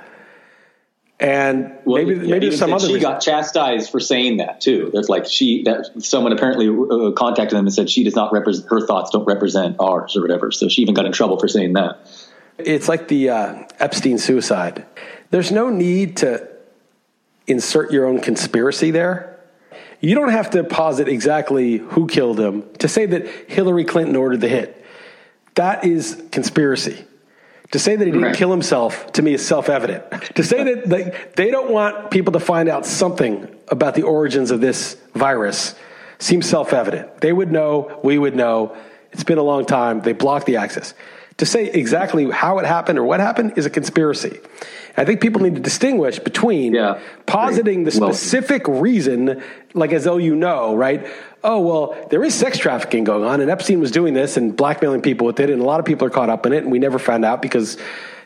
And 1.19 1.73
well, 1.87 2.05
maybe 2.05 2.27
yeah, 2.27 2.31
maybe 2.31 2.51
some 2.55 2.75
other. 2.75 2.87
She 2.87 2.95
reason. 2.95 3.11
got 3.11 3.21
chastised 3.21 3.91
for 3.91 4.01
saying 4.01 4.37
that 4.37 4.61
too. 4.61 4.91
There's 4.93 5.09
like 5.09 5.25
she 5.25 5.63
that 5.63 6.05
someone 6.05 6.33
apparently 6.33 6.69
uh, 6.69 7.13
contacted 7.13 7.57
them 7.57 7.65
and 7.65 7.73
said 7.73 7.89
she 7.89 8.05
does 8.05 8.15
not 8.15 8.33
represent 8.33 8.69
her 8.69 8.87
thoughts 8.87 9.13
don't 9.13 9.25
represent 9.25 9.77
ours 9.81 10.15
or 10.15 10.21
whatever. 10.21 10.53
So 10.53 10.69
she 10.69 10.83
even 10.83 10.93
got 10.93 11.07
in 11.07 11.13
trouble 11.13 11.39
for 11.39 11.49
saying 11.49 11.73
that. 11.73 11.99
It's 12.59 12.87
like 12.87 13.09
the 13.09 13.31
uh, 13.31 13.63
Epstein 13.79 14.19
suicide. 14.19 14.85
There's 15.31 15.51
no 15.51 15.71
need 15.71 16.19
to 16.19 16.47
insert 17.47 17.93
your 17.93 18.07
own 18.07 18.21
conspiracy 18.21 18.91
there 18.91 19.36
you 20.01 20.15
don't 20.15 20.31
have 20.31 20.51
to 20.51 20.65
posit 20.65 21.09
exactly 21.09 21.79
who 21.79 22.07
killed 22.07 22.39
him 22.39 22.65
to 22.79 22.89
say 22.89 23.07
that 23.07 23.27
Hillary 23.49 23.85
Clinton 23.85 24.17
ordered 24.17 24.41
the 24.41 24.49
hit. 24.49 24.85
That 25.55 25.85
is 25.85 26.23
conspiracy. 26.31 27.05
To 27.73 27.79
say 27.79 27.97
that 27.97 28.05
he 28.05 28.13
didn't 28.13 28.27
right. 28.27 28.37
kill 28.37 28.51
himself 28.51 29.13
to 29.13 29.23
me 29.23 29.35
is 29.35 29.45
self 29.45 29.69
evident. 29.69 30.05
to 30.37 30.45
say 30.45 30.63
that 30.63 30.89
they, 30.89 31.19
they 31.35 31.51
don't 31.51 31.71
want 31.71 32.11
people 32.11 32.33
to 32.35 32.41
find 32.41 32.69
out 32.69 32.87
something 32.87 33.49
about 33.69 33.95
the 33.95 34.03
origins 34.03 34.51
of 34.51 34.61
this 34.61 34.97
virus 35.15 35.75
seems 36.19 36.49
self 36.49 36.73
evident. 36.73 37.21
They 37.21 37.33
would 37.33 37.51
know, 37.51 38.01
we 38.05 38.19
would 38.19 38.37
know. 38.37 38.77
It's 39.13 39.25
been 39.25 39.39
a 39.39 39.43
long 39.43 39.65
time. 39.67 40.01
They 40.03 40.13
blocked 40.13 40.47
the 40.47 40.57
access. 40.57 40.95
To 41.39 41.47
say 41.47 41.67
exactly 41.67 42.31
how 42.31 42.59
it 42.59 42.67
happened 42.67 42.99
or 42.99 43.05
what 43.05 43.21
happened 43.21 43.55
is 43.57 43.67
a 43.67 43.71
conspiracy. 43.71 44.41
I 44.97 45.05
think 45.05 45.21
people 45.21 45.43
need 45.43 45.55
to 45.57 45.61
distinguish 45.61 46.19
between 46.19 46.73
yeah. 46.73 47.01
positing 47.27 47.85
the 47.85 47.91
specific 47.91 48.67
well, 48.67 48.81
reason, 48.81 49.43
like 49.75 49.93
as 49.93 50.05
though 50.05 50.17
you 50.17 50.35
know, 50.35 50.75
right? 50.75 51.07
Oh, 51.45 51.61
well, 51.61 52.09
there 52.11 52.25
is 52.25 52.35
sex 52.35 52.59
trafficking 52.59 53.05
going 53.05 53.25
on, 53.25 53.41
and 53.41 53.51
Epstein 53.51 53.79
was 53.79 53.91
doing 53.91 54.15
this 54.15 54.37
and 54.37 54.57
blackmailing 54.57 55.03
people 55.03 55.27
with 55.27 55.39
it, 55.41 55.51
and 55.51 55.61
a 55.61 55.65
lot 55.65 55.81
of 55.81 55.87
people 55.87 56.07
are 56.07 56.11
caught 56.11 56.31
up 56.31 56.47
in 56.47 56.53
it, 56.53 56.63
and 56.63 56.73
we 56.73 56.79
never 56.79 56.99
found 56.99 57.25
out 57.25 57.43
because 57.43 57.77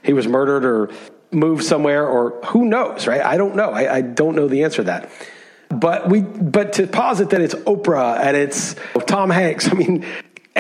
he 0.03 0.13
was 0.13 0.29
murdered 0.29 0.65
or 0.65 0.91
moved 1.33 1.65
somewhere, 1.65 2.07
or 2.07 2.41
who 2.47 2.65
knows, 2.65 3.07
right? 3.07 3.21
I 3.21 3.37
don't 3.37 3.57
know. 3.57 3.71
I, 3.71 3.97
I 3.97 4.01
don't 4.01 4.37
know 4.37 4.49
the 4.49 4.65
answer 4.65 4.79
to 4.79 4.85
that. 4.85 5.11
But 5.69 6.09
we, 6.09 6.23
but 6.23 6.75
to 6.75 6.87
posit 6.89 7.31
that 7.31 7.41
it's 7.41 7.55
Oprah 7.55 8.19
and 8.19 8.37
it's 8.37 8.75
Tom 9.07 9.31
Hanks, 9.31 9.69
I 9.71 9.75
mean, 9.75 10.05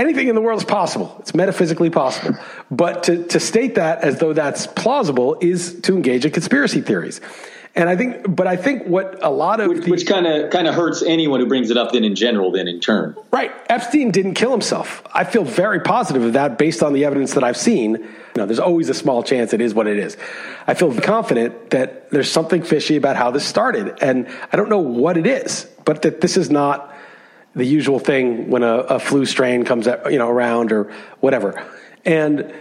anything 0.00 0.28
in 0.28 0.34
the 0.34 0.40
world 0.40 0.60
is 0.60 0.64
possible. 0.64 1.16
It's 1.20 1.34
metaphysically 1.34 1.90
possible. 1.90 2.38
But 2.70 3.04
to, 3.04 3.24
to 3.26 3.40
state 3.40 3.74
that 3.76 4.02
as 4.02 4.18
though 4.18 4.32
that's 4.32 4.66
plausible 4.66 5.36
is 5.40 5.80
to 5.82 5.94
engage 5.94 6.24
in 6.24 6.32
conspiracy 6.32 6.80
theories. 6.80 7.20
And 7.76 7.88
I 7.88 7.94
think, 7.94 8.34
but 8.34 8.48
I 8.48 8.56
think 8.56 8.86
what 8.86 9.22
a 9.22 9.30
lot 9.30 9.60
of 9.60 9.68
which, 9.68 9.86
which 9.86 10.06
kind 10.06 10.26
of 10.26 10.50
kind 10.50 10.66
of 10.66 10.74
hurts 10.74 11.02
anyone 11.02 11.38
who 11.38 11.46
brings 11.46 11.70
it 11.70 11.76
up. 11.76 11.92
Then 11.92 12.02
in 12.02 12.16
general, 12.16 12.50
then 12.50 12.66
in 12.66 12.80
turn, 12.80 13.14
right? 13.30 13.52
Epstein 13.68 14.10
didn't 14.10 14.34
kill 14.34 14.50
himself. 14.50 15.06
I 15.14 15.22
feel 15.22 15.44
very 15.44 15.78
positive 15.78 16.24
of 16.24 16.32
that 16.32 16.58
based 16.58 16.82
on 16.82 16.94
the 16.94 17.04
evidence 17.04 17.34
that 17.34 17.44
I've 17.44 17.56
seen. 17.56 17.92
You 17.92 18.08
know, 18.36 18.46
there's 18.46 18.58
always 18.58 18.88
a 18.88 18.94
small 18.94 19.22
chance 19.22 19.52
it 19.52 19.60
is 19.60 19.72
what 19.72 19.86
it 19.86 19.98
is. 19.98 20.16
I 20.66 20.74
feel 20.74 20.92
confident 21.00 21.70
that 21.70 22.10
there's 22.10 22.30
something 22.30 22.64
fishy 22.64 22.96
about 22.96 23.14
how 23.14 23.30
this 23.30 23.44
started, 23.44 23.98
and 24.02 24.26
I 24.52 24.56
don't 24.56 24.68
know 24.68 24.80
what 24.80 25.16
it 25.16 25.26
is, 25.28 25.68
but 25.84 26.02
that 26.02 26.20
this 26.20 26.36
is 26.36 26.50
not 26.50 26.89
the 27.54 27.64
usual 27.64 27.98
thing 27.98 28.48
when 28.50 28.62
a, 28.62 28.78
a 28.78 28.98
flu 28.98 29.26
strain 29.26 29.64
comes 29.64 29.86
you 29.86 30.18
know 30.18 30.28
around 30.28 30.72
or 30.72 30.92
whatever. 31.20 31.62
And 32.04 32.52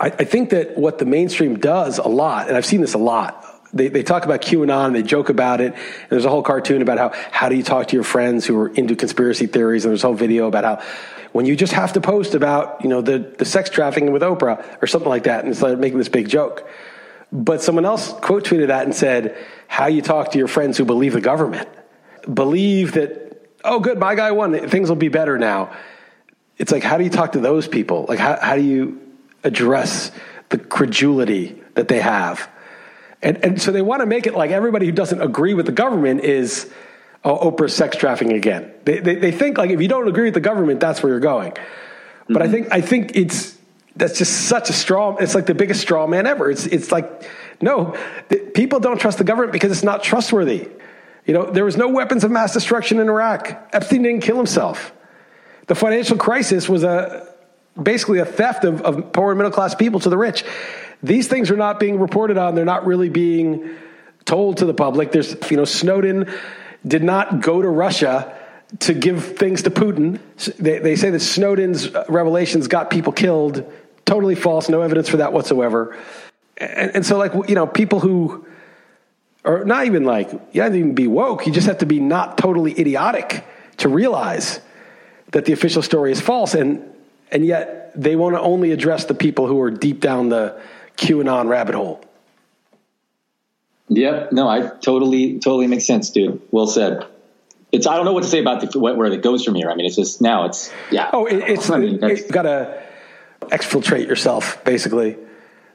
I, 0.00 0.06
I, 0.06 0.24
think 0.24 0.50
that 0.50 0.76
what 0.76 0.98
the 0.98 1.06
mainstream 1.06 1.58
does 1.58 1.98
a 1.98 2.08
lot, 2.08 2.48
and 2.48 2.56
I've 2.56 2.66
seen 2.66 2.80
this 2.80 2.94
a 2.94 2.98
lot. 2.98 3.42
They, 3.72 3.88
they 3.88 4.02
talk 4.02 4.24
about 4.24 4.42
QAnon, 4.42 4.92
they 4.92 5.02
joke 5.02 5.30
about 5.30 5.60
it, 5.60 5.72
and 5.72 6.10
there's 6.10 6.24
a 6.24 6.28
whole 6.28 6.42
cartoon 6.42 6.82
about 6.82 6.98
how 6.98 7.12
how 7.30 7.48
do 7.48 7.56
you 7.56 7.62
talk 7.62 7.88
to 7.88 7.96
your 7.96 8.04
friends 8.04 8.44
who 8.44 8.58
are 8.58 8.68
into 8.68 8.96
conspiracy 8.96 9.46
theories, 9.46 9.84
and 9.84 9.90
there's 9.90 10.04
a 10.04 10.08
whole 10.08 10.16
video 10.16 10.46
about 10.46 10.64
how 10.64 10.86
when 11.32 11.46
you 11.46 11.56
just 11.56 11.72
have 11.72 11.92
to 11.94 12.00
post 12.00 12.34
about 12.34 12.82
you 12.82 12.88
know 12.88 13.00
the 13.00 13.18
the 13.18 13.44
sex 13.44 13.70
trafficking 13.70 14.12
with 14.12 14.22
Oprah 14.22 14.82
or 14.82 14.86
something 14.86 15.08
like 15.08 15.24
that, 15.24 15.44
and 15.44 15.52
it's 15.52 15.62
like 15.62 15.78
making 15.78 15.98
this 15.98 16.08
big 16.08 16.28
joke. 16.28 16.68
But 17.32 17.62
someone 17.62 17.84
else 17.84 18.12
quote 18.12 18.44
tweeted 18.44 18.68
that 18.68 18.84
and 18.84 18.94
said, 18.94 19.36
"How 19.66 19.86
you 19.86 20.02
talk 20.02 20.32
to 20.32 20.38
your 20.38 20.48
friends 20.48 20.78
who 20.78 20.84
believe 20.84 21.14
the 21.14 21.20
government, 21.20 21.68
believe 22.32 22.92
that 22.92 23.23
oh, 23.64 23.80
good, 23.80 23.98
my 23.98 24.14
guy 24.14 24.30
won. 24.32 24.68
Things 24.68 24.88
will 24.88 24.96
be 24.96 25.08
better 25.08 25.38
now. 25.38 25.74
It's 26.58 26.70
like, 26.70 26.82
how 26.82 26.98
do 26.98 27.04
you 27.04 27.10
talk 27.10 27.32
to 27.32 27.40
those 27.40 27.66
people? 27.66 28.06
Like, 28.08 28.18
how, 28.18 28.38
how 28.40 28.54
do 28.54 28.62
you 28.62 29.00
address 29.42 30.12
the 30.50 30.58
credulity 30.58 31.60
that 31.74 31.88
they 31.88 32.00
have? 32.00 32.48
And, 33.22 33.42
and 33.42 33.62
so 33.62 33.72
they 33.72 33.82
want 33.82 34.00
to 34.00 34.06
make 34.06 34.26
it 34.26 34.34
like 34.34 34.50
everybody 34.50 34.86
who 34.86 34.92
doesn't 34.92 35.20
agree 35.20 35.54
with 35.54 35.66
the 35.66 35.72
government 35.72 36.20
is 36.20 36.70
oh, 37.24 37.50
Oprah's 37.50 37.74
sex 37.74 37.96
trafficking 37.96 38.36
again. 38.36 38.70
They, 38.84 39.00
they, 39.00 39.14
they, 39.14 39.32
think 39.32 39.56
like 39.56 39.70
if 39.70 39.80
you 39.80 39.88
don't 39.88 40.06
agree 40.06 40.24
with 40.24 40.34
the 40.34 40.40
government, 40.40 40.78
that's 40.78 41.02
where 41.02 41.10
you're 41.10 41.20
going. 41.20 41.52
But 42.28 42.34
mm-hmm. 42.34 42.42
I 42.42 42.48
think 42.48 42.72
I 42.72 42.80
think 42.82 43.16
it's 43.16 43.56
that's 43.96 44.18
just 44.18 44.46
such 44.46 44.68
a 44.68 44.72
straw. 44.72 45.16
It's 45.16 45.34
like 45.34 45.46
the 45.46 45.54
biggest 45.54 45.80
straw 45.80 46.06
man 46.06 46.26
ever. 46.26 46.50
It's 46.50 46.66
it's 46.66 46.92
like 46.92 47.24
no, 47.60 47.96
people 48.54 48.80
don't 48.80 49.00
trust 49.00 49.18
the 49.18 49.24
government 49.24 49.52
because 49.52 49.72
it's 49.72 49.82
not 49.82 50.02
trustworthy. 50.02 50.68
You 51.26 51.34
know, 51.34 51.50
there 51.50 51.64
was 51.64 51.76
no 51.76 51.88
weapons 51.88 52.24
of 52.24 52.30
mass 52.30 52.52
destruction 52.52 53.00
in 53.00 53.08
Iraq. 53.08 53.70
Epstein 53.72 54.02
didn't 54.02 54.20
kill 54.22 54.36
himself. 54.36 54.92
The 55.66 55.74
financial 55.74 56.18
crisis 56.18 56.68
was 56.68 56.84
a 56.84 57.32
basically 57.80 58.18
a 58.18 58.24
theft 58.24 58.64
of, 58.64 58.82
of 58.82 59.12
poor 59.12 59.30
and 59.30 59.38
middle 59.38 59.52
class 59.52 59.74
people 59.74 60.00
to 60.00 60.08
the 60.08 60.18
rich. 60.18 60.44
These 61.02 61.28
things 61.28 61.50
are 61.50 61.56
not 61.56 61.80
being 61.80 61.98
reported 61.98 62.38
on. 62.38 62.54
They're 62.54 62.64
not 62.64 62.86
really 62.86 63.08
being 63.08 63.76
told 64.24 64.58
to 64.58 64.66
the 64.66 64.74
public. 64.74 65.12
There's, 65.12 65.34
you 65.50 65.56
know, 65.56 65.64
Snowden 65.64 66.32
did 66.86 67.02
not 67.02 67.40
go 67.40 67.60
to 67.60 67.68
Russia 67.68 68.38
to 68.80 68.94
give 68.94 69.36
things 69.36 69.62
to 69.62 69.70
Putin. 69.70 70.18
They, 70.58 70.78
they 70.78 70.96
say 70.96 71.10
that 71.10 71.20
Snowden's 71.20 71.86
uh, 71.86 72.04
revelations 72.08 72.68
got 72.68 72.90
people 72.90 73.12
killed. 73.12 73.70
Totally 74.04 74.34
false. 74.34 74.68
No 74.68 74.82
evidence 74.82 75.08
for 75.08 75.18
that 75.18 75.32
whatsoever. 75.32 75.96
And, 76.56 76.96
and 76.96 77.06
so, 77.06 77.16
like, 77.18 77.32
you 77.48 77.54
know, 77.54 77.66
people 77.66 78.00
who 78.00 78.46
or 79.44 79.64
not 79.64 79.86
even 79.86 80.04
like 80.04 80.30
you 80.52 80.62
have 80.62 80.72
to 80.72 80.78
even 80.78 80.94
be 80.94 81.06
woke. 81.06 81.46
You 81.46 81.52
just 81.52 81.66
have 81.66 81.78
to 81.78 81.86
be 81.86 82.00
not 82.00 82.38
totally 82.38 82.78
idiotic 82.78 83.44
to 83.78 83.88
realize 83.88 84.60
that 85.32 85.44
the 85.44 85.52
official 85.52 85.82
story 85.82 86.12
is 86.12 86.20
false, 86.20 86.54
and 86.54 86.82
and 87.30 87.44
yet 87.44 87.92
they 87.94 88.16
want 88.16 88.34
to 88.34 88.40
only 88.40 88.72
address 88.72 89.04
the 89.04 89.14
people 89.14 89.46
who 89.46 89.60
are 89.60 89.70
deep 89.70 90.00
down 90.00 90.28
the 90.28 90.60
QAnon 90.96 91.48
rabbit 91.48 91.74
hole. 91.74 92.04
Yep. 93.88 94.32
No, 94.32 94.48
I 94.48 94.68
totally, 94.80 95.38
totally 95.38 95.66
makes 95.66 95.86
sense, 95.86 96.10
dude. 96.10 96.40
Well 96.50 96.66
said. 96.66 97.06
It's, 97.70 97.86
I 97.86 97.96
don't 97.96 98.04
know 98.04 98.12
what 98.12 98.22
to 98.22 98.28
say 98.28 98.40
about 98.40 98.60
the, 98.60 98.78
where 98.78 99.06
it 99.12 99.22
goes 99.22 99.44
from 99.44 99.56
here. 99.56 99.68
I 99.70 99.74
mean, 99.74 99.84
it's 99.84 99.96
just 99.96 100.22
now 100.22 100.44
it's, 100.44 100.72
yeah. 100.90 101.10
Oh, 101.12 101.26
it, 101.26 101.38
it's, 101.48 101.70
I 101.70 101.78
mean, 101.78 101.94
you 102.02 102.28
got 102.28 102.42
to 102.42 102.82
exfiltrate 103.42 104.06
yourself, 104.06 104.64
basically. 104.64 105.16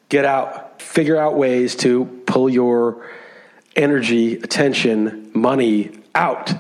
Get 0.08 0.25
out, 0.25 0.82
figure 0.82 1.17
out 1.17 1.36
ways 1.36 1.75
to 1.77 2.05
pull 2.25 2.49
your 2.49 3.05
energy, 3.80 4.36
attention, 4.36 5.32
money 5.34 5.92
out. 6.13 6.52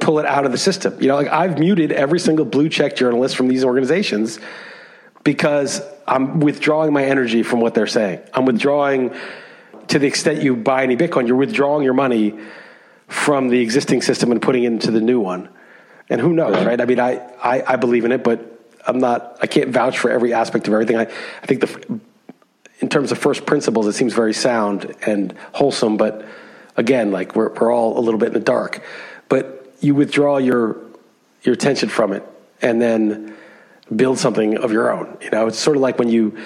Pull 0.00 0.18
it 0.18 0.26
out 0.26 0.44
of 0.44 0.52
the 0.52 0.58
system. 0.58 1.00
You 1.00 1.08
know, 1.08 1.16
like 1.16 1.28
I've 1.28 1.58
muted 1.58 1.92
every 1.92 2.20
single 2.20 2.44
blue 2.44 2.68
check 2.68 2.96
journalist 2.96 3.36
from 3.36 3.48
these 3.48 3.64
organizations 3.64 4.38
because 5.24 5.82
I'm 6.06 6.40
withdrawing 6.40 6.92
my 6.92 7.04
energy 7.04 7.42
from 7.42 7.60
what 7.60 7.74
they're 7.74 7.86
saying. 7.86 8.20
I'm 8.32 8.44
withdrawing 8.44 9.14
to 9.88 9.98
the 9.98 10.06
extent 10.06 10.42
you 10.42 10.54
buy 10.54 10.82
any 10.82 10.96
Bitcoin, 10.96 11.26
you're 11.26 11.36
withdrawing 11.36 11.82
your 11.82 11.94
money 11.94 12.38
from 13.08 13.48
the 13.48 13.60
existing 13.60 14.02
system 14.02 14.30
and 14.30 14.40
putting 14.40 14.64
it 14.64 14.68
into 14.68 14.90
the 14.90 15.00
new 15.00 15.18
one. 15.18 15.48
And 16.10 16.20
who 16.20 16.32
knows, 16.32 16.64
right? 16.64 16.80
I 16.80 16.84
mean, 16.84 17.00
I, 17.00 17.16
I, 17.42 17.74
I 17.74 17.76
believe 17.76 18.04
in 18.04 18.12
it, 18.12 18.22
but 18.22 18.60
I'm 18.86 18.98
not, 18.98 19.38
I 19.42 19.46
can't 19.46 19.70
vouch 19.70 19.98
for 19.98 20.10
every 20.10 20.32
aspect 20.32 20.68
of 20.68 20.74
everything. 20.74 20.96
I, 20.96 21.02
I 21.42 21.46
think 21.46 21.60
the, 21.60 22.00
in 22.80 22.88
terms 22.88 23.12
of 23.12 23.18
first 23.18 23.44
principles, 23.44 23.86
it 23.86 23.92
seems 23.92 24.12
very 24.12 24.34
sound 24.34 24.94
and 25.06 25.34
wholesome, 25.52 25.96
but 25.96 26.24
again, 26.76 27.10
like 27.10 27.34
we're, 27.34 27.52
we're 27.54 27.72
all 27.72 27.98
a 27.98 28.00
little 28.00 28.20
bit 28.20 28.28
in 28.28 28.34
the 28.34 28.40
dark. 28.40 28.82
But 29.28 29.74
you 29.80 29.94
withdraw 29.94 30.38
your, 30.38 30.80
your 31.42 31.54
attention 31.54 31.88
from 31.88 32.12
it 32.12 32.24
and 32.62 32.80
then 32.80 33.36
build 33.94 34.18
something 34.18 34.56
of 34.58 34.72
your 34.72 34.92
own. 34.92 35.16
You 35.20 35.30
know, 35.30 35.48
it's 35.48 35.58
sort 35.58 35.76
of 35.76 35.82
like 35.82 35.98
when 35.98 36.08
you 36.08 36.38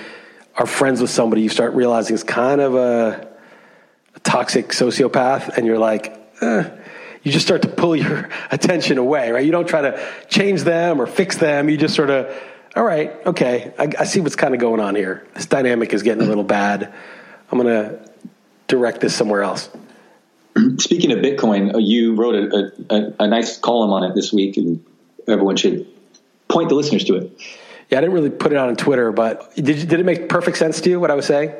are 0.57 0.67
friends 0.67 1.01
with 1.01 1.11
somebody, 1.11 1.43
you 1.43 1.49
start 1.49 1.75
realizing 1.75 2.15
it's 2.15 2.23
kind 2.23 2.61
of 2.61 2.75
a, 2.75 3.29
a 4.15 4.21
toxic 4.21 4.69
sociopath, 4.69 5.57
and 5.57 5.67
you're 5.67 5.79
like, 5.79 6.19
eh, 6.41 6.71
you 7.23 7.33
just 7.33 7.47
start 7.47 7.63
to 7.63 7.69
pull 7.69 7.97
your 7.97 8.29
attention 8.51 8.99
away, 8.99 9.31
right? 9.31 9.45
You 9.45 9.53
don't 9.53 9.69
try 9.69 9.83
to 9.83 10.09
change 10.29 10.63
them 10.63 11.01
or 11.01 11.07
fix 11.07 11.37
them. 11.37 11.69
You 11.69 11.77
just 11.77 11.95
sort 11.95 12.11
of, 12.11 12.35
all 12.75 12.85
right, 12.85 13.15
okay, 13.27 13.73
I, 13.79 13.89
I 14.01 14.05
see 14.05 14.21
what's 14.21 14.37
kind 14.37 14.55
of 14.55 14.61
going 14.61 14.81
on 14.81 14.95
here. 14.95 15.27
This 15.35 15.47
dynamic 15.47 15.93
is 15.93 16.03
getting 16.03 16.23
a 16.23 16.27
little 16.27 16.45
bad. 16.45 16.93
I'm 17.51 17.59
going 17.59 17.67
to 17.73 18.11
direct 18.67 19.01
this 19.01 19.15
somewhere 19.15 19.43
else. 19.43 19.69
Speaking 20.79 21.13
of 21.13 21.19
Bitcoin, 21.19 21.75
uh, 21.75 21.79
you 21.79 22.15
wrote 22.15 22.35
a, 22.35 22.73
a, 22.95 23.25
a 23.25 23.27
nice 23.27 23.59
column 23.59 23.91
on 23.93 24.05
it 24.05 24.15
this 24.15 24.33
week, 24.33 24.57
and 24.57 24.85
everyone 25.29 25.57
should 25.57 25.87
point 26.49 26.69
the 26.69 26.75
listeners 26.75 27.05
to 27.05 27.17
it. 27.17 27.33
Yeah, 27.91 27.99
I 27.99 28.01
didn't 28.01 28.15
really 28.15 28.31
put 28.31 28.53
it 28.53 28.59
out 28.59 28.69
on 28.69 28.77
Twitter, 28.77 29.13
but 29.13 29.55
did, 29.55 29.69
you, 29.69 29.87
did 29.87 30.01
it 30.01 30.05
make 30.05 30.29
perfect 30.29 30.57
sense 30.57 30.81
to 30.83 30.91
you 30.91 30.99
what 30.99 31.11
I 31.11 31.15
was 31.15 31.27
saying? 31.27 31.53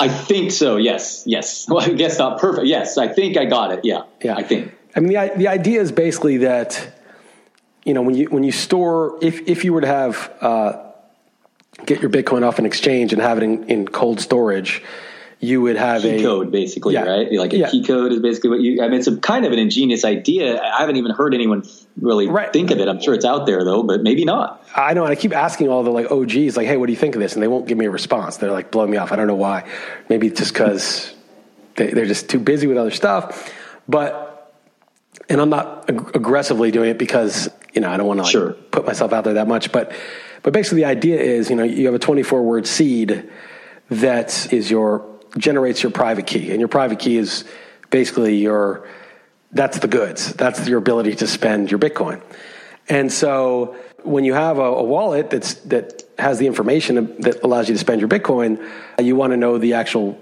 I 0.00 0.08
think 0.08 0.52
so. 0.52 0.76
Yes. 0.76 1.22
Yes. 1.26 1.66
Well, 1.70 1.80
I 1.80 1.92
guess 1.92 2.18
not 2.18 2.40
perfect. 2.40 2.66
Yes. 2.66 2.98
I 2.98 3.08
think 3.08 3.36
I 3.36 3.44
got 3.44 3.72
it. 3.72 3.84
Yeah. 3.84 4.02
Yeah. 4.22 4.36
I 4.36 4.42
think. 4.42 4.74
I 4.96 5.00
mean, 5.00 5.12
the, 5.12 5.32
the 5.36 5.48
idea 5.48 5.80
is 5.80 5.92
basically 5.92 6.38
that, 6.38 6.97
you 7.88 7.94
know, 7.94 8.02
when 8.02 8.14
you, 8.14 8.26
when 8.26 8.44
you 8.44 8.52
store, 8.52 9.18
if, 9.22 9.48
if 9.48 9.64
you 9.64 9.72
were 9.72 9.80
to 9.80 9.86
have, 9.86 10.30
uh, 10.42 10.90
get 11.86 12.02
your 12.02 12.10
Bitcoin 12.10 12.46
off 12.46 12.58
an 12.58 12.66
exchange 12.66 13.14
and 13.14 13.22
have 13.22 13.38
it 13.38 13.42
in, 13.44 13.64
in 13.64 13.88
cold 13.88 14.20
storage, 14.20 14.82
you 15.40 15.62
would 15.62 15.76
have 15.76 16.02
key 16.02 16.16
a 16.16 16.22
code 16.22 16.52
basically, 16.52 16.94
yeah, 16.94 17.04
right? 17.04 17.32
Like 17.32 17.54
a 17.54 17.58
yeah. 17.58 17.70
key 17.70 17.82
code 17.82 18.12
is 18.12 18.18
basically 18.18 18.50
what 18.50 18.60
you. 18.60 18.82
I 18.82 18.88
mean, 18.88 18.98
it's 18.98 19.06
a 19.06 19.16
kind 19.16 19.46
of 19.46 19.52
an 19.52 19.58
ingenious 19.58 20.04
idea. 20.04 20.60
I 20.60 20.80
haven't 20.80 20.96
even 20.96 21.12
heard 21.12 21.32
anyone 21.32 21.62
really 21.98 22.26
right. 22.26 22.52
think 22.52 22.72
of 22.72 22.78
it. 22.80 22.88
I'm 22.88 23.00
sure 23.00 23.14
it's 23.14 23.24
out 23.24 23.46
there 23.46 23.64
though, 23.64 23.84
but 23.84 24.02
maybe 24.02 24.24
not. 24.24 24.66
I 24.74 24.94
know, 24.94 25.04
and 25.04 25.12
I 25.12 25.14
keep 25.14 25.32
asking 25.32 25.68
all 25.68 25.84
the 25.84 25.92
like 25.92 26.10
OGs, 26.10 26.56
like, 26.56 26.66
"Hey, 26.66 26.76
what 26.76 26.86
do 26.86 26.92
you 26.92 26.98
think 26.98 27.14
of 27.14 27.20
this?" 27.20 27.34
And 27.34 27.42
they 27.42 27.46
won't 27.46 27.68
give 27.68 27.78
me 27.78 27.86
a 27.86 27.90
response. 27.90 28.38
They're 28.38 28.50
like 28.50 28.72
blowing 28.72 28.90
me 28.90 28.96
off. 28.96 29.12
I 29.12 29.16
don't 29.16 29.28
know 29.28 29.36
why. 29.36 29.70
Maybe 30.08 30.28
just 30.28 30.52
because 30.52 31.14
they, 31.76 31.92
they're 31.92 32.04
just 32.04 32.28
too 32.28 32.40
busy 32.40 32.66
with 32.66 32.76
other 32.76 32.90
stuff. 32.90 33.54
But 33.88 34.28
and 35.28 35.40
I'm 35.40 35.50
not 35.50 35.88
ag- 35.88 36.16
aggressively 36.16 36.70
doing 36.70 36.90
it 36.90 36.98
because 36.98 37.48
you 37.74 37.80
know 37.80 37.90
I 37.90 37.96
don't 37.96 38.06
want 38.06 38.18
to 38.18 38.24
like, 38.24 38.32
sure. 38.32 38.52
put 38.52 38.86
myself 38.86 39.12
out 39.12 39.24
there 39.24 39.34
that 39.34 39.48
much. 39.48 39.72
But 39.72 39.92
but 40.42 40.52
basically, 40.52 40.82
the 40.82 40.86
idea 40.86 41.20
is 41.20 41.50
you 41.50 41.56
know 41.56 41.64
you 41.64 41.86
have 41.86 41.94
a 41.94 41.98
24 41.98 42.42
word 42.42 42.66
seed 42.66 43.28
that 43.90 44.52
is 44.52 44.70
your 44.70 45.06
generates 45.36 45.82
your 45.82 45.92
private 45.92 46.26
key, 46.26 46.50
and 46.50 46.60
your 46.60 46.68
private 46.68 46.98
key 46.98 47.16
is 47.16 47.44
basically 47.90 48.36
your 48.36 48.88
that's 49.52 49.78
the 49.78 49.88
goods. 49.88 50.32
That's 50.34 50.66
your 50.68 50.78
ability 50.78 51.16
to 51.16 51.26
spend 51.26 51.70
your 51.70 51.80
Bitcoin. 51.80 52.22
And 52.88 53.12
so 53.12 53.76
when 54.02 54.24
you 54.24 54.34
have 54.34 54.58
a, 54.58 54.62
a, 54.62 54.82
wallet 54.82 55.30
that's 55.30 55.54
that 55.54 56.02
has 56.18 56.38
the 56.38 56.46
information 56.46 57.20
that 57.20 57.42
allows 57.42 57.68
you 57.68 57.74
to 57.74 57.78
spend 57.78 58.00
your 58.00 58.08
Bitcoin, 58.08 58.62
uh, 58.98 59.02
you 59.02 59.16
want 59.16 59.32
to 59.32 59.36
know 59.36 59.58
the 59.58 59.74
actual 59.74 60.18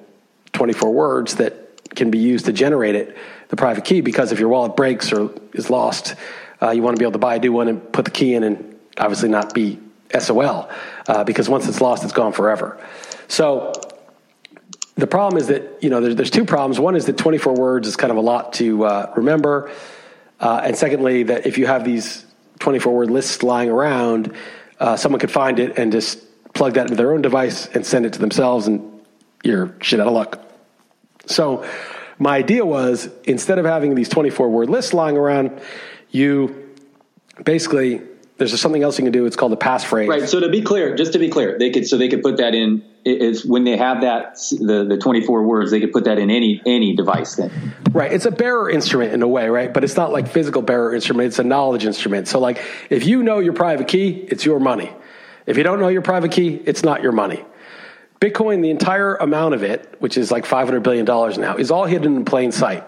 24 0.53 0.93
words 0.93 1.37
that 1.37 1.95
can 1.95 2.11
be 2.11 2.19
used 2.19 2.47
to 2.47 2.53
generate 2.53 2.95
it, 2.95 3.17
the 3.49 3.57
private 3.57 3.85
key. 3.85 4.01
Because 4.01 4.33
if 4.33 4.39
your 4.39 4.49
wallet 4.49 4.77
breaks 4.77 5.13
or 5.13 5.31
is 5.53 5.71
lost, 5.71 6.15
uh, 6.63 6.71
you 6.71 6.83
want 6.83 6.97
to 6.97 6.99
be 6.99 7.05
able 7.05 7.13
to 7.13 7.19
buy 7.19 7.37
a 7.37 7.39
new 7.39 7.53
one 7.53 7.69
and 7.69 7.93
put 7.93 8.05
the 8.05 8.11
key 8.11 8.35
in, 8.35 8.43
and 8.43 8.79
obviously 8.99 9.29
not 9.29 9.55
be 9.55 9.79
SOL. 10.19 10.69
Uh, 11.09 11.25
because 11.25 11.49
once 11.49 11.69
it's 11.69 11.81
lost, 11.81 12.05
it's 12.05 12.13
gone 12.13 12.33
forever. 12.33 12.81
So 13.29 13.73
the 14.97 15.07
problem 15.07 15.41
is 15.41 15.49
that 15.49 15.79
you 15.83 15.91
know 15.91 16.01
there's, 16.01 16.17
there's 16.17 16.31
two 16.31 16.45
problems. 16.45 16.81
One 16.81 16.97
is 16.97 17.07
that 17.07 17.19
24 17.19 17.55
words 17.55 17.87
is 17.87 17.97
kind 17.97 18.11
of 18.11 18.17
a 18.17 18.23
lot 18.23 18.55
to 18.55 18.85
uh, 18.85 19.13
remember, 19.17 19.71
uh, 20.41 20.63
and 20.65 20.77
secondly, 20.77 21.25
that 21.25 21.47
if 21.47 21.59
you 21.59 21.67
have 21.67 21.85
these 21.85 22.25
24 22.59 22.95
word 22.95 23.11
lists 23.11 23.43
lying 23.43 23.71
around, 23.71 24.35
uh, 24.81 24.97
someone 24.97 25.21
could 25.21 25.31
find 25.31 25.59
it 25.59 25.79
and 25.79 25.93
just 25.93 26.23
plug 26.55 26.75
that 26.75 26.83
into 26.83 26.97
their 26.97 27.13
own 27.13 27.23
device 27.23 27.69
and 27.69 27.85
send 27.85 28.07
it 28.07 28.15
to 28.15 28.19
themselves, 28.19 28.67
and 28.67 29.01
you're 29.45 29.75
shit 29.81 30.01
out 30.01 30.07
of 30.07 30.13
luck. 30.13 30.43
So, 31.27 31.67
my 32.19 32.37
idea 32.37 32.65
was 32.65 33.11
instead 33.25 33.59
of 33.59 33.67
having 33.67 33.95
these 33.95 34.09
24 34.09 34.49
word 34.49 34.71
lists 34.71 34.95
lying 34.95 35.19
around, 35.19 35.61
you 36.17 36.75
basically 37.45 38.01
there's 38.39 38.59
something 38.61 38.83
else 38.83 38.99
you 38.99 39.05
can 39.05 39.13
do. 39.13 39.25
It's 39.25 39.37
called 39.37 39.55
a 39.55 39.57
passphrase. 39.57 40.09
Right. 40.09 40.29
So 40.29 40.41
to 40.41 40.51
be 40.51 40.61
clear, 40.61 40.95
just 40.95 41.15
to 41.15 41.19
be 41.19 41.31
clear, 41.31 41.59
they 41.59 41.71
could 41.71 41.87
so 41.87 41.97
they 41.97 42.09
could 42.09 42.23
put 42.23 42.37
that 42.37 42.55
in. 42.55 42.85
It's 43.05 43.45
when 43.45 43.65
they 43.65 43.77
have 43.77 44.03
that 44.03 44.37
the 44.51 44.85
the 44.89 44.99
24 44.99 45.43
words, 45.45 45.71
they 45.71 45.81
could 45.81 45.93
put 45.93 46.05
that 46.05 46.19
in 46.19 46.31
any 46.31 46.61
any 46.67 46.95
device. 46.95 47.37
Then. 47.37 47.75
Right. 47.93 48.13
It's 48.13 48.27
a 48.27 48.31
bearer 48.31 48.69
instrument 48.69 49.15
in 49.15 49.23
a 49.23 49.29
way, 49.29 49.49
right? 49.49 49.73
But 49.73 49.85
it's 49.85 49.97
not 49.97 50.13
like 50.13 50.29
physical 50.29 50.61
bearer 50.61 50.95
instrument. 50.95 51.29
It's 51.29 51.39
a 51.39 51.45
knowledge 51.45 51.87
instrument. 51.87 52.29
So 52.29 52.39
like 52.39 52.61
if 52.91 53.07
you 53.07 53.23
know 53.23 53.39
your 53.39 53.55
private 53.55 53.89
key, 53.89 54.11
it's 54.11 54.45
your 54.45 54.61
money. 54.61 54.93
If 55.47 55.57
you 55.57 55.63
don't 55.63 55.81
know 55.81 55.89
your 55.89 56.03
private 56.03 56.33
key, 56.33 56.61
it's 56.67 56.83
not 56.83 57.03
your 57.03 57.13
money. 57.13 57.43
Bitcoin, 58.21 58.63
the 58.63 58.71
entire 58.71 59.15
amount 59.17 59.55
of 59.55 59.63
it, 59.63 59.95
which 59.99 60.17
is 60.17 60.31
like 60.31 60.47
500 60.47 60.83
billion 60.83 61.05
dollars 61.05 61.39
now, 61.39 61.57
is 61.57 61.71
all 61.71 61.85
hidden 61.85 62.17
in 62.17 62.25
plain 62.25 62.51
sight. 62.51 62.85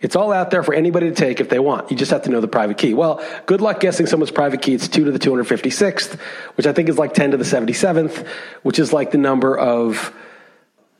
It's 0.00 0.16
all 0.16 0.32
out 0.32 0.50
there 0.50 0.62
for 0.62 0.72
anybody 0.72 1.10
to 1.10 1.14
take 1.14 1.40
if 1.40 1.50
they 1.50 1.58
want. 1.58 1.90
You 1.90 1.96
just 1.96 2.10
have 2.10 2.22
to 2.22 2.30
know 2.30 2.40
the 2.40 2.48
private 2.48 2.78
key. 2.78 2.94
Well, 2.94 3.22
good 3.44 3.60
luck 3.60 3.80
guessing 3.80 4.06
someone's 4.06 4.30
private 4.30 4.62
key. 4.62 4.74
It's 4.74 4.88
2 4.88 5.04
to 5.04 5.12
the 5.12 5.18
256th, 5.18 6.18
which 6.56 6.66
I 6.66 6.72
think 6.72 6.88
is 6.88 6.98
like 6.98 7.12
10 7.12 7.32
to 7.32 7.36
the 7.36 7.44
77th, 7.44 8.26
which 8.62 8.78
is 8.78 8.92
like 8.92 9.10
the 9.10 9.18
number 9.18 9.56
of 9.58 10.14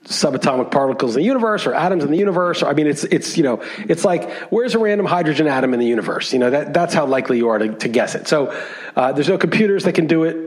subatomic 0.04 0.70
particles 0.70 1.14
in 1.16 1.22
the 1.22 1.26
universe 1.26 1.66
or 1.66 1.74
atoms 1.74 2.04
in 2.04 2.10
the 2.10 2.18
universe. 2.18 2.62
Or, 2.62 2.68
I 2.68 2.74
mean, 2.74 2.86
it's, 2.86 3.04
it's, 3.04 3.38
you 3.38 3.42
know, 3.42 3.62
it's 3.78 4.04
like, 4.04 4.30
where's 4.50 4.74
a 4.74 4.78
random 4.78 5.06
hydrogen 5.06 5.46
atom 5.46 5.72
in 5.72 5.80
the 5.80 5.86
universe? 5.86 6.32
You 6.32 6.38
know, 6.38 6.50
that, 6.50 6.74
that's 6.74 6.92
how 6.92 7.06
likely 7.06 7.38
you 7.38 7.48
are 7.48 7.58
to, 7.58 7.74
to 7.76 7.88
guess 7.88 8.14
it. 8.14 8.28
So 8.28 8.48
uh, 8.96 9.12
there's 9.12 9.28
no 9.28 9.38
computers 9.38 9.84
that 9.84 9.94
can 9.94 10.08
do 10.08 10.24
it. 10.24 10.46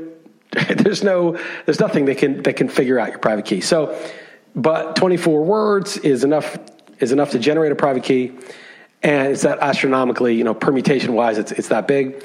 there's 0.77 1.03
no, 1.03 1.39
there's 1.65 1.79
nothing 1.79 2.05
that 2.05 2.19
can, 2.19 2.43
that 2.43 2.55
can 2.55 2.69
figure 2.69 2.99
out 2.99 3.09
your 3.09 3.19
private 3.19 3.45
key. 3.45 3.61
So, 3.61 3.99
but 4.55 4.95
24 4.95 5.43
words 5.43 5.97
is 5.97 6.23
enough 6.23 6.57
is 6.99 7.11
enough 7.11 7.31
to 7.31 7.39
generate 7.39 7.71
a 7.71 7.75
private 7.75 8.03
key, 8.03 8.31
and 9.01 9.31
it's 9.31 9.41
that 9.41 9.59
astronomically, 9.59 10.35
you 10.35 10.43
know, 10.43 10.53
permutation 10.53 11.13
wise, 11.13 11.37
it's 11.37 11.51
it's 11.51 11.67
that 11.69 11.87
big. 11.87 12.23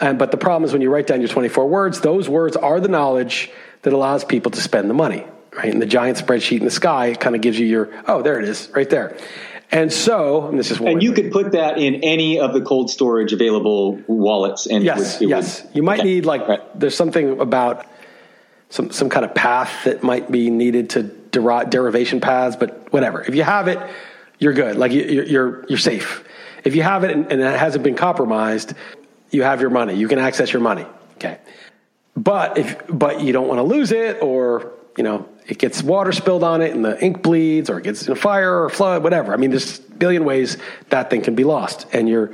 And 0.00 0.18
but 0.18 0.30
the 0.30 0.36
problem 0.36 0.64
is 0.64 0.72
when 0.72 0.82
you 0.82 0.90
write 0.90 1.06
down 1.06 1.20
your 1.20 1.28
24 1.28 1.68
words, 1.68 2.00
those 2.00 2.28
words 2.28 2.56
are 2.56 2.80
the 2.80 2.88
knowledge 2.88 3.50
that 3.82 3.92
allows 3.92 4.24
people 4.24 4.50
to 4.50 4.60
spend 4.60 4.90
the 4.90 4.94
money, 4.94 5.24
right? 5.56 5.72
And 5.72 5.80
the 5.80 5.86
giant 5.86 6.18
spreadsheet 6.18 6.58
in 6.58 6.64
the 6.64 6.70
sky 6.70 7.14
kind 7.14 7.34
of 7.34 7.40
gives 7.40 7.58
you 7.58 7.66
your 7.66 7.88
oh, 8.06 8.22
there 8.22 8.38
it 8.38 8.48
is, 8.48 8.70
right 8.74 8.88
there. 8.88 9.16
And 9.70 9.92
so, 9.92 10.46
and 10.46 10.58
this 10.58 10.70
is 10.70 10.78
and 10.78 11.02
you 11.02 11.12
could 11.12 11.32
put 11.32 11.52
that 11.52 11.78
in 11.78 11.96
any 11.96 12.38
of 12.38 12.52
the 12.52 12.60
cold 12.60 12.88
storage 12.88 13.32
available 13.32 14.00
wallets. 14.06 14.66
And 14.66 14.84
yes, 14.84 15.18
would, 15.18 15.28
yes, 15.28 15.64
would, 15.64 15.76
you 15.76 15.82
might 15.82 16.00
okay. 16.00 16.08
need 16.08 16.26
like 16.26 16.46
right. 16.46 16.78
there's 16.78 16.94
something 16.94 17.40
about 17.40 17.84
some 18.70 18.90
some 18.90 19.08
kind 19.08 19.24
of 19.24 19.34
path 19.34 19.84
that 19.84 20.02
might 20.02 20.30
be 20.30 20.50
needed 20.50 20.90
to 20.90 21.02
derivation 21.30 22.20
paths, 22.20 22.56
but 22.56 22.92
whatever. 22.92 23.22
If 23.22 23.34
you 23.34 23.42
have 23.42 23.68
it, 23.68 23.78
you're 24.38 24.52
good. 24.52 24.76
Like 24.76 24.92
you're 24.92 25.24
you're 25.24 25.66
you're 25.68 25.78
safe. 25.78 26.24
If 26.64 26.74
you 26.74 26.82
have 26.82 27.04
it 27.04 27.10
and, 27.10 27.30
and 27.30 27.40
it 27.40 27.58
hasn't 27.58 27.84
been 27.84 27.96
compromised, 27.96 28.74
you 29.30 29.42
have 29.42 29.60
your 29.60 29.70
money. 29.70 29.94
You 29.94 30.08
can 30.08 30.18
access 30.18 30.52
your 30.52 30.62
money. 30.62 30.86
Okay. 31.14 31.38
But 32.16 32.58
if 32.58 32.82
but 32.88 33.20
you 33.20 33.32
don't 33.32 33.48
want 33.48 33.58
to 33.58 33.62
lose 33.62 33.92
it 33.92 34.22
or 34.22 34.72
you 34.96 35.04
know, 35.04 35.28
it 35.46 35.58
gets 35.58 35.82
water 35.82 36.12
spilled 36.12 36.42
on 36.42 36.62
it 36.62 36.74
and 36.74 36.84
the 36.84 37.02
ink 37.04 37.22
bleeds 37.22 37.68
or 37.68 37.78
it 37.78 37.84
gets 37.84 38.06
in 38.06 38.12
a 38.12 38.16
fire 38.16 38.64
or 38.64 38.70
flood, 38.70 39.02
whatever. 39.02 39.32
I 39.32 39.36
mean, 39.36 39.50
there's 39.50 39.78
a 39.78 39.82
billion 39.82 40.24
ways 40.24 40.56
that 40.88 41.10
thing 41.10 41.22
can 41.22 41.34
be 41.34 41.44
lost. 41.44 41.86
And 41.92 42.08
your 42.08 42.32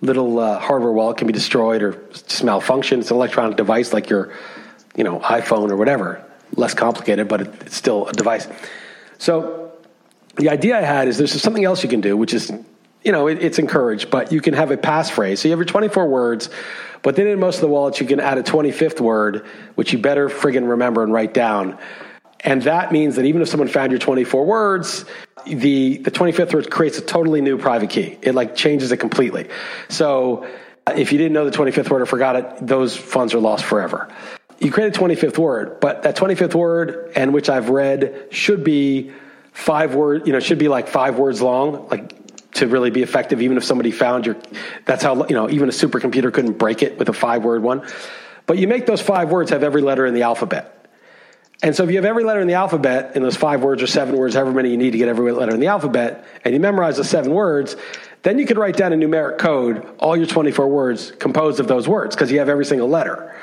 little 0.00 0.38
uh, 0.38 0.58
hardware 0.58 0.92
wallet 0.92 1.16
can 1.16 1.26
be 1.26 1.32
destroyed 1.32 1.82
or 1.82 1.92
just 2.12 2.44
malfunction. 2.44 3.00
It's 3.00 3.10
an 3.10 3.16
electronic 3.16 3.56
device 3.56 3.92
like 3.92 4.10
your, 4.10 4.32
you 4.94 5.02
know, 5.02 5.18
iPhone 5.20 5.70
or 5.70 5.76
whatever. 5.76 6.24
Less 6.56 6.74
complicated, 6.74 7.28
but 7.28 7.40
it's 7.40 7.76
still 7.76 8.06
a 8.06 8.12
device. 8.12 8.46
So 9.18 9.72
the 10.36 10.50
idea 10.50 10.78
I 10.78 10.82
had 10.82 11.08
is 11.08 11.18
there's 11.18 11.40
something 11.40 11.64
else 11.64 11.82
you 11.82 11.88
can 11.88 12.00
do, 12.00 12.16
which 12.16 12.34
is, 12.34 12.52
you 13.02 13.12
know, 13.12 13.26
it, 13.26 13.42
it's 13.42 13.58
encouraged, 13.58 14.10
but 14.10 14.32
you 14.32 14.40
can 14.40 14.54
have 14.54 14.70
a 14.70 14.76
passphrase. 14.76 15.38
So 15.38 15.48
you 15.48 15.52
have 15.52 15.58
your 15.58 15.66
24 15.66 16.08
words, 16.08 16.50
but 17.02 17.16
then 17.16 17.26
in 17.26 17.38
most 17.38 17.56
of 17.56 17.60
the 17.62 17.68
wallets, 17.68 18.00
you 18.00 18.06
can 18.06 18.20
add 18.20 18.38
a 18.38 18.42
25th 18.42 19.00
word, 19.00 19.46
which 19.74 19.92
you 19.92 19.98
better 19.98 20.28
friggin' 20.28 20.68
remember 20.68 21.02
and 21.02 21.12
write 21.12 21.34
down. 21.34 21.78
And 22.40 22.62
that 22.62 22.92
means 22.92 23.16
that 23.16 23.24
even 23.24 23.40
if 23.42 23.48
someone 23.48 23.68
found 23.68 23.90
your 23.90 23.98
24 23.98 24.44
words, 24.44 25.04
the, 25.46 25.98
the 25.98 26.10
25th 26.10 26.52
word 26.52 26.70
creates 26.70 26.98
a 26.98 27.02
totally 27.02 27.40
new 27.40 27.58
private 27.58 27.90
key. 27.90 28.18
It 28.22 28.34
like 28.34 28.54
changes 28.54 28.92
it 28.92 28.98
completely. 28.98 29.48
So 29.88 30.46
if 30.94 31.12
you 31.12 31.18
didn't 31.18 31.32
know 31.32 31.48
the 31.48 31.56
25th 31.56 31.90
word 31.90 32.02
or 32.02 32.06
forgot 32.06 32.36
it, 32.36 32.66
those 32.66 32.96
funds 32.96 33.34
are 33.34 33.40
lost 33.40 33.64
forever. 33.64 34.12
You 34.58 34.70
create 34.70 34.96
a 34.96 34.98
25th 34.98 35.38
word, 35.38 35.80
but 35.80 36.02
that 36.02 36.16
25th 36.16 36.54
word, 36.54 37.12
and 37.16 37.32
which 37.34 37.48
I've 37.48 37.70
read, 37.70 38.28
should 38.30 38.64
be 38.64 39.12
five 39.52 39.94
word, 39.94 40.26
you 40.26 40.32
know, 40.32 40.40
should 40.40 40.58
be 40.58 40.68
like 40.68 40.88
five 40.88 41.18
words 41.18 41.42
long, 41.42 41.88
like 41.88 42.52
to 42.54 42.68
really 42.68 42.90
be 42.90 43.02
effective, 43.02 43.42
even 43.42 43.56
if 43.56 43.64
somebody 43.64 43.90
found 43.90 44.26
your, 44.26 44.36
that's 44.84 45.02
how, 45.02 45.26
you 45.26 45.34
know, 45.34 45.50
even 45.50 45.68
a 45.68 45.72
supercomputer 45.72 46.32
couldn't 46.32 46.58
break 46.58 46.82
it 46.82 46.98
with 46.98 47.08
a 47.08 47.12
five 47.12 47.44
word 47.44 47.62
one. 47.62 47.86
But 48.46 48.58
you 48.58 48.68
make 48.68 48.86
those 48.86 49.00
five 49.00 49.30
words 49.30 49.50
have 49.50 49.62
every 49.62 49.82
letter 49.82 50.06
in 50.06 50.14
the 50.14 50.22
alphabet. 50.22 50.70
And 51.62 51.74
so 51.74 51.84
if 51.84 51.90
you 51.90 51.96
have 51.96 52.04
every 52.04 52.24
letter 52.24 52.40
in 52.40 52.46
the 52.46 52.54
alphabet 52.54 53.16
in 53.16 53.22
those 53.22 53.36
five 53.36 53.62
words 53.62 53.82
or 53.82 53.86
seven 53.86 54.16
words, 54.16 54.34
however 54.34 54.52
many 54.52 54.70
you 54.70 54.76
need 54.76 54.90
to 54.90 54.98
get 54.98 55.08
every 55.08 55.32
letter 55.32 55.54
in 55.54 55.60
the 55.60 55.68
alphabet, 55.68 56.24
and 56.44 56.52
you 56.52 56.60
memorize 56.60 56.96
the 56.96 57.04
seven 57.04 57.32
words, 57.32 57.76
then 58.22 58.38
you 58.38 58.46
could 58.46 58.58
write 58.58 58.76
down 58.76 58.92
a 58.92 58.96
numeric 58.96 59.38
code, 59.38 59.86
all 59.98 60.16
your 60.16 60.26
24 60.26 60.68
words 60.68 61.12
composed 61.12 61.60
of 61.60 61.68
those 61.68 61.88
words, 61.88 62.14
because 62.14 62.30
you 62.30 62.38
have 62.38 62.48
every 62.48 62.64
single 62.64 62.88
letter. 62.88 63.34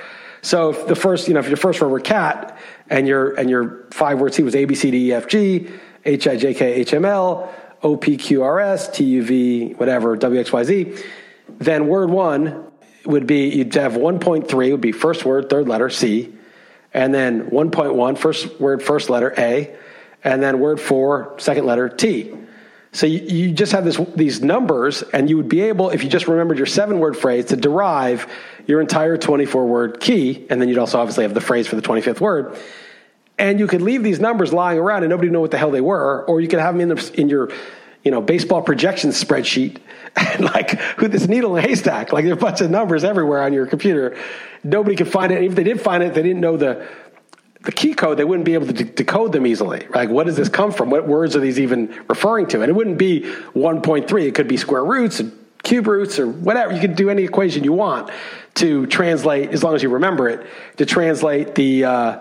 So 0.41 0.71
if 0.71 0.87
the 0.87 0.95
first, 0.95 1.27
you 1.27 1.33
know, 1.33 1.39
if 1.39 1.47
your 1.47 1.57
first 1.57 1.81
word 1.81 1.89
were 1.89 1.99
cat 1.99 2.57
and 2.89 3.07
your 3.07 3.33
and 3.33 3.49
your 3.49 3.85
five 3.91 4.19
word 4.19 4.33
C 4.33 4.43
was 4.43 4.55
A 4.55 4.65
B 4.65 4.75
C 4.75 4.91
D 4.91 5.09
E 5.09 5.13
F 5.13 5.27
G, 5.27 5.69
H 6.05 6.27
I 6.27 6.35
J 6.35 6.53
K 6.53 6.73
H 6.73 6.93
M 6.93 7.05
L, 7.05 7.53
O 7.83 7.97
P 7.97 8.17
Q 8.17 8.43
R 8.43 8.59
S, 8.59 8.89
T 8.89 9.03
U 9.03 9.23
V, 9.23 9.73
whatever, 9.73 10.15
W 10.15 10.39
X 10.39 10.51
Y 10.51 10.63
Z, 10.63 10.97
then 11.59 11.87
word 11.87 12.09
one 12.09 12.65
would 13.05 13.25
be 13.25 13.49
you'd 13.49 13.73
have 13.75 13.93
1.3 13.93 14.71
would 14.71 14.81
be 14.81 14.91
first 14.91 15.25
word, 15.25 15.49
third 15.49 15.67
letter, 15.67 15.89
C 15.89 16.33
and 16.93 17.13
then 17.13 17.49
1.1, 17.49 18.17
first 18.17 18.59
word, 18.59 18.83
first 18.83 19.09
letter, 19.09 19.33
A, 19.37 19.73
and 20.23 20.41
then 20.41 20.59
word 20.59 20.79
four, 20.79 21.35
second 21.37 21.65
letter, 21.65 21.89
T. 21.89 22.33
So 22.93 23.05
you, 23.05 23.19
you 23.19 23.51
just 23.53 23.71
have 23.71 23.85
this, 23.85 23.99
these 24.15 24.41
numbers, 24.41 25.01
and 25.01 25.29
you 25.29 25.37
would 25.37 25.47
be 25.47 25.61
able, 25.61 25.91
if 25.91 26.03
you 26.03 26.09
just 26.09 26.27
remembered 26.27 26.57
your 26.57 26.67
seven 26.67 26.99
word 26.99 27.15
phrase, 27.15 27.45
to 27.45 27.55
derive 27.55 28.27
your 28.67 28.81
entire 28.81 29.17
24 29.17 29.65
word 29.65 29.99
key, 30.01 30.45
and 30.49 30.61
then 30.61 30.67
you'd 30.67 30.77
also 30.77 30.99
obviously 30.99 31.23
have 31.23 31.33
the 31.33 31.41
phrase 31.41 31.67
for 31.67 31.77
the 31.77 31.81
25th 31.81 32.19
word. 32.19 32.57
And 33.37 33.59
you 33.59 33.67
could 33.67 33.81
leave 33.81 34.03
these 34.03 34.19
numbers 34.19 34.53
lying 34.53 34.77
around 34.77 35.03
and 35.03 35.09
nobody 35.09 35.29
would 35.29 35.33
know 35.33 35.41
what 35.41 35.51
the 35.51 35.57
hell 35.57 35.71
they 35.71 35.81
were, 35.81 36.25
or 36.25 36.41
you 36.41 36.47
could 36.47 36.59
have 36.59 36.75
them 36.77 36.91
in, 36.91 36.95
the, 36.95 37.11
in 37.19 37.29
your 37.29 37.49
you 38.03 38.11
know, 38.11 38.21
baseball 38.21 38.61
projection 38.61 39.11
spreadsheet, 39.11 39.77
and 40.15 40.45
like 40.45 40.71
who 40.97 41.07
this 41.07 41.27
needle 41.27 41.55
in 41.55 41.63
a 41.63 41.67
haystack. 41.67 42.11
Like 42.11 42.25
there's 42.25 42.37
a 42.37 42.41
bunch 42.41 42.61
of 42.61 42.69
numbers 42.69 43.03
everywhere 43.03 43.41
on 43.41 43.53
your 43.53 43.67
computer. 43.67 44.17
Nobody 44.63 44.95
could 44.95 45.07
find 45.07 45.31
it. 45.31 45.43
If 45.43 45.55
they 45.55 45.63
did 45.63 45.79
find 45.79 46.03
it, 46.03 46.13
they 46.13 46.21
didn't 46.21 46.41
know 46.41 46.57
the 46.57 46.87
the 47.63 47.71
key 47.71 47.93
code. 47.93 48.17
They 48.17 48.23
wouldn't 48.23 48.45
be 48.45 48.53
able 48.53 48.67
to 48.67 48.73
de- 48.73 48.83
decode 48.83 49.31
them 49.31 49.45
easily. 49.45 49.87
Like, 49.93 50.09
what 50.09 50.25
does 50.25 50.35
this 50.35 50.49
come 50.49 50.71
from? 50.71 50.89
What 50.89 51.07
words 51.07 51.35
are 51.35 51.39
these 51.39 51.59
even 51.59 51.87
referring 52.07 52.47
to? 52.47 52.61
And 52.61 52.69
it 52.69 52.73
wouldn't 52.73 52.97
be 52.97 53.21
1.3. 53.21 54.27
It 54.27 54.35
could 54.35 54.47
be 54.47 54.57
square 54.57 54.83
roots 54.83 55.19
and 55.19 55.37
cube 55.63 55.87
roots 55.87 56.19
or 56.19 56.27
whatever. 56.27 56.73
You 56.73 56.79
could 56.79 56.95
do 56.95 57.09
any 57.09 57.23
equation 57.23 57.63
you 57.63 57.73
want 57.73 58.11
to 58.55 58.85
translate, 58.87 59.51
as 59.51 59.63
long 59.63 59.75
as 59.75 59.83
you 59.83 59.89
remember 59.89 60.27
it, 60.27 60.45
to 60.77 60.85
translate 60.85 61.55
the 61.55 61.85
uh, 61.85 62.19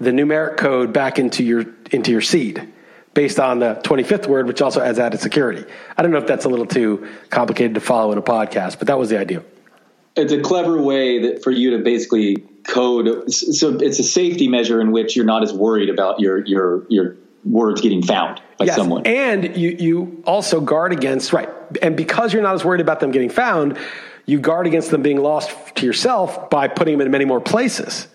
the 0.00 0.10
numeric 0.10 0.56
code 0.56 0.92
back 0.92 1.18
into 1.18 1.44
your 1.44 1.64
into 1.90 2.10
your 2.10 2.20
seed 2.20 2.68
based 3.14 3.38
on 3.38 3.58
the 3.58 3.74
25th 3.84 4.26
word, 4.26 4.46
which 4.46 4.62
also 4.62 4.82
has 4.82 4.98
added 4.98 5.20
security. 5.20 5.64
I 5.96 6.02
don't 6.02 6.12
know 6.12 6.18
if 6.18 6.26
that's 6.26 6.46
a 6.46 6.48
little 6.48 6.66
too 6.66 7.08
complicated 7.28 7.74
to 7.74 7.80
follow 7.80 8.10
in 8.12 8.18
a 8.18 8.22
podcast, 8.22 8.78
but 8.78 8.86
that 8.86 8.98
was 8.98 9.10
the 9.10 9.18
idea. 9.18 9.42
It's 10.16 10.32
a 10.32 10.40
clever 10.40 10.80
way 10.80 11.20
that 11.22 11.42
for 11.42 11.50
you 11.50 11.76
to 11.76 11.84
basically 11.84 12.44
code. 12.64 13.32
So 13.32 13.76
it's 13.76 13.98
a 13.98 14.04
safety 14.04 14.48
measure 14.48 14.80
in 14.80 14.92
which 14.92 15.16
you're 15.16 15.24
not 15.24 15.42
as 15.42 15.52
worried 15.52 15.90
about 15.90 16.20
your 16.20 16.44
your 16.44 16.86
your 16.88 17.16
words 17.44 17.80
getting 17.80 18.02
found 18.02 18.40
by 18.58 18.66
yes. 18.66 18.76
someone. 18.76 19.06
And 19.06 19.56
you 19.56 19.70
you 19.70 20.22
also 20.26 20.60
guard 20.60 20.92
against 20.92 21.32
right. 21.32 21.48
And 21.80 21.96
because 21.96 22.32
you're 22.32 22.42
not 22.42 22.54
as 22.54 22.64
worried 22.64 22.80
about 22.80 23.00
them 23.00 23.10
getting 23.10 23.30
found, 23.30 23.78
you 24.26 24.38
guard 24.38 24.66
against 24.66 24.90
them 24.90 25.02
being 25.02 25.20
lost 25.20 25.50
to 25.76 25.86
yourself 25.86 26.50
by 26.50 26.68
putting 26.68 26.98
them 26.98 27.06
in 27.06 27.10
many 27.10 27.24
more 27.24 27.40
places. 27.40 28.08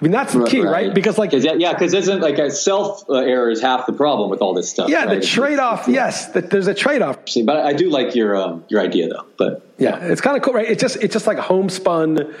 I 0.00 0.04
mean, 0.04 0.10
that's 0.10 0.32
the 0.32 0.44
key, 0.44 0.60
right? 0.60 0.70
right? 0.70 0.94
Because 0.94 1.18
like, 1.18 1.30
Cause, 1.30 1.44
yeah, 1.44 1.72
because 1.72 1.94
isn't 1.94 2.20
like 2.20 2.38
a 2.38 2.50
self 2.50 3.08
uh, 3.08 3.14
error 3.14 3.48
is 3.48 3.62
half 3.62 3.86
the 3.86 3.92
problem 3.92 4.28
with 4.28 4.40
all 4.40 4.52
this 4.52 4.68
stuff. 4.68 4.88
Yeah, 4.88 5.04
right? 5.04 5.20
the 5.20 5.26
trade 5.26 5.60
off. 5.60 5.86
Yes, 5.86 6.32
the, 6.32 6.40
there's 6.40 6.66
a 6.66 6.74
trade 6.74 7.00
off. 7.00 7.18
But 7.44 7.58
I 7.64 7.74
do 7.74 7.90
like 7.90 8.14
your 8.16 8.36
um, 8.36 8.64
your 8.68 8.80
idea 8.80 9.08
though. 9.08 9.24
But 9.38 9.66
yeah, 9.78 9.98
it's 10.00 10.20
kind 10.20 10.36
of 10.36 10.42
cool, 10.42 10.52
right? 10.52 10.68
It's 10.68 10.82
just 10.82 10.96
it's 10.96 11.12
just 11.12 11.28
like 11.28 11.38
a 11.38 11.42
homespun. 11.42 12.34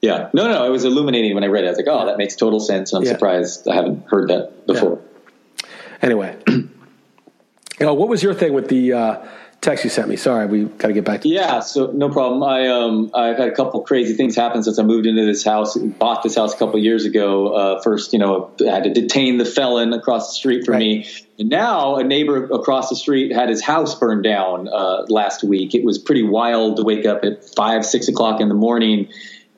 Yeah, 0.00 0.30
no, 0.32 0.50
no, 0.50 0.64
it 0.64 0.70
was 0.70 0.84
illuminating 0.84 1.34
when 1.34 1.44
I 1.44 1.48
read 1.48 1.64
it. 1.64 1.68
I 1.68 1.70
was 1.70 1.78
like, 1.78 1.88
oh, 1.88 2.06
that 2.06 2.16
makes 2.16 2.34
total 2.34 2.58
sense. 2.58 2.92
I'm 2.92 3.02
yeah. 3.02 3.12
surprised 3.12 3.68
I 3.68 3.74
haven't 3.74 4.06
heard 4.08 4.30
that 4.30 4.66
before. 4.66 5.00
Yeah. 5.00 5.66
Anyway, 6.02 6.36
you 6.48 6.70
know, 7.80 7.94
what 7.94 8.08
was 8.08 8.22
your 8.22 8.34
thing 8.34 8.52
with 8.52 8.68
the? 8.68 8.92
Uh, 8.94 9.26
text 9.60 9.84
you 9.84 9.90
sent 9.90 10.08
me. 10.08 10.16
Sorry, 10.16 10.46
we 10.46 10.64
got 10.64 10.88
to 10.88 10.94
get 10.94 11.04
back 11.04 11.22
to 11.22 11.28
Yeah, 11.28 11.60
so 11.60 11.90
no 11.92 12.08
problem. 12.08 12.42
I 12.42 12.68
um 12.68 13.10
I've 13.14 13.36
had 13.36 13.48
a 13.48 13.54
couple 13.54 13.80
crazy 13.82 14.14
things 14.14 14.34
happen 14.34 14.62
since 14.62 14.78
I 14.78 14.82
moved 14.82 15.06
into 15.06 15.24
this 15.24 15.44
house. 15.44 15.76
Bought 15.76 16.22
this 16.22 16.36
house 16.36 16.54
a 16.54 16.56
couple 16.56 16.78
years 16.78 17.04
ago. 17.04 17.54
Uh, 17.54 17.82
first, 17.82 18.12
you 18.12 18.18
know, 18.18 18.50
I 18.60 18.70
had 18.70 18.84
to 18.84 18.92
detain 18.92 19.38
the 19.38 19.44
felon 19.44 19.92
across 19.92 20.28
the 20.28 20.34
street 20.34 20.64
from 20.64 20.74
right. 20.74 20.80
me. 20.80 21.08
And 21.38 21.48
now 21.48 21.96
a 21.96 22.04
neighbor 22.04 22.44
across 22.44 22.88
the 22.88 22.96
street 22.96 23.32
had 23.32 23.48
his 23.48 23.62
house 23.62 23.94
burned 23.98 24.24
down 24.24 24.68
uh, 24.68 25.04
last 25.08 25.42
week. 25.42 25.74
It 25.74 25.84
was 25.84 25.98
pretty 25.98 26.22
wild 26.22 26.76
to 26.76 26.82
wake 26.82 27.06
up 27.06 27.24
at 27.24 27.44
five, 27.44 27.84
six 27.84 28.08
o'clock 28.08 28.40
in 28.40 28.48
the 28.48 28.54
morning 28.54 29.08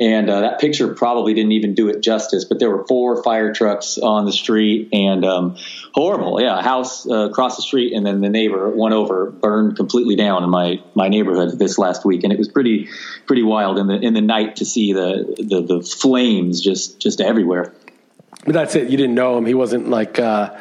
and 0.02 0.28
uh, 0.28 0.40
that 0.40 0.58
picture 0.58 0.94
probably 0.94 1.32
didn't 1.32 1.52
even 1.52 1.74
do 1.74 1.88
it 1.88 2.00
justice. 2.00 2.44
But 2.44 2.58
there 2.58 2.68
were 2.68 2.84
four 2.88 3.22
fire 3.22 3.54
trucks 3.54 3.98
on 3.98 4.24
the 4.24 4.32
street, 4.32 4.88
and 4.92 5.24
um, 5.24 5.56
horrible. 5.94 6.42
Yeah, 6.42 6.58
a 6.58 6.62
house 6.62 7.08
uh, 7.08 7.28
across 7.30 7.54
the 7.54 7.62
street, 7.62 7.92
and 7.92 8.04
then 8.04 8.20
the 8.20 8.28
neighbor 8.28 8.68
one 8.68 8.92
over 8.92 9.30
burned 9.30 9.76
completely 9.76 10.16
down 10.16 10.42
in 10.42 10.50
my 10.50 10.82
my 10.96 11.06
neighborhood 11.06 11.56
this 11.56 11.78
last 11.78 12.04
week, 12.04 12.24
and 12.24 12.32
it 12.32 12.38
was 12.38 12.48
pretty 12.48 12.88
pretty 13.26 13.44
wild 13.44 13.78
in 13.78 13.86
the 13.86 13.94
in 13.94 14.12
the 14.12 14.20
night 14.20 14.56
to 14.56 14.64
see 14.64 14.92
the 14.92 15.36
the, 15.38 15.62
the 15.62 15.82
flames 15.82 16.60
just 16.60 16.98
just 17.00 17.20
everywhere. 17.20 17.72
But 18.44 18.54
that's 18.54 18.74
it. 18.74 18.90
You 18.90 18.96
didn't 18.96 19.14
know 19.14 19.38
him. 19.38 19.46
He 19.46 19.54
wasn't 19.54 19.88
like. 19.88 20.18
Uh 20.18 20.56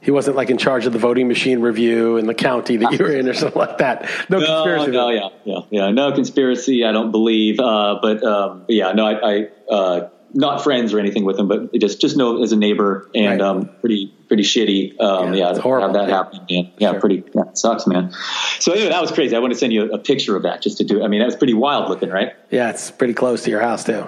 he 0.00 0.10
wasn't 0.10 0.36
like 0.36 0.50
in 0.50 0.58
charge 0.58 0.86
of 0.86 0.92
the 0.92 0.98
voting 0.98 1.28
machine 1.28 1.60
review 1.60 2.16
in 2.16 2.26
the 2.26 2.34
county 2.34 2.76
that 2.76 2.92
you 2.92 2.98
were 2.98 3.12
in 3.12 3.28
or 3.28 3.34
something 3.34 3.58
like 3.58 3.78
that. 3.78 4.08
No, 4.28 4.38
no 4.38 4.46
conspiracy. 4.46 4.90
No, 4.92 5.10
yeah, 5.10 5.28
yeah, 5.44 5.60
yeah. 5.70 5.90
No 5.90 6.12
conspiracy. 6.12 6.84
I 6.84 6.92
don't 6.92 7.10
believe. 7.10 7.58
Uh, 7.58 7.98
but 8.00 8.22
um, 8.22 8.64
yeah, 8.68 8.92
no, 8.92 9.06
I, 9.06 9.32
I 9.32 9.48
uh, 9.70 10.08
not 10.32 10.62
friends 10.62 10.92
or 10.92 10.98
anything 10.98 11.24
with 11.24 11.38
him, 11.38 11.48
but 11.48 11.72
just 11.74 12.00
just 12.00 12.16
know 12.16 12.42
as 12.42 12.52
a 12.52 12.56
neighbor 12.56 13.10
and 13.14 13.40
right. 13.40 13.40
um, 13.40 13.70
pretty 13.80 14.12
pretty 14.28 14.42
shitty. 14.42 15.00
Um, 15.00 15.34
yeah, 15.34 15.52
yeah 15.52 15.60
horrible. 15.60 15.88
have 15.88 15.94
that 15.94 16.08
yeah. 16.08 16.16
happen. 16.16 16.38
Man. 16.50 16.72
Yeah, 16.78 16.90
sure. 16.92 17.00
pretty 17.00 17.24
yeah, 17.34 17.42
sucks, 17.54 17.86
man. 17.86 18.12
So 18.60 18.72
anyway, 18.72 18.90
that 18.90 19.00
was 19.00 19.10
crazy. 19.10 19.34
I 19.34 19.38
want 19.38 19.52
to 19.52 19.58
send 19.58 19.72
you 19.72 19.90
a, 19.90 19.96
a 19.96 19.98
picture 19.98 20.36
of 20.36 20.42
that 20.44 20.62
just 20.62 20.78
to 20.78 20.84
do. 20.84 21.02
I 21.02 21.08
mean, 21.08 21.20
that 21.20 21.26
was 21.26 21.36
pretty 21.36 21.54
wild 21.54 21.88
looking, 21.88 22.10
right? 22.10 22.34
Yeah, 22.50 22.70
it's 22.70 22.90
pretty 22.90 23.14
close 23.14 23.42
to 23.44 23.50
your 23.50 23.60
house 23.60 23.84
too. 23.84 24.06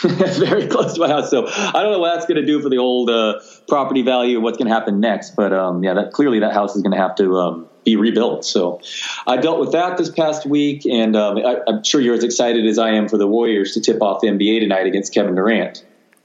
very 0.02 0.66
close 0.68 0.94
to 0.94 1.00
my 1.00 1.08
house. 1.08 1.30
So 1.30 1.46
I 1.46 1.82
don't 1.82 1.92
know 1.92 1.98
what 1.98 2.14
that's 2.14 2.26
going 2.26 2.40
to 2.40 2.46
do 2.46 2.60
for 2.60 2.68
the 2.68 2.78
old 2.78 3.10
uh, 3.10 3.40
property 3.68 4.02
value. 4.02 4.40
What's 4.40 4.56
going 4.56 4.68
to 4.68 4.74
happen 4.74 5.00
next? 5.00 5.36
But 5.36 5.52
um, 5.52 5.84
yeah, 5.84 5.94
that 5.94 6.12
clearly 6.12 6.40
that 6.40 6.54
house 6.54 6.74
is 6.74 6.82
going 6.82 6.92
to 6.92 6.98
have 6.98 7.14
to 7.16 7.36
um, 7.36 7.68
be 7.84 7.96
rebuilt. 7.96 8.44
So 8.44 8.80
I 9.26 9.36
dealt 9.36 9.60
with 9.60 9.72
that 9.72 9.98
this 9.98 10.10
past 10.10 10.46
week, 10.46 10.86
and 10.86 11.14
um, 11.14 11.38
I, 11.38 11.58
am 11.68 11.84
sure 11.84 12.00
you're 12.00 12.14
as 12.14 12.24
excited 12.24 12.66
as 12.66 12.78
I 12.78 12.92
am 12.92 13.08
for 13.08 13.18
the 13.18 13.26
Warriors 13.26 13.72
to 13.72 13.80
tip 13.80 14.00
off 14.00 14.20
the 14.20 14.28
NBA 14.28 14.60
tonight 14.60 14.86
against 14.86 15.12
Kevin 15.12 15.34
Durant. 15.34 15.84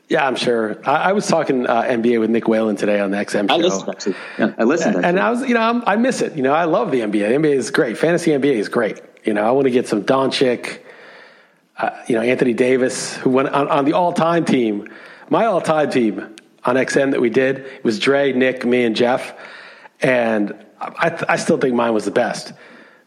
Yeah, 0.09 0.25
I'm 0.25 0.37
sure. 0.37 0.77
I, 0.87 1.09
I 1.09 1.11
was 1.11 1.27
talking 1.27 1.67
uh, 1.67 1.81
NBA 1.83 2.21
with 2.21 2.29
Nick 2.29 2.47
Whalen 2.47 2.77
today 2.77 3.01
on 3.01 3.11
the 3.11 3.17
XM 3.17 3.49
show. 3.49 3.55
I 3.55 3.57
listened. 3.57 3.89
Actually. 3.89 4.15
Yeah, 4.39 4.53
I 4.57 4.63
listened. 4.63 4.95
And, 4.95 5.05
and 5.05 5.19
I 5.19 5.29
was, 5.29 5.41
you 5.41 5.53
know, 5.53 5.59
I'm, 5.59 5.83
i 5.85 5.97
miss 5.97 6.21
it. 6.21 6.35
You 6.35 6.43
know, 6.43 6.53
I 6.53 6.63
love 6.63 6.91
the 6.91 7.01
NBA. 7.01 7.11
The 7.11 7.47
NBA 7.47 7.55
is 7.55 7.71
great. 7.71 7.97
Fantasy 7.97 8.31
NBA 8.31 8.53
is 8.53 8.69
great. 8.69 9.01
You 9.25 9.33
know, 9.33 9.43
I 9.43 9.51
want 9.51 9.65
to 9.65 9.71
get 9.71 9.87
some 9.87 10.03
Doncic 10.03 10.79
uh, 11.77 11.91
you 12.07 12.15
know, 12.15 12.21
Anthony 12.21 12.53
Davis, 12.53 13.15
who 13.17 13.29
went 13.29 13.49
on, 13.49 13.67
on 13.67 13.85
the 13.85 13.93
all-time 13.93 14.45
team. 14.45 14.89
My 15.29 15.45
all-time 15.45 15.89
team 15.89 16.35
on 16.63 16.75
XM 16.75 17.11
that 17.11 17.21
we 17.21 17.29
did 17.29 17.59
it 17.59 17.83
was 17.83 17.99
Dre, 17.99 18.33
Nick, 18.33 18.65
me, 18.65 18.83
and 18.83 18.95
Jeff, 18.95 19.33
and 20.01 20.53
I, 20.79 21.23
I 21.29 21.35
still 21.37 21.57
think 21.57 21.75
mine 21.75 21.93
was 21.93 22.05
the 22.05 22.11
best. 22.11 22.53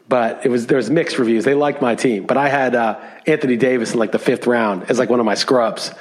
But 0.08 0.44
it 0.44 0.48
was 0.48 0.66
there 0.66 0.76
was 0.76 0.90
mixed 0.90 1.18
reviews. 1.18 1.44
They 1.44 1.54
liked 1.54 1.80
my 1.80 1.94
team, 1.94 2.26
but 2.26 2.36
I 2.36 2.48
had 2.48 2.74
uh, 2.74 2.98
Anthony 3.26 3.56
Davis 3.56 3.92
in 3.92 3.98
like 3.98 4.10
the 4.10 4.18
fifth 4.18 4.46
round 4.46 4.90
as 4.90 4.98
like 4.98 5.08
one 5.08 5.20
of 5.20 5.26
my 5.26 5.36
scrubs, 5.36 5.92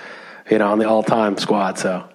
you 0.50 0.58
know, 0.58 0.72
on 0.72 0.80
the 0.80 0.90
all-time 0.90 1.38
squad. 1.38 1.78
So 1.78 2.10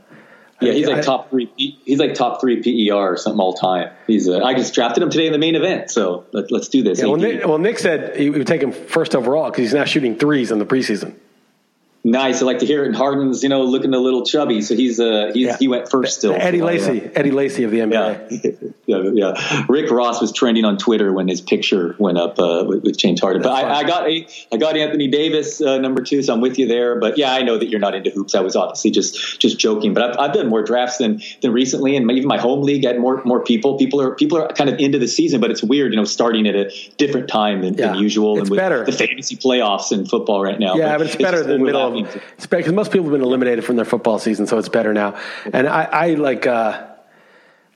Yeah, 0.61 0.73
he's 0.73 0.87
like 0.87 0.99
I, 0.99 1.01
top 1.03 1.31
three. 1.31 1.51
He's 1.57 1.99
like 1.99 2.15
top 2.15 2.41
three 2.41 2.63
PER 2.63 2.95
or 2.95 3.17
something 3.17 3.41
all 3.41 3.55
time. 3.55 3.91
He's. 4.07 4.29
Uh, 4.29 4.43
I 4.43 4.55
just 4.55 4.75
drafted 4.75 5.03
him 5.03 5.11
today 5.11 5.27
in 5.27 5.33
the 5.33 5.39
main 5.39 5.57
event, 5.57 5.91
so 5.91 6.25
let, 6.33 6.51
us 6.53 6.69
do 6.69 6.83
this. 6.83 7.01
Yeah, 7.01 7.07
well, 7.07 7.17
Nick, 7.17 7.47
well, 7.47 7.59
Nick 7.59 7.79
said 7.79 8.17
he 8.17 8.31
would 8.31 8.47
take 8.47 8.63
him 8.63 8.73
first 8.73 9.15
overall 9.17 9.51
because 9.51 9.65
he's 9.65 9.75
now 9.75 9.85
shooting 9.85 10.17
threes 10.17 10.51
in 10.51 10.59
the 10.59 10.67
preseason. 10.67 11.17
Nice. 12.07 12.43
I 12.43 12.45
like 12.45 12.59
to 12.59 12.67
hear 12.67 12.85
it. 12.85 12.89
And 12.89 12.95
Harden's, 12.95 13.43
you 13.43 13.49
know, 13.49 13.63
looking 13.63 13.95
a 13.95 13.99
little 13.99 14.27
chubby, 14.27 14.61
so 14.61 14.75
he's 14.75 15.01
uh 15.01 15.31
he's, 15.33 15.47
yeah. 15.47 15.57
he 15.59 15.69
went 15.69 15.91
first 15.91 16.19
still. 16.19 16.35
Eddie 16.35 16.61
Lacy, 16.61 17.01
Eddie 17.15 17.31
Lacy 17.31 17.65
of 17.65 17.71
the 17.71 17.79
NBA. 17.79 18.45
Yeah. 18.45 18.69
yeah, 18.87 19.35
yeah. 19.35 19.65
Rick 19.71 19.91
Ross 19.91 20.21
was 20.21 20.31
trending 20.31 20.67
on 20.67 20.77
Twitter 20.77 21.15
when 21.15 21.29
his 21.29 21.41
picture 21.41 21.97
went 21.99 22.19
up 22.19 22.39
uh, 22.39 22.65
with, 22.67 22.83
with 22.85 22.99
James 22.99 23.23
Harden. 23.23 23.41
But 23.41 23.53
I, 23.53 23.81
I, 23.81 23.85
got 23.85 24.07
a 24.07 24.27
I 24.53 24.59
got 24.59 24.77
Anthony 24.77 25.09
Davis 25.09 25.63
uh, 25.63 25.79
number 25.79 26.03
two, 26.03 26.23
so 26.23 26.35
I'm 26.35 26.43
with 26.43 26.59
you 26.59 26.69
there. 26.69 27.01
But 27.01 27.17
yeah, 27.17 27.33
I 27.33 27.41
know 27.41 27.57
that 27.57 27.71
you're 27.71 27.81
not 27.81 27.95
into 27.95 28.11
hoops. 28.11 28.35
I 28.35 28.41
was 28.41 28.55
obviously 28.55 28.91
just 28.91 29.41
just 29.41 29.59
joking. 29.59 29.95
But 29.95 30.03
I've, 30.03 30.19
I've 30.19 30.33
done 30.35 30.51
more 30.51 30.63
drafts 30.63 30.99
than 30.99 31.23
than 31.41 31.55
recently, 31.55 31.97
and 31.97 32.11
even 32.11 32.29
my 32.29 32.39
home 32.39 32.61
league 32.61 32.85
had 32.85 32.99
more 33.01 33.23
more 33.25 33.43
people. 33.43 33.79
People 33.79 34.03
are 34.03 34.15
people 34.15 34.37
are 34.37 34.49
kind 34.49 34.69
of 34.69 34.79
into 34.79 34.99
the 34.99 35.09
season, 35.09 35.41
but 35.41 35.51
it's 35.51 35.63
weird, 35.63 35.93
you 35.93 35.97
know, 35.97 36.05
starting 36.05 36.47
at 36.47 36.55
a 36.55 36.71
different 36.99 37.29
time 37.29 37.63
than, 37.63 37.75
yeah. 37.75 37.93
than 37.93 37.99
usual, 37.99 38.33
it's 38.33 38.43
and 38.43 38.51
with 38.51 38.59
better. 38.59 38.85
the 38.85 38.93
fantasy 38.93 39.37
playoffs 39.37 39.91
in 39.91 40.05
football 40.05 40.43
right 40.43 40.59
now. 40.59 40.75
Yeah, 40.75 40.93
but, 40.93 40.99
but 40.99 41.07
it's, 41.07 41.15
it's 41.15 41.23
better 41.23 41.43
than 41.43 41.63
middle. 41.63 41.94
Better 42.51 42.73
most 42.73 42.93
people 42.93 43.05
have 43.05 43.13
been 43.13 43.23
eliminated 43.23 43.65
from 43.65 43.77
their 43.77 43.85
football 43.85 44.19
season, 44.19 44.47
so 44.47 44.59
it's 44.59 44.69
better 44.69 44.93
now. 44.93 45.19
And 45.53 45.69
I, 45.69 45.85
I 45.85 46.15
like, 46.15 46.47
uh, 46.47 46.87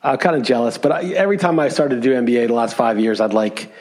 I'm 0.03 0.19
kind 0.19 0.37
of 0.37 0.43
jealous, 0.43 0.79
but 0.79 0.93
I, 0.93 1.05
every 1.15 1.39
time 1.39 1.59
I 1.59 1.69
started 1.69 1.97
to 1.97 2.01
do 2.01 2.15
NBA 2.15 2.49
the 2.49 2.55
last 2.55 2.77
five 2.77 2.99
years, 2.99 3.21
I'd 3.21 3.33
like 3.33 3.73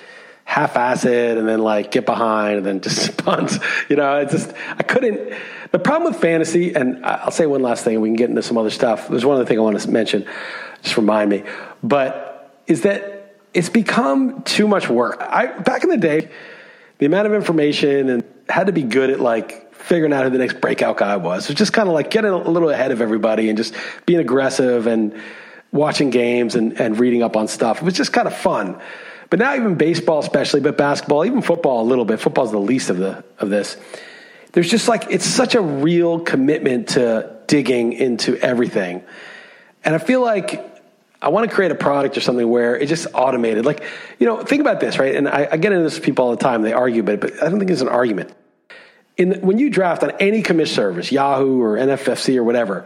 half-ass 0.48 1.04
it 1.04 1.38
and 1.38 1.46
then 1.46 1.60
like 1.60 1.92
get 1.92 2.06
behind 2.06 2.58
and 2.58 2.66
then 2.66 2.80
just 2.82 3.18
punt. 3.18 3.60
You 3.90 3.98
know, 3.98 4.18
it's 4.18 4.32
just 4.32 4.54
I 4.78 4.84
couldn't. 4.84 5.34
The 5.72 5.80
problem 5.80 6.12
with 6.12 6.22
fantasy, 6.22 6.74
and 6.74 7.06
I'll 7.06 7.32
say 7.32 7.46
one 7.46 7.62
last 7.62 7.84
thing, 7.84 7.96
and 7.96 8.02
we 8.02 8.10
can 8.10 8.16
get 8.16 8.30
into 8.30 8.42
some 8.42 8.58
other 8.58 8.70
stuff. 8.70 9.10
There's 9.10 9.26
one 9.26 9.36
other 9.36 9.46
thing 9.46 9.60
I 9.60 9.62
want 9.62 9.80
to 9.80 9.92
mention. 9.92 10.26
Just 10.82 10.96
remind 10.96 11.30
me, 11.30 11.44
but 11.84 12.64
is 12.68 12.82
that 12.84 13.36
it's 13.54 13.70
become 13.70 14.44
too 14.44 14.68
much 14.68 14.90
work. 14.90 15.22
I 15.22 15.48
back 15.48 15.84
in 15.84 15.90
the 15.90 15.98
day, 15.98 16.30
the 17.00 17.06
amount 17.06 17.28
of 17.28 17.34
information 17.34 18.10
and 18.10 18.24
had 18.50 18.68
to 18.68 18.74
be 18.74 18.84
good 18.84 19.10
at 19.10 19.20
like 19.20 19.67
figuring 19.88 20.12
out 20.12 20.26
who 20.26 20.30
the 20.30 20.38
next 20.38 20.60
breakout 20.60 20.98
guy 20.98 21.16
was. 21.16 21.48
Was 21.48 21.58
just 21.58 21.74
kind 21.74 21.88
of 21.88 21.94
like 21.94 22.12
getting 22.12 22.32
a 22.32 22.38
little 22.38 22.70
ahead 22.70 22.92
of 22.92 23.02
everybody 23.02 23.50
and 23.50 23.58
just 23.58 23.74
being 24.06 24.20
aggressive 24.20 24.86
and 24.86 25.20
watching 25.72 26.10
games 26.10 26.56
and, 26.56 26.80
and 26.80 27.00
reading 27.00 27.24
up 27.24 27.36
on 27.38 27.48
stuff. 27.48 27.78
It 27.78 27.84
was 27.84 27.94
just 27.94 28.12
kind 28.12 28.28
of 28.28 28.36
fun. 28.36 28.80
But 29.30 29.40
now 29.40 29.56
even 29.56 29.76
baseball 29.76 30.20
especially, 30.20 30.62
but 30.62 30.78
basketball, 30.78 31.26
even 31.26 31.42
football 31.42 31.82
a 31.82 31.88
little 31.88 32.06
bit. 32.06 32.20
Football's 32.20 32.52
the 32.52 32.60
least 32.60 32.90
of 32.90 32.98
the 32.98 33.24
of 33.40 33.50
this. 33.50 33.78
There's 34.52 34.70
just 34.70 34.88
like 34.88 35.06
it's 35.10 35.26
such 35.26 35.56
a 35.56 35.62
real 35.62 36.20
commitment 36.20 36.90
to 36.90 37.38
digging 37.48 37.94
into 37.94 38.38
everything. 38.38 39.04
And 39.84 39.96
I 39.96 40.00
feel 40.00 40.22
like 40.22 40.64
I 41.22 41.30
want 41.30 41.50
to 41.50 41.56
create 41.56 41.72
a 41.72 41.76
product 41.76 42.18
or 42.18 42.22
something 42.22 42.48
where 42.48 42.76
it's 42.76 42.90
just 42.90 43.08
automated. 43.14 43.66
Like, 43.66 43.84
you 44.20 44.28
know, 44.28 44.44
think 44.44 44.62
about 44.62 44.80
this, 44.80 45.00
right? 45.00 45.16
And 45.16 45.28
I, 45.28 45.48
I 45.52 45.58
get 45.58 45.72
into 45.72 45.84
this 45.84 45.96
with 45.96 46.04
people 46.04 46.26
all 46.26 46.32
the 46.32 46.44
time. 46.44 46.62
They 46.62 46.74
argue, 46.74 47.04
but, 47.04 47.22
but 47.22 47.42
I 47.42 47.50
don't 47.50 47.60
think 47.60 47.72
it's 47.72 47.82
an 47.82 47.88
argument 47.88 48.34
in 49.18 49.42
when 49.42 49.58
you 49.58 49.70
draft 49.70 50.04
on 50.04 50.12
any 50.20 50.44
commish 50.44 50.70
service, 50.70 51.12
Yahoo 51.12 51.62
or 51.62 51.76
NFFC 51.78 52.38
or 52.38 52.44
whatever, 52.44 52.86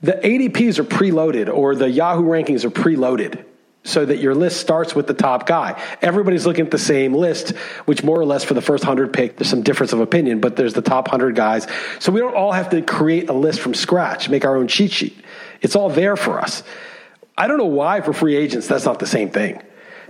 the 0.00 0.12
ADPs 0.12 0.78
are 0.78 0.84
preloaded 0.84 1.52
or 1.52 1.74
the 1.74 1.90
Yahoo 1.90 2.24
rankings 2.24 2.64
are 2.64 2.70
preloaded 2.70 3.44
so 3.84 4.04
that 4.04 4.18
your 4.18 4.34
list 4.34 4.60
starts 4.60 4.94
with 4.94 5.06
the 5.06 5.14
top 5.14 5.46
guy. 5.46 5.80
Everybody's 6.02 6.44
looking 6.44 6.66
at 6.66 6.70
the 6.70 6.78
same 6.78 7.14
list, 7.14 7.50
which 7.86 8.02
more 8.02 8.20
or 8.20 8.24
less 8.24 8.44
for 8.44 8.54
the 8.54 8.60
first 8.60 8.84
100 8.84 9.12
pick, 9.12 9.36
there's 9.36 9.48
some 9.48 9.62
difference 9.62 9.92
of 9.92 10.00
opinion, 10.00 10.40
but 10.40 10.56
there's 10.56 10.74
the 10.74 10.82
top 10.82 11.06
100 11.06 11.34
guys. 11.34 11.66
So 11.98 12.12
we 12.12 12.20
don't 12.20 12.34
all 12.34 12.52
have 12.52 12.70
to 12.70 12.82
create 12.82 13.30
a 13.30 13.32
list 13.32 13.60
from 13.60 13.74
scratch, 13.74 14.28
make 14.28 14.44
our 14.44 14.56
own 14.56 14.68
cheat 14.68 14.92
sheet. 14.92 15.16
It's 15.62 15.74
all 15.74 15.88
there 15.88 16.16
for 16.16 16.40
us. 16.40 16.62
I 17.36 17.46
don't 17.46 17.58
know 17.58 17.66
why 17.66 18.00
for 18.00 18.12
free 18.12 18.36
agents 18.36 18.66
that's 18.66 18.84
not 18.84 18.98
the 18.98 19.06
same 19.06 19.30
thing 19.30 19.62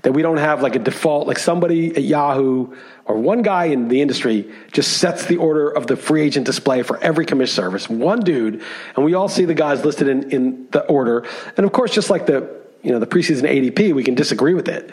that 0.03 0.13
we 0.13 0.23
don't 0.23 0.37
have 0.37 0.63
like 0.63 0.77
a 0.77 0.79
default, 0.79 1.27
like 1.27 1.39
somebody 1.39 1.95
at 1.95 2.03
Yahoo 2.03 2.75
or 3.05 3.19
one 3.19 3.43
guy 3.43 3.67
in 3.67 3.89
the 3.89 4.01
industry 4.01 4.53
just 4.73 4.99
sets 4.99 5.27
the 5.27 5.37
order 5.37 5.69
of 5.71 5.87
the 5.87 5.97
free 5.97 6.23
agent 6.23 6.47
display 6.47 6.83
for 6.83 6.99
every 6.99 7.27
commission 7.27 7.55
service, 7.55 7.89
one 7.89 8.21
dude, 8.21 8.63
and 8.95 9.05
we 9.05 9.15
all 9.15 9.29
see 9.29 9.45
the 9.45 9.55
guys 9.55 9.85
listed 9.85 10.09
in, 10.09 10.31
in 10.31 10.69
the 10.71 10.85
order. 10.87 11.27
And 11.57 11.67
of 11.67 11.73
course, 11.73 11.93
just 11.93 12.11
like 12.11 12.27
the, 12.27 12.49
you 12.83 12.93
know, 12.93 13.01
the 13.01 13.07
preseason 13.07 13.43
ADP, 13.43 13.93
we 13.95 14.05
can 14.05 14.15
disagree 14.15 14.55
with 14.55 14.69
it, 14.69 14.91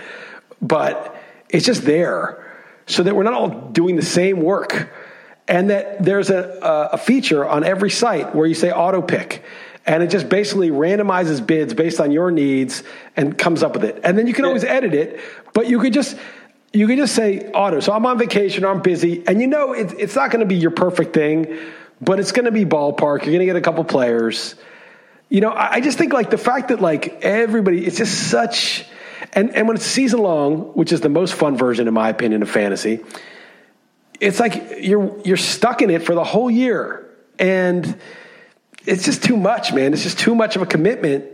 but 0.62 1.16
it's 1.50 1.66
just 1.66 1.84
there 1.84 2.42
so 2.88 3.04
that 3.04 3.16
we're 3.16 3.24
not 3.24 3.34
all 3.34 3.50
doing 3.50 3.96
the 3.96 4.02
same 4.02 4.42
work. 4.42 4.92
And 5.48 5.70
that 5.70 6.04
there's 6.04 6.32
a, 6.32 6.90
a 6.94 6.98
feature 6.98 7.48
on 7.48 7.64
every 7.64 7.92
site 7.92 8.34
where 8.34 8.48
you 8.48 8.56
say 8.56 8.72
auto 8.72 9.04
pick 9.04 9.44
and 9.86 10.02
it 10.02 10.10
just 10.10 10.30
basically 10.30 10.72
randomizes 10.72 11.46
bids 11.46 11.74
based 11.74 12.00
on 12.00 12.12
your 12.12 12.32
needs 12.32 12.84
and 13.16 13.38
comes 13.38 13.62
up 13.64 13.74
with 13.74 13.84
it. 13.84 14.00
And 14.04 14.18
then 14.18 14.28
you 14.28 14.34
can 14.34 14.46
always 14.46 14.64
edit 14.64 14.94
it, 14.94 15.20
but 15.54 15.68
you 15.68 15.80
could 15.80 15.94
just 15.94 16.18
you 16.74 16.88
could 16.88 16.98
just 16.98 17.16
say 17.16 17.52
auto. 17.52 17.80
So 17.80 17.94
I'm 17.94 18.06
on 18.06 18.18
vacation, 18.18 18.66
I'm 18.66 18.82
busy, 18.82 19.24
and 19.28 19.40
you 19.40 19.48
know 19.48 19.74
it, 19.74 19.94
it's 19.98 20.16
not 20.16 20.32
going 20.32 20.42
to 20.42 20.46
be 20.46 20.56
your 20.56 20.72
perfect 20.72 21.14
thing, 21.14 21.58
but 22.02 22.20
it's 22.20 22.32
going 22.32 22.46
to 22.46 22.52
be 22.52 22.66
ballpark. 22.66 23.20
You're 23.20 23.34
going 23.34 23.40
to 23.40 23.46
get 23.46 23.56
a 23.56 23.62
couple 23.62 23.84
players. 23.84 24.56
You 25.30 25.42
know, 25.42 25.52
I, 25.52 25.74
I 25.74 25.82
just 25.82 25.98
think 25.98 26.14
like 26.14 26.30
the 26.30 26.38
fact 26.38 26.70
that 26.70 26.82
like 26.82 27.22
everybody, 27.22 27.86
it's 27.86 27.98
just 27.98 28.30
such, 28.30 28.86
and 29.34 29.56
and 29.56 29.68
when 29.68 29.78
it's 29.78 29.86
season 29.86 30.20
long, 30.20 30.74
which 30.74 30.92
is 30.92 31.02
the 31.02 31.10
most 31.10 31.36
fun 31.36 31.58
version 31.58 31.88
in 31.88 31.94
my 31.94 32.10
opinion 32.10 32.42
of 32.42 32.50
fantasy, 32.50 33.02
it's 34.20 34.40
like 34.40 34.80
you're 34.80 35.22
you're 35.24 35.38
stuck 35.38 35.82
in 35.82 35.90
it 35.90 36.04
for 36.04 36.16
the 36.16 36.24
whole 36.24 36.50
year, 36.50 37.10
and 37.40 37.98
it's 38.86 39.06
just 39.06 39.24
too 39.24 39.38
much, 39.38 39.74
man. 39.74 39.94
It's 39.94 40.04
just 40.04 40.20
too 40.20 40.36
much 40.36 40.56
of 40.56 40.62
a 40.62 40.66
commitment 40.66 41.26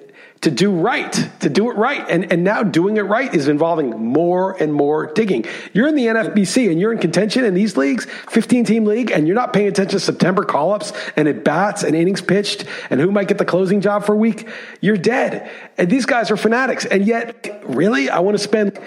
to 0.42 0.50
do 0.50 0.72
right, 0.72 1.12
to 1.42 1.50
do 1.50 1.70
it 1.70 1.76
right. 1.76 2.04
And, 2.10 2.32
and 2.32 2.44
now 2.44 2.64
doing 2.64 2.98
it 2.98 3.02
right 3.02 3.32
is 3.34 3.48
involving 3.48 3.92
more 3.92 4.54
and 4.60 4.74
more 4.74 5.14
digging. 5.14 5.46
You're 5.72 5.88
in 5.88 5.94
the 5.94 6.08
NFBC 6.08 6.72
and 6.72 6.80
you're 6.80 6.92
in 6.92 6.98
contention 6.98 7.46
in 7.46 7.54
these 7.54 7.78
leagues, 7.78 8.06
15 8.30 8.66
team 8.66 8.86
league, 8.86 9.12
and 9.12 9.28
you're 9.28 9.36
not 9.36 9.54
paying 9.54 9.68
attention 9.68 9.92
to 9.92 10.00
September 10.00 10.44
call 10.44 10.74
ups 10.74 10.94
and 11.16 11.28
at 11.28 11.44
bats 11.44 11.84
and 11.84 11.96
innings 11.96 12.22
pitched 12.22 12.66
and 12.90 13.00
who 13.00 13.12
might 13.12 13.28
get 13.28 13.38
the 13.38 13.46
closing 13.46 13.82
job 13.82 14.04
for 14.04 14.14
a 14.14 14.18
week. 14.18 14.50
You're 14.82 14.98
dead. 14.98 15.50
And 15.78 15.92
these 15.92 16.08
guys 16.08 16.32
are 16.32 16.38
fanatics. 16.38 16.86
And 16.86 17.06
yet, 17.06 17.62
really, 17.66 18.10
I 18.10 18.20
want 18.20 18.36
to 18.36 18.44
spend 18.44 18.80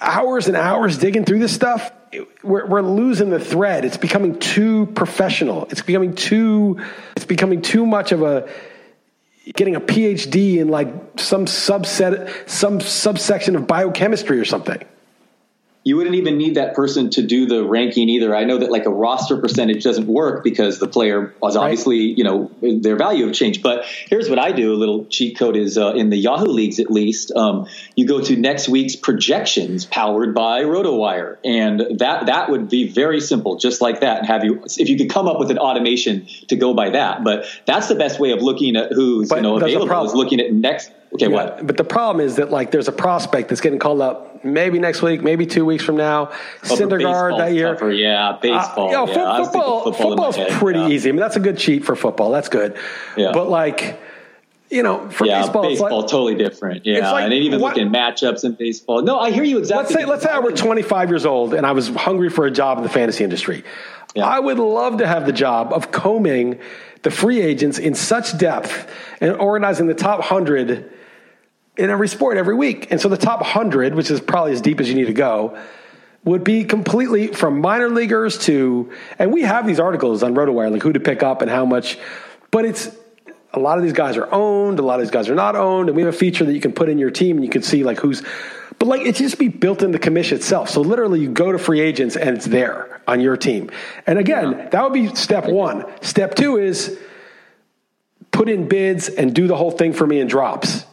hours 0.00 0.48
and 0.48 0.56
hours 0.56 0.98
digging 0.98 1.24
through 1.24 1.40
this 1.40 1.54
stuff 1.54 1.92
we're, 2.42 2.66
we're 2.66 2.82
losing 2.82 3.30
the 3.30 3.40
thread. 3.40 3.84
It's 3.84 3.96
becoming 3.96 4.38
too 4.38 4.86
professional. 4.86 5.66
It's 5.70 5.82
becoming 5.82 6.14
too, 6.14 6.78
it's 7.16 7.26
becoming 7.26 7.62
too 7.62 7.86
much 7.86 8.12
of 8.12 8.22
a, 8.22 8.48
getting 9.54 9.76
a 9.76 9.80
PhD 9.80 10.58
in 10.58 10.68
like 10.68 10.88
some 11.16 11.46
subset, 11.46 12.48
some 12.48 12.80
subsection 12.80 13.56
of 13.56 13.66
biochemistry 13.66 14.38
or 14.38 14.44
something 14.44 14.82
you 15.84 15.96
wouldn't 15.96 16.16
even 16.16 16.36
need 16.36 16.56
that 16.56 16.74
person 16.74 17.08
to 17.10 17.22
do 17.22 17.46
the 17.46 17.64
ranking 17.64 18.08
either. 18.08 18.34
I 18.34 18.44
know 18.44 18.58
that 18.58 18.70
like 18.70 18.84
a 18.84 18.90
roster 18.90 19.36
percentage 19.38 19.84
doesn't 19.84 20.06
work 20.06 20.44
because 20.44 20.78
the 20.78 20.88
player 20.88 21.34
was 21.40 21.56
obviously, 21.56 22.08
right. 22.08 22.18
you 22.18 22.24
know, 22.24 22.50
their 22.60 22.96
value 22.96 23.26
have 23.26 23.34
changed. 23.34 23.62
But 23.62 23.84
here's 23.86 24.28
what 24.28 24.38
I 24.38 24.52
do: 24.52 24.72
a 24.72 24.76
little 24.76 25.06
cheat 25.06 25.38
code 25.38 25.56
is 25.56 25.78
uh, 25.78 25.92
in 25.92 26.10
the 26.10 26.16
Yahoo 26.16 26.46
leagues, 26.46 26.80
at 26.80 26.90
least. 26.90 27.32
Um, 27.34 27.66
you 27.96 28.06
go 28.06 28.20
to 28.20 28.36
next 28.36 28.68
week's 28.68 28.96
projections, 28.96 29.86
powered 29.86 30.34
by 30.34 30.62
RotoWire, 30.62 31.38
and 31.44 31.98
that 32.00 32.26
that 32.26 32.50
would 32.50 32.68
be 32.68 32.88
very 32.88 33.20
simple, 33.20 33.56
just 33.56 33.80
like 33.80 34.00
that. 34.00 34.18
And 34.18 34.26
have 34.26 34.44
you, 34.44 34.64
if 34.64 34.88
you 34.88 34.98
could 34.98 35.10
come 35.10 35.28
up 35.28 35.38
with 35.38 35.50
an 35.50 35.58
automation 35.58 36.26
to 36.48 36.56
go 36.56 36.74
by 36.74 36.90
that, 36.90 37.24
but 37.24 37.46
that's 37.66 37.88
the 37.88 37.94
best 37.94 38.18
way 38.18 38.32
of 38.32 38.42
looking 38.42 38.76
at 38.76 38.92
who's 38.92 39.28
but 39.28 39.36
you 39.36 39.42
know 39.42 39.56
available 39.56 40.04
is 40.04 40.12
looking 40.12 40.40
at 40.40 40.52
next 40.52 40.90
Okay, 41.14 41.28
yeah, 41.28 41.34
what? 41.34 41.66
But 41.66 41.76
the 41.76 41.84
problem 41.84 42.24
is 42.24 42.36
that 42.36 42.50
like 42.50 42.70
there's 42.70 42.88
a 42.88 42.92
prospect 42.92 43.48
that's 43.48 43.60
getting 43.60 43.78
called 43.78 44.00
up 44.00 44.44
maybe 44.44 44.78
next 44.78 45.02
week, 45.02 45.22
maybe 45.22 45.46
two 45.46 45.64
weeks 45.64 45.84
from 45.84 45.96
now. 45.96 46.30
Oh, 46.30 46.34
Syndergaard 46.64 47.38
that 47.38 47.52
year. 47.52 47.72
Tougher. 47.72 47.92
Yeah, 47.92 48.38
baseball. 48.40 48.88
Uh, 48.88 48.90
you 48.90 48.92
know, 48.92 49.06
yeah, 49.06 49.44
football, 49.44 49.84
football 49.92 50.32
football's 50.32 50.58
pretty 50.58 50.80
yeah. 50.80 50.88
easy. 50.88 51.08
I 51.08 51.12
mean, 51.12 51.20
that's 51.20 51.36
a 51.36 51.40
good 51.40 51.58
cheat 51.58 51.84
for 51.84 51.96
football. 51.96 52.30
That's 52.30 52.48
good. 52.48 52.76
Yeah. 53.16 53.32
But 53.32 53.48
like, 53.48 53.98
you 54.70 54.82
know, 54.82 55.08
for 55.10 55.26
yeah, 55.26 55.40
baseball, 55.40 55.62
baseball 55.62 56.00
like, 56.02 56.10
totally 56.10 56.34
different. 56.34 56.84
Yeah, 56.84 57.10
like, 57.12 57.24
and 57.24 57.32
even 57.32 57.60
what, 57.60 57.76
looking 57.76 57.90
matchups 57.90 58.44
in 58.44 58.54
baseball. 58.54 59.02
No, 59.02 59.18
I 59.18 59.30
hear 59.30 59.44
you 59.44 59.58
exactly. 59.58 59.94
Let's 59.94 59.94
say 59.94 60.04
let's 60.04 60.22
say 60.24 60.30
I 60.30 60.40
were 60.40 60.52
25 60.52 61.08
years 61.08 61.24
old 61.24 61.54
and 61.54 61.64
I 61.64 61.72
was 61.72 61.88
hungry 61.88 62.28
for 62.28 62.44
a 62.46 62.50
job 62.50 62.76
in 62.78 62.84
the 62.84 62.90
fantasy 62.90 63.24
industry. 63.24 63.64
Yeah. 64.14 64.26
I 64.26 64.40
would 64.40 64.58
love 64.58 64.98
to 64.98 65.06
have 65.06 65.26
the 65.26 65.32
job 65.32 65.72
of 65.72 65.90
combing 65.90 66.58
the 67.02 67.10
free 67.10 67.40
agents 67.40 67.78
in 67.78 67.94
such 67.94 68.36
depth 68.36 68.90
and 69.20 69.34
organizing 69.36 69.86
the 69.86 69.94
top 69.94 70.22
hundred 70.22 70.92
in 71.78 71.90
every 71.90 72.08
sport 72.08 72.36
every 72.36 72.54
week. 72.54 72.88
And 72.90 73.00
so 73.00 73.08
the 73.08 73.16
top 73.16 73.40
100, 73.40 73.94
which 73.94 74.10
is 74.10 74.20
probably 74.20 74.52
as 74.52 74.60
deep 74.60 74.80
as 74.80 74.88
you 74.88 74.94
need 74.94 75.06
to 75.06 75.12
go, 75.12 75.58
would 76.24 76.44
be 76.44 76.64
completely 76.64 77.28
from 77.28 77.60
minor 77.60 77.88
leaguers 77.88 78.38
to, 78.38 78.92
and 79.18 79.32
we 79.32 79.42
have 79.42 79.66
these 79.66 79.80
articles 79.80 80.22
on 80.22 80.34
RotoWire, 80.34 80.70
like 80.70 80.82
who 80.82 80.92
to 80.92 81.00
pick 81.00 81.22
up 81.22 81.40
and 81.40 81.50
how 81.50 81.64
much, 81.64 81.98
but 82.50 82.64
it's 82.64 82.94
a 83.54 83.60
lot 83.60 83.78
of 83.78 83.84
these 83.84 83.92
guys 83.92 84.16
are 84.16 84.28
owned, 84.32 84.78
a 84.78 84.82
lot 84.82 85.00
of 85.00 85.06
these 85.06 85.10
guys 85.10 85.28
are 85.28 85.34
not 85.34 85.56
owned, 85.56 85.88
and 85.88 85.96
we 85.96 86.02
have 86.02 86.12
a 86.12 86.16
feature 86.16 86.44
that 86.44 86.52
you 86.52 86.60
can 86.60 86.72
put 86.72 86.88
in 86.88 86.98
your 86.98 87.10
team 87.10 87.36
and 87.36 87.44
you 87.44 87.50
can 87.50 87.62
see 87.62 87.84
like 87.84 87.98
who's, 87.98 88.22
but 88.78 88.86
like 88.86 89.02
it 89.02 89.14
just 89.14 89.38
be 89.38 89.48
built 89.48 89.82
in 89.82 89.92
the 89.92 89.98
commission 89.98 90.36
itself. 90.36 90.68
So 90.68 90.80
literally 90.80 91.20
you 91.20 91.30
go 91.30 91.52
to 91.52 91.58
free 91.58 91.80
agents 91.80 92.16
and 92.16 92.36
it's 92.36 92.46
there 92.46 93.00
on 93.06 93.20
your 93.20 93.36
team. 93.36 93.70
And 94.06 94.18
again, 94.18 94.68
that 94.70 94.82
would 94.82 94.92
be 94.92 95.14
step 95.14 95.46
one. 95.46 95.84
Step 96.02 96.34
two 96.34 96.58
is, 96.58 96.98
put 98.30 98.48
in 98.48 98.68
bids 98.68 99.08
and 99.08 99.34
do 99.34 99.46
the 99.46 99.56
whole 99.56 99.70
thing 99.70 99.92
for 99.92 100.06
me 100.06 100.20
in 100.20 100.26
drops. 100.26 100.84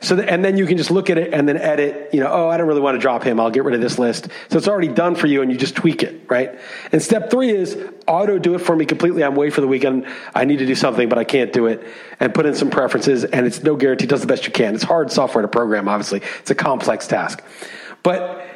So, 0.00 0.18
and 0.18 0.44
then 0.44 0.56
you 0.56 0.66
can 0.66 0.76
just 0.76 0.90
look 0.90 1.10
at 1.10 1.18
it 1.18 1.32
and 1.32 1.48
then 1.48 1.56
edit, 1.56 2.10
you 2.12 2.20
know, 2.20 2.30
oh, 2.30 2.48
I 2.48 2.56
don't 2.56 2.66
really 2.66 2.80
want 2.80 2.96
to 2.96 3.00
drop 3.00 3.22
him. 3.22 3.40
I'll 3.40 3.50
get 3.50 3.64
rid 3.64 3.74
of 3.74 3.80
this 3.80 3.98
list. 3.98 4.28
So 4.50 4.58
it's 4.58 4.68
already 4.68 4.88
done 4.88 5.14
for 5.14 5.26
you 5.26 5.42
and 5.42 5.50
you 5.50 5.56
just 5.56 5.76
tweak 5.76 6.02
it, 6.02 6.22
right? 6.28 6.58
And 6.92 7.02
step 7.02 7.30
three 7.30 7.50
is 7.50 7.78
auto 8.06 8.38
do 8.38 8.54
it 8.54 8.60
for 8.60 8.76
me 8.76 8.84
completely. 8.84 9.24
I'm 9.24 9.34
away 9.34 9.50
for 9.50 9.60
the 9.60 9.68
weekend. 9.68 10.06
I 10.34 10.44
need 10.44 10.58
to 10.58 10.66
do 10.66 10.74
something, 10.74 11.08
but 11.08 11.18
I 11.18 11.24
can't 11.24 11.52
do 11.52 11.66
it 11.66 11.86
and 12.20 12.34
put 12.34 12.46
in 12.46 12.54
some 12.54 12.70
preferences 12.70 13.24
and 13.24 13.46
it's 13.46 13.62
no 13.62 13.76
guarantee. 13.76 14.06
Does 14.06 14.20
the 14.20 14.26
best 14.26 14.46
you 14.46 14.52
can. 14.52 14.74
It's 14.74 14.84
hard 14.84 15.10
software 15.10 15.42
to 15.42 15.48
program, 15.48 15.88
obviously. 15.88 16.22
It's 16.40 16.50
a 16.50 16.54
complex 16.54 17.06
task. 17.06 17.42
But 18.02 18.46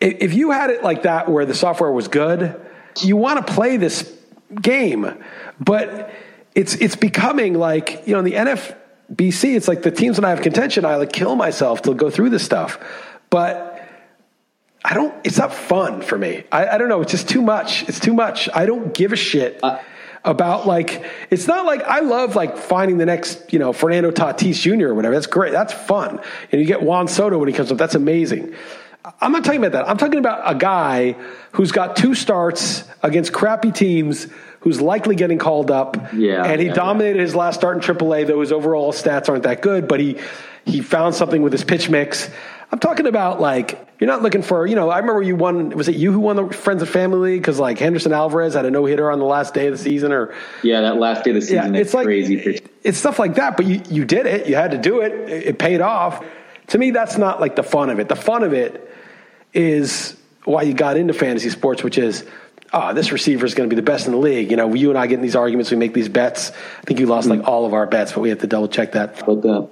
if 0.00 0.34
you 0.34 0.50
had 0.50 0.70
it 0.70 0.82
like 0.82 1.02
that 1.02 1.28
where 1.28 1.44
the 1.44 1.54
software 1.54 1.90
was 1.90 2.08
good, 2.08 2.60
you 3.02 3.16
want 3.16 3.44
to 3.44 3.52
play 3.52 3.76
this 3.76 4.14
game, 4.60 5.22
but 5.60 6.12
it's, 6.54 6.74
it's 6.74 6.96
becoming 6.96 7.54
like, 7.54 8.06
you 8.06 8.12
know, 8.12 8.20
in 8.20 8.24
the 8.24 8.32
NF, 8.32 8.76
BC, 9.12 9.56
it's 9.56 9.68
like 9.68 9.82
the 9.82 9.90
teams 9.90 10.18
when 10.18 10.24
I 10.24 10.30
have 10.30 10.42
contention, 10.42 10.84
I 10.84 10.96
like 10.96 11.12
kill 11.12 11.34
myself 11.34 11.82
to 11.82 11.94
go 11.94 12.10
through 12.10 12.30
this 12.30 12.44
stuff. 12.44 12.78
But 13.30 13.82
I 14.84 14.94
don't, 14.94 15.14
it's 15.24 15.38
not 15.38 15.52
fun 15.52 16.02
for 16.02 16.16
me. 16.16 16.44
I, 16.52 16.68
I 16.68 16.78
don't 16.78 16.88
know. 16.88 17.00
It's 17.00 17.10
just 17.10 17.28
too 17.28 17.42
much. 17.42 17.88
It's 17.88 18.00
too 18.00 18.14
much. 18.14 18.48
I 18.54 18.66
don't 18.66 18.94
give 18.94 19.12
a 19.12 19.16
shit. 19.16 19.60
Uh, 19.62 19.80
about 20.24 20.66
like 20.66 21.04
it's 21.30 21.46
not 21.46 21.64
like 21.64 21.82
I 21.82 22.00
love 22.00 22.36
like 22.36 22.56
finding 22.56 22.98
the 22.98 23.06
next 23.06 23.52
you 23.52 23.58
know 23.58 23.72
Fernando 23.72 24.10
Tatis 24.10 24.60
Jr. 24.60 24.88
or 24.88 24.94
whatever. 24.94 25.14
That's 25.14 25.28
great. 25.28 25.52
That's 25.52 25.72
fun. 25.72 26.20
And 26.50 26.60
you 26.60 26.66
get 26.66 26.82
Juan 26.82 27.08
Soto 27.08 27.38
when 27.38 27.48
he 27.48 27.54
comes 27.54 27.70
up. 27.70 27.78
That's 27.78 27.94
amazing. 27.94 28.54
I'm 29.20 29.32
not 29.32 29.44
talking 29.44 29.60
about 29.60 29.72
that. 29.72 29.88
I'm 29.88 29.96
talking 29.96 30.18
about 30.18 30.42
a 30.44 30.54
guy 30.54 31.16
who's 31.52 31.72
got 31.72 31.96
two 31.96 32.14
starts 32.14 32.84
against 33.02 33.32
crappy 33.32 33.72
teams 33.72 34.26
who's 34.60 34.80
likely 34.80 35.14
getting 35.14 35.38
called 35.38 35.70
up. 35.70 35.96
Yeah, 36.12 36.44
and 36.44 36.60
he 36.60 36.68
yeah, 36.68 36.74
dominated 36.74 37.16
yeah. 37.16 37.22
his 37.22 37.34
last 37.34 37.56
start 37.56 37.76
in 37.76 37.82
AAA, 37.82 38.26
though 38.26 38.40
his 38.40 38.52
overall 38.52 38.92
stats 38.92 39.28
aren't 39.28 39.44
that 39.44 39.62
good. 39.62 39.88
But 39.88 40.00
he 40.00 40.18
he 40.64 40.80
found 40.80 41.14
something 41.14 41.42
with 41.42 41.52
his 41.52 41.64
pitch 41.64 41.88
mix. 41.88 42.30
I'm 42.70 42.78
talking 42.78 43.06
about 43.06 43.40
like 43.40 43.88
you're 43.98 44.08
not 44.08 44.22
looking 44.22 44.42
for 44.42 44.66
you 44.66 44.76
know. 44.76 44.90
I 44.90 44.98
remember 44.98 45.22
you 45.22 45.36
won. 45.36 45.70
Was 45.70 45.88
it 45.88 45.96
you 45.96 46.12
who 46.12 46.20
won 46.20 46.36
the 46.36 46.48
Friends 46.48 46.82
and 46.82 46.90
Family 46.90 47.32
League 47.32 47.42
because 47.42 47.58
like 47.58 47.78
Henderson 47.78 48.12
Alvarez 48.12 48.54
had 48.54 48.66
a 48.66 48.70
no 48.70 48.84
hitter 48.84 49.10
on 49.10 49.18
the 49.18 49.24
last 49.24 49.54
day 49.54 49.68
of 49.68 49.72
the 49.72 49.82
season, 49.82 50.12
or 50.12 50.34
yeah, 50.62 50.82
that 50.82 50.96
last 50.96 51.24
day 51.24 51.30
of 51.30 51.36
the 51.36 51.42
season. 51.42 51.74
Yeah, 51.74 51.80
it's 51.80 51.94
like 51.94 52.04
crazy. 52.04 52.60
It's 52.82 52.98
stuff 52.98 53.18
like 53.18 53.36
that, 53.36 53.56
but 53.56 53.66
you 53.66 53.80
you 53.88 54.04
did 54.04 54.26
it. 54.26 54.46
You 54.48 54.56
had 54.56 54.72
to 54.72 54.78
do 54.78 55.00
it. 55.00 55.12
It 55.12 55.58
paid 55.58 55.80
off. 55.80 56.24
To 56.68 56.78
me, 56.78 56.90
that's 56.90 57.16
not 57.16 57.40
like 57.40 57.56
the 57.56 57.62
fun 57.62 57.88
of 57.88 57.98
it. 57.98 58.10
The 58.10 58.16
fun 58.16 58.42
of 58.42 58.52
it 58.52 58.88
is 59.58 60.16
why 60.44 60.62
you 60.62 60.72
got 60.72 60.96
into 60.96 61.12
fantasy 61.12 61.50
sports, 61.50 61.82
which 61.82 61.98
is 61.98 62.24
oh, 62.72 62.92
this 62.94 63.12
receiver 63.12 63.46
is 63.46 63.54
going 63.54 63.68
to 63.68 63.74
be 63.74 63.80
the 63.80 63.84
best 63.84 64.06
in 64.06 64.12
the 64.12 64.18
league. 64.18 64.50
You 64.50 64.56
know, 64.56 64.74
you 64.74 64.90
and 64.90 64.98
I 64.98 65.06
get 65.06 65.14
in 65.14 65.22
these 65.22 65.36
arguments, 65.36 65.70
we 65.70 65.76
make 65.76 65.94
these 65.94 66.08
bets. 66.08 66.50
I 66.50 66.82
think 66.82 67.00
you 67.00 67.06
lost 67.06 67.28
like 67.28 67.40
mm-hmm. 67.40 67.48
all 67.48 67.64
of 67.64 67.74
our 67.74 67.86
bets, 67.86 68.12
but 68.12 68.20
we 68.20 68.28
have 68.30 68.40
to 68.40 68.46
double 68.46 68.68
check 68.68 68.92
that. 68.92 69.24
But, 69.24 69.44
uh, 69.44 69.66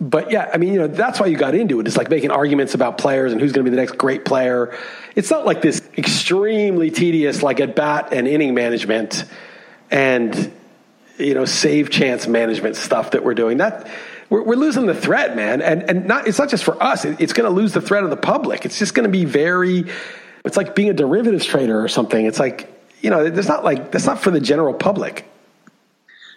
but 0.00 0.30
yeah, 0.30 0.48
I 0.52 0.58
mean, 0.58 0.72
you 0.72 0.78
know, 0.78 0.86
that's 0.86 1.18
why 1.18 1.26
you 1.26 1.36
got 1.36 1.54
into 1.54 1.80
it. 1.80 1.86
It's 1.86 1.96
like 1.96 2.10
making 2.10 2.30
arguments 2.30 2.74
about 2.74 2.98
players 2.98 3.32
and 3.32 3.40
who's 3.40 3.52
going 3.52 3.64
to 3.64 3.70
be 3.70 3.74
the 3.74 3.80
next 3.80 3.98
great 3.98 4.24
player. 4.24 4.76
It's 5.16 5.30
not 5.30 5.44
like 5.44 5.62
this 5.62 5.82
extremely 5.96 6.90
tedious, 6.90 7.42
like 7.42 7.60
at 7.60 7.74
bat 7.74 8.12
and 8.12 8.28
inning 8.28 8.54
management 8.54 9.24
and, 9.90 10.52
you 11.18 11.34
know, 11.34 11.44
save 11.44 11.90
chance 11.90 12.28
management 12.28 12.76
stuff 12.76 13.12
that 13.12 13.24
we're 13.24 13.34
doing. 13.34 13.58
That, 13.58 13.88
we're, 14.30 14.42
we're 14.42 14.56
losing 14.56 14.86
the 14.86 14.94
threat, 14.94 15.36
man. 15.36 15.62
And, 15.62 15.82
and 15.88 16.06
not, 16.06 16.26
it's 16.26 16.38
not 16.38 16.48
just 16.48 16.64
for 16.64 16.80
us. 16.82 17.04
It's 17.04 17.32
going 17.32 17.48
to 17.48 17.54
lose 17.54 17.72
the 17.72 17.80
threat 17.80 18.04
of 18.04 18.10
the 18.10 18.16
public. 18.16 18.64
It's 18.64 18.78
just 18.78 18.94
going 18.94 19.04
to 19.04 19.10
be 19.10 19.24
very, 19.24 19.84
it's 20.44 20.56
like 20.56 20.74
being 20.74 20.90
a 20.90 20.94
derivatives 20.94 21.44
trader 21.44 21.82
or 21.82 21.88
something. 21.88 22.26
It's 22.26 22.38
like, 22.38 22.72
you 23.00 23.10
know, 23.10 23.24
it's 23.24 23.48
not 23.48 23.64
like, 23.64 23.90
that's 23.90 24.06
not 24.06 24.18
for 24.20 24.30
the 24.30 24.40
general 24.40 24.74
public. 24.74 25.24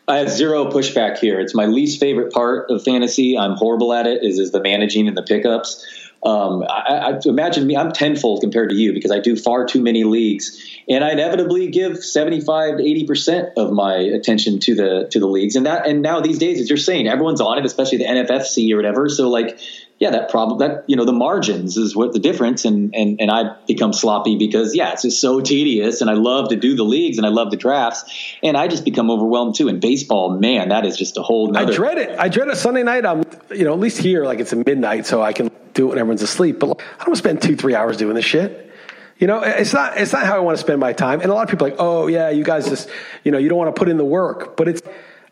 I 0.08 0.18
have 0.18 0.30
zero 0.30 0.66
pushback 0.72 1.20
here. 1.20 1.40
It's 1.40 1.56
my 1.56 1.68
least 1.68 2.00
favorite 2.00 2.34
part 2.34 2.70
of 2.70 2.84
fantasy. 2.84 3.38
I'm 3.38 3.56
horrible 3.56 3.94
at 3.94 4.08
it. 4.08 4.24
Is 4.24 4.40
is 4.40 4.52
the 4.52 4.62
managing 4.62 5.08
and 5.08 5.16
the 5.16 5.24
pickups. 5.24 5.86
Um, 6.24 6.64
I, 6.64 7.14
I, 7.14 7.20
imagine 7.26 7.66
me. 7.66 7.76
I'm 7.76 7.92
tenfold 7.92 8.42
compared 8.42 8.70
to 8.70 8.76
you 8.76 8.94
because 8.94 9.12
I 9.12 9.20
do 9.20 9.36
far 9.36 9.66
too 9.66 9.82
many 9.82 10.04
leagues, 10.04 10.80
and 10.88 11.04
I 11.04 11.12
inevitably 11.12 11.70
give 11.72 12.04
75 12.04 12.78
to 12.78 12.84
80 12.84 13.08
percent 13.08 13.50
of 13.58 13.72
my 13.72 13.96
attention 13.96 14.60
to 14.60 14.76
the 14.76 15.08
to 15.12 15.20
the 15.20 15.28
leagues. 15.28 15.56
And 15.56 15.66
that 15.66 15.88
and 15.88 16.02
now 16.02 16.22
these 16.22 16.38
days, 16.38 16.60
as 16.60 16.70
you're 16.70 16.78
saying, 16.78 17.08
everyone's 17.08 17.42
on 17.42 17.58
it, 17.58 17.66
especially 17.66 17.98
the 18.00 18.06
NFFC 18.06 18.72
or 18.72 18.76
whatever. 18.76 19.10
So 19.10 19.30
like 19.30 19.60
yeah, 20.02 20.10
that 20.10 20.32
problem 20.32 20.58
that 20.60 20.84
you 20.88 20.96
know 20.96 21.06
the 21.06 21.14
margins 21.14 21.78
is 21.78 21.96
what 21.96 22.12
the 22.12 22.18
difference, 22.18 22.66
and 22.66 22.96
and 22.96 23.22
and 23.22 23.30
I 23.30 23.56
become 23.68 23.94
sloppy 23.94 24.36
because 24.36 24.76
yeah, 24.76 24.94
it's 24.94 25.04
just 25.04 25.22
so 25.22 25.42
tedious, 25.42 26.02
and 26.02 26.10
I 26.10 26.14
love 26.14 26.50
to 26.50 26.56
do 26.56 26.76
the 26.76 26.84
leagues 26.84 27.20
and 27.20 27.26
I 27.26 27.30
love 27.30 27.52
the 27.52 27.58
drafts, 27.58 28.36
and 28.42 28.58
I 28.58 28.68
just 28.68 28.84
become 28.84 29.12
overwhelmed 29.12 29.54
too. 29.54 29.68
And 29.68 29.80
baseball, 29.80 30.40
man, 30.40 30.70
that 30.70 30.88
is 30.88 30.98
just 30.98 31.18
a 31.18 31.22
whole. 31.22 31.52
Nother- 31.52 31.72
I 31.72 31.76
dread 31.76 31.98
it. 32.00 32.18
I 32.18 32.30
dread 32.30 32.48
a 32.48 32.56
Sunday 32.56 32.82
night. 32.82 33.06
I'm 33.06 33.24
you 33.54 33.64
know 33.64 33.74
at 33.74 33.80
least 33.80 34.00
here 34.00 34.26
like 34.26 34.40
it's 34.40 34.54
a 34.54 34.56
midnight, 34.56 35.06
so 35.06 35.22
I 35.22 35.34
can 35.34 35.52
do 35.74 35.86
it 35.86 35.90
when 35.90 35.98
everyone's 36.00 36.22
asleep. 36.22 36.60
But 36.60 36.68
I 36.68 36.74
don't 37.00 37.08
want 37.08 37.16
to 37.16 37.16
spend 37.18 37.42
two 37.42 37.56
three 37.56 37.76
hours 37.76 37.98
doing 37.98 38.16
this 38.16 38.26
shit. 38.26 38.70
You 39.18 39.28
know, 39.28 39.42
it's 39.42 39.74
not 39.74 39.98
it's 39.98 40.14
not 40.14 40.26
how 40.26 40.36
I 40.36 40.40
want 40.40 40.58
to 40.58 40.64
spend 40.64 40.80
my 40.80 40.94
time. 40.94 41.22
And 41.22 41.30
a 41.30 41.34
lot 41.34 41.44
of 41.44 41.50
people 41.50 41.68
are 41.68 41.70
like, 41.70 41.80
oh 41.80 42.08
yeah, 42.08 42.30
you 42.30 42.44
guys 42.44 42.68
just 42.68 42.90
you 43.24 43.32
know 43.32 43.38
you 43.38 43.50
don't 43.50 43.58
want 43.58 43.74
to 43.76 43.80
put 43.80 43.90
in 43.90 43.98
the 43.98 44.06
work, 44.06 44.58
but 44.58 44.68
it's 44.68 44.82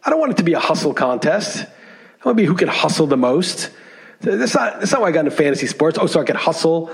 I 0.03 0.09
don't 0.09 0.19
want 0.19 0.31
it 0.31 0.37
to 0.37 0.43
be 0.43 0.53
a 0.53 0.59
hustle 0.59 0.93
contest. 0.93 1.65
I 1.65 2.25
want 2.25 2.37
to 2.37 2.41
be 2.41 2.45
who 2.45 2.55
can 2.55 2.67
hustle 2.67 3.07
the 3.07 3.17
most. 3.17 3.71
That's 4.21 4.53
not, 4.53 4.79
that's 4.79 4.91
not 4.91 5.01
why 5.01 5.07
I 5.07 5.11
got 5.11 5.21
into 5.21 5.31
fantasy 5.31 5.67
sports. 5.67 5.97
Oh, 5.99 6.05
so 6.05 6.19
I 6.19 6.25
can 6.25 6.35
hustle, 6.35 6.91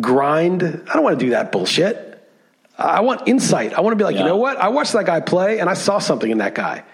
grind. 0.00 0.62
I 0.62 0.94
don't 0.94 1.04
want 1.04 1.18
to 1.18 1.24
do 1.24 1.30
that 1.30 1.52
bullshit. 1.52 2.04
I 2.76 3.00
want 3.00 3.26
insight. 3.26 3.74
I 3.74 3.80
want 3.80 3.92
to 3.92 3.96
be 3.96 4.04
like, 4.04 4.14
yeah. 4.14 4.22
you 4.22 4.26
know 4.26 4.36
what? 4.36 4.56
I 4.56 4.68
watched 4.68 4.92
that 4.92 5.06
guy 5.06 5.20
play 5.20 5.60
and 5.60 5.68
I 5.68 5.74
saw 5.74 5.98
something 5.98 6.30
in 6.30 6.38
that 6.38 6.54
guy. 6.54 6.84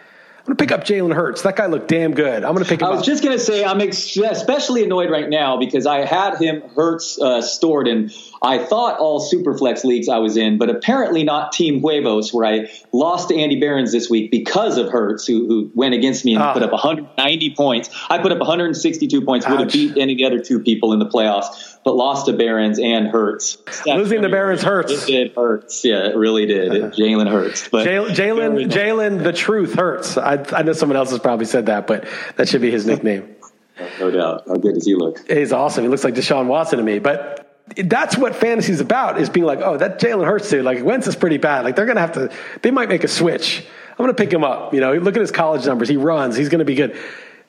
I'm 0.44 0.48
going 0.48 0.56
to 0.58 0.62
pick 0.62 0.72
up 0.78 0.84
Jalen 0.84 1.14
Hurts. 1.14 1.40
That 1.40 1.56
guy 1.56 1.64
looked 1.64 1.88
damn 1.88 2.12
good. 2.12 2.44
I'm 2.44 2.52
going 2.52 2.62
to 2.62 2.68
pick 2.68 2.82
him 2.82 2.88
I 2.88 2.90
was 2.90 3.00
up. 3.00 3.06
just 3.06 3.22
going 3.22 3.34
to 3.34 3.42
say, 3.42 3.64
I'm 3.64 3.80
ex- 3.80 4.14
especially 4.14 4.84
annoyed 4.84 5.10
right 5.10 5.30
now 5.30 5.56
because 5.56 5.86
I 5.86 6.04
had 6.04 6.36
him 6.36 6.60
Hurts 6.76 7.18
uh, 7.18 7.40
stored 7.40 7.88
in, 7.88 8.10
I 8.42 8.58
thought 8.58 8.98
all 8.98 9.26
Superflex 9.26 9.84
leagues 9.84 10.06
I 10.06 10.18
was 10.18 10.36
in, 10.36 10.58
but 10.58 10.68
apparently 10.68 11.24
not 11.24 11.52
Team 11.52 11.80
Huevos, 11.80 12.34
where 12.34 12.44
I 12.44 12.70
lost 12.92 13.30
to 13.30 13.38
Andy 13.38 13.58
Behrens 13.58 13.90
this 13.90 14.10
week 14.10 14.30
because 14.30 14.76
of 14.76 14.90
Hurts, 14.90 15.26
who, 15.26 15.46
who 15.46 15.70
went 15.72 15.94
against 15.94 16.26
me 16.26 16.34
and 16.34 16.42
ah. 16.42 16.52
put 16.52 16.62
up 16.62 16.72
190 16.72 17.54
points. 17.54 17.88
I 18.10 18.18
put 18.18 18.30
up 18.30 18.36
162 18.36 19.22
points, 19.22 19.48
would 19.48 19.60
have 19.60 19.72
beat 19.72 19.96
any 19.96 20.12
of 20.12 20.18
the 20.18 20.26
other 20.26 20.40
two 20.40 20.60
people 20.60 20.92
in 20.92 20.98
the 20.98 21.08
playoffs 21.08 21.73
but 21.84 21.94
lost 21.94 22.26
to 22.26 22.32
Behrens 22.32 22.78
and 22.78 23.08
Hurts. 23.08 23.58
Losing 23.86 24.22
to 24.22 24.28
Behrens 24.28 24.62
hurts. 24.62 24.90
It 24.90 25.06
did 25.06 25.34
hurts. 25.34 25.84
Yeah, 25.84 26.08
it 26.08 26.16
really 26.16 26.46
did. 26.46 26.72
Jalen 26.94 27.30
hurts. 27.30 27.68
But 27.68 27.86
Jalen, 27.86 28.70
Jalen, 28.70 29.22
the 29.22 29.32
truth 29.32 29.74
hurts. 29.74 30.16
I, 30.16 30.44
I 30.52 30.62
know 30.62 30.72
someone 30.72 30.96
else 30.96 31.10
has 31.10 31.18
probably 31.18 31.46
said 31.46 31.66
that, 31.66 31.86
but 31.86 32.08
that 32.36 32.48
should 32.48 32.62
be 32.62 32.70
his 32.70 32.86
nickname. 32.86 33.36
no 34.00 34.10
doubt. 34.10 34.44
How 34.48 34.54
good 34.54 34.74
does 34.74 34.86
he 34.86 34.94
look? 34.94 35.28
He's 35.30 35.52
awesome. 35.52 35.84
He 35.84 35.88
looks 35.90 36.04
like 36.04 36.14
Deshaun 36.14 36.46
Watson 36.46 36.78
to 36.78 36.84
me. 36.84 37.00
But 37.00 37.62
that's 37.76 38.16
what 38.16 38.34
fantasy 38.34 38.72
is 38.72 38.80
about: 38.80 39.20
is 39.20 39.28
being 39.28 39.46
like, 39.46 39.60
oh, 39.60 39.76
that 39.76 40.00
Jalen 40.00 40.26
Hurts 40.26 40.48
dude. 40.48 40.64
Like 40.64 40.82
Wentz 40.82 41.06
is 41.06 41.16
pretty 41.16 41.36
bad. 41.36 41.64
Like 41.64 41.76
they're 41.76 41.86
gonna 41.86 42.00
have 42.00 42.12
to. 42.12 42.30
They 42.62 42.70
might 42.70 42.88
make 42.88 43.04
a 43.04 43.08
switch. 43.08 43.66
I'm 43.90 44.02
gonna 44.02 44.14
pick 44.14 44.32
him 44.32 44.42
up. 44.42 44.72
You 44.72 44.80
know, 44.80 44.94
look 44.94 45.16
at 45.16 45.20
his 45.20 45.30
college 45.30 45.66
numbers. 45.66 45.88
He 45.88 45.96
runs. 45.98 46.34
He's 46.34 46.48
gonna 46.48 46.64
be 46.64 46.74
good. 46.74 46.96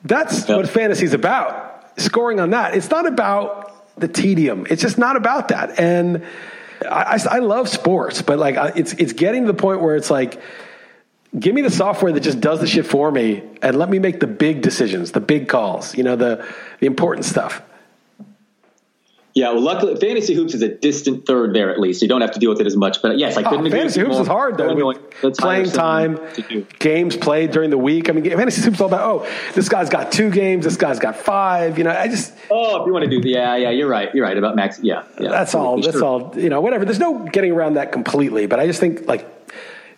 That's 0.04 0.46
yep. 0.48 0.58
what 0.58 0.68
fantasy 0.68 1.06
is 1.06 1.14
about. 1.14 1.72
Scoring 1.98 2.40
on 2.40 2.50
that. 2.50 2.74
It's 2.74 2.90
not 2.90 3.06
about 3.06 3.75
the 3.96 4.08
tedium. 4.08 4.66
It's 4.68 4.82
just 4.82 4.98
not 4.98 5.16
about 5.16 5.48
that. 5.48 5.78
And 5.78 6.24
I, 6.82 7.18
I, 7.30 7.36
I 7.36 7.38
love 7.38 7.68
sports, 7.68 8.22
but 8.22 8.38
like 8.38 8.56
it's 8.76 8.92
it's 8.94 9.12
getting 9.12 9.46
to 9.46 9.52
the 9.52 9.58
point 9.58 9.80
where 9.80 9.96
it's 9.96 10.10
like, 10.10 10.40
give 11.38 11.54
me 11.54 11.62
the 11.62 11.70
software 11.70 12.12
that 12.12 12.20
just 12.20 12.40
does 12.40 12.60
the 12.60 12.66
shit 12.66 12.86
for 12.86 13.10
me, 13.10 13.42
and 13.62 13.78
let 13.78 13.88
me 13.88 13.98
make 13.98 14.20
the 14.20 14.26
big 14.26 14.62
decisions, 14.62 15.12
the 15.12 15.20
big 15.20 15.48
calls. 15.48 15.96
You 15.96 16.04
know, 16.04 16.16
the 16.16 16.46
the 16.80 16.86
important 16.86 17.24
stuff. 17.24 17.62
Yeah, 19.36 19.50
well, 19.50 19.60
luckily, 19.60 19.96
fantasy 19.96 20.32
hoops 20.32 20.54
is 20.54 20.62
a 20.62 20.68
distant 20.68 21.26
third 21.26 21.54
there 21.54 21.70
at 21.70 21.78
least. 21.78 22.00
You 22.00 22.08
don't 22.08 22.22
have 22.22 22.30
to 22.30 22.38
deal 22.38 22.48
with 22.48 22.58
it 22.62 22.66
as 22.66 22.74
much. 22.74 23.02
But 23.02 23.10
uh, 23.10 23.14
yes, 23.16 23.36
I 23.36 23.42
oh, 23.42 23.50
couldn't. 23.50 23.66
Oh, 23.66 23.70
fantasy 23.70 24.00
hoops 24.00 24.16
is 24.16 24.26
hard 24.26 24.56
though. 24.56 24.94
playing 25.32 25.70
time, 25.72 26.18
games 26.78 27.18
played 27.18 27.50
during 27.50 27.68
the 27.68 27.76
week. 27.76 28.08
I 28.08 28.12
mean, 28.12 28.24
fantasy 28.24 28.62
hoops 28.62 28.76
is 28.76 28.80
all 28.80 28.88
about. 28.88 29.02
Oh, 29.02 29.50
this 29.52 29.68
guy's 29.68 29.90
got 29.90 30.10
two 30.10 30.30
games. 30.30 30.64
This 30.64 30.78
guy's 30.78 30.98
got 30.98 31.16
five. 31.16 31.76
You 31.76 31.84
know, 31.84 31.90
I 31.90 32.08
just. 32.08 32.32
Oh, 32.50 32.80
if 32.80 32.86
you 32.86 32.94
want 32.94 33.04
to 33.04 33.10
do, 33.10 33.28
yeah, 33.28 33.56
yeah, 33.56 33.68
you're 33.68 33.90
right. 33.90 34.08
You're 34.14 34.24
right 34.24 34.38
about 34.38 34.56
max. 34.56 34.80
Yeah, 34.80 35.04
yeah. 35.20 35.28
That's 35.28 35.54
all. 35.54 35.82
That's 35.82 36.00
all. 36.00 36.32
You 36.34 36.48
know, 36.48 36.62
whatever. 36.62 36.86
There's 36.86 36.98
no 36.98 37.18
getting 37.18 37.52
around 37.52 37.74
that 37.74 37.92
completely. 37.92 38.46
But 38.46 38.58
I 38.58 38.66
just 38.66 38.80
think 38.80 39.06
like 39.06 39.28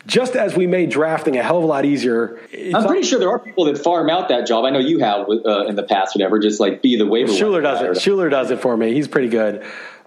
just 0.09 0.35
as 0.35 0.57
we 0.57 0.67
made 0.67 0.91
drafting 0.91 1.37
a 1.37 1.43
hell 1.43 1.59
of 1.59 1.65
a 1.65 1.67
lot 1.67 1.85
easier. 1.85 2.41
I'm 2.75 2.87
pretty 2.87 3.07
sure 3.07 3.21
there 3.21 3.29
are 3.29 3.39
people 3.39 3.67
that 3.67 3.79
farm 3.79 4.09
out 4.11 4.31
that 4.31 4.47
job. 4.47 4.65
I 4.65 4.71
know 4.71 4.79
you 4.79 4.99
have 5.01 5.29
uh, 5.29 5.67
in 5.67 5.77
the 5.77 5.85
past, 5.85 6.17
whatever. 6.17 6.39
Just 6.39 6.59
like 6.59 6.83
be 6.83 6.97
the 6.97 7.07
waiver. 7.07 7.33
Schuler 7.33 7.61
does 7.61 7.83
it. 7.83 8.03
Schuler 8.03 8.29
does 8.29 8.51
it 8.51 8.61
for 8.61 8.77
me. 8.77 8.95
He's 8.95 9.07
pretty 9.07 9.29
good. 9.29 9.65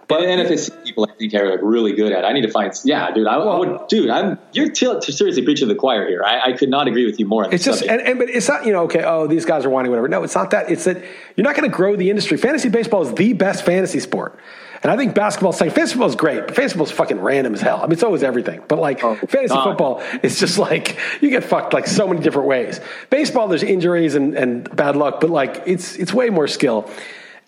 But 0.08 0.24
and 0.24 0.46
NFSC 0.46 0.84
people, 0.84 1.08
I 1.08 1.16
think, 1.16 1.32
are 1.34 1.48
like 1.48 1.60
really 1.62 1.94
good 1.94 2.12
at. 2.12 2.24
It. 2.24 2.26
I 2.26 2.32
need 2.32 2.42
to 2.42 2.50
find. 2.50 2.72
Yeah, 2.84 3.12
dude. 3.12 3.26
I, 3.26 3.38
well, 3.38 3.50
I 3.50 3.58
would, 3.60 3.88
dude. 3.88 4.10
I'm 4.10 4.38
you're 4.52 4.68
t- 4.68 5.00
seriously 5.00 5.42
preaching 5.42 5.68
the 5.68 5.76
choir 5.76 6.06
here. 6.08 6.22
I, 6.24 6.50
I, 6.50 6.52
could 6.52 6.68
not 6.68 6.88
agree 6.88 7.06
with 7.06 7.20
you 7.20 7.26
more. 7.26 7.46
it's 7.54 7.64
just, 7.64 7.82
and, 7.82 8.02
and, 8.02 8.18
but 8.18 8.28
it's 8.28 8.48
not 8.48 8.66
you 8.66 8.72
know, 8.72 8.82
okay. 8.82 9.04
Oh, 9.04 9.26
these 9.28 9.46
guys 9.46 9.64
are 9.64 9.70
whining, 9.70 9.90
whatever. 9.90 10.08
No, 10.08 10.24
it's 10.24 10.34
not 10.34 10.50
that. 10.50 10.70
It's 10.70 10.84
that 10.84 11.02
you're 11.36 11.44
not 11.44 11.54
going 11.56 11.70
to 11.70 11.74
grow 11.74 11.94
the 11.96 12.10
industry. 12.10 12.36
Fantasy 12.36 12.68
baseball 12.68 13.02
is 13.02 13.14
the 13.14 13.32
best 13.32 13.64
fantasy 13.64 14.00
sport. 14.00 14.38
And 14.82 14.90
I 14.90 14.96
think 14.96 15.14
basketball. 15.14 15.52
Fantasy 15.52 15.92
football 15.92 16.08
is 16.08 16.16
great, 16.16 16.46
but 16.46 16.56
football 16.56 16.86
is 16.86 16.90
fucking 16.90 17.20
random 17.20 17.54
as 17.54 17.60
hell. 17.60 17.80
I 17.82 17.86
mean, 17.86 17.98
so 17.98 18.12
is 18.14 18.24
everything. 18.24 18.62
But 18.66 18.78
like 18.78 19.04
oh, 19.04 19.14
fantasy 19.14 19.54
God. 19.54 19.64
football, 19.64 20.02
it's 20.22 20.40
just 20.40 20.58
like 20.58 20.98
you 21.20 21.30
get 21.30 21.44
fucked 21.44 21.72
like 21.72 21.86
so 21.86 22.08
many 22.08 22.20
different 22.20 22.48
ways. 22.48 22.80
Baseball, 23.08 23.46
there's 23.46 23.62
injuries 23.62 24.16
and, 24.16 24.34
and 24.34 24.74
bad 24.74 24.96
luck, 24.96 25.20
but 25.20 25.30
like 25.30 25.62
it's 25.66 25.94
it's 25.96 26.12
way 26.12 26.30
more 26.30 26.48
skill. 26.48 26.90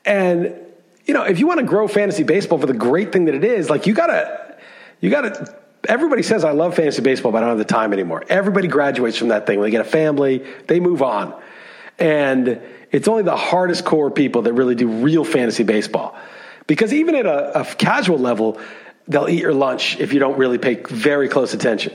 And 0.04 0.54
you 1.06 1.12
know, 1.12 1.24
if 1.24 1.40
you 1.40 1.46
want 1.46 1.58
to 1.58 1.66
grow 1.66 1.88
fantasy 1.88 2.22
baseball 2.22 2.58
for 2.58 2.66
the 2.66 2.72
great 2.72 3.12
thing 3.12 3.24
that 3.24 3.34
it 3.34 3.44
is, 3.44 3.68
like 3.68 3.88
you 3.88 3.94
gotta 3.94 4.56
you 5.00 5.10
gotta 5.10 5.52
everybody 5.88 6.22
says 6.22 6.44
I 6.44 6.52
love 6.52 6.76
fantasy 6.76 7.02
baseball, 7.02 7.32
but 7.32 7.38
I 7.38 7.40
don't 7.40 7.50
have 7.50 7.58
the 7.58 7.64
time 7.64 7.92
anymore. 7.92 8.24
Everybody 8.28 8.68
graduates 8.68 9.16
from 9.16 9.28
that 9.28 9.44
thing. 9.46 9.58
When 9.58 9.66
they 9.66 9.70
get 9.72 9.80
a 9.80 9.90
family, 9.90 10.44
they 10.68 10.78
move 10.78 11.02
on. 11.02 11.34
And 11.98 12.60
it's 12.92 13.08
only 13.08 13.24
the 13.24 13.36
hardest 13.36 13.84
core 13.84 14.10
people 14.10 14.42
that 14.42 14.52
really 14.52 14.76
do 14.76 14.88
real 14.88 15.24
fantasy 15.24 15.64
baseball. 15.64 16.16
Because 16.66 16.92
even 16.92 17.14
at 17.14 17.26
a, 17.26 17.60
a 17.60 17.64
casual 17.64 18.18
level, 18.18 18.58
they'll 19.08 19.28
eat 19.28 19.40
your 19.40 19.54
lunch 19.54 19.98
if 20.00 20.12
you 20.12 20.18
don't 20.18 20.38
really 20.38 20.58
pay 20.58 20.74
very 20.74 21.28
close 21.28 21.54
attention. 21.54 21.94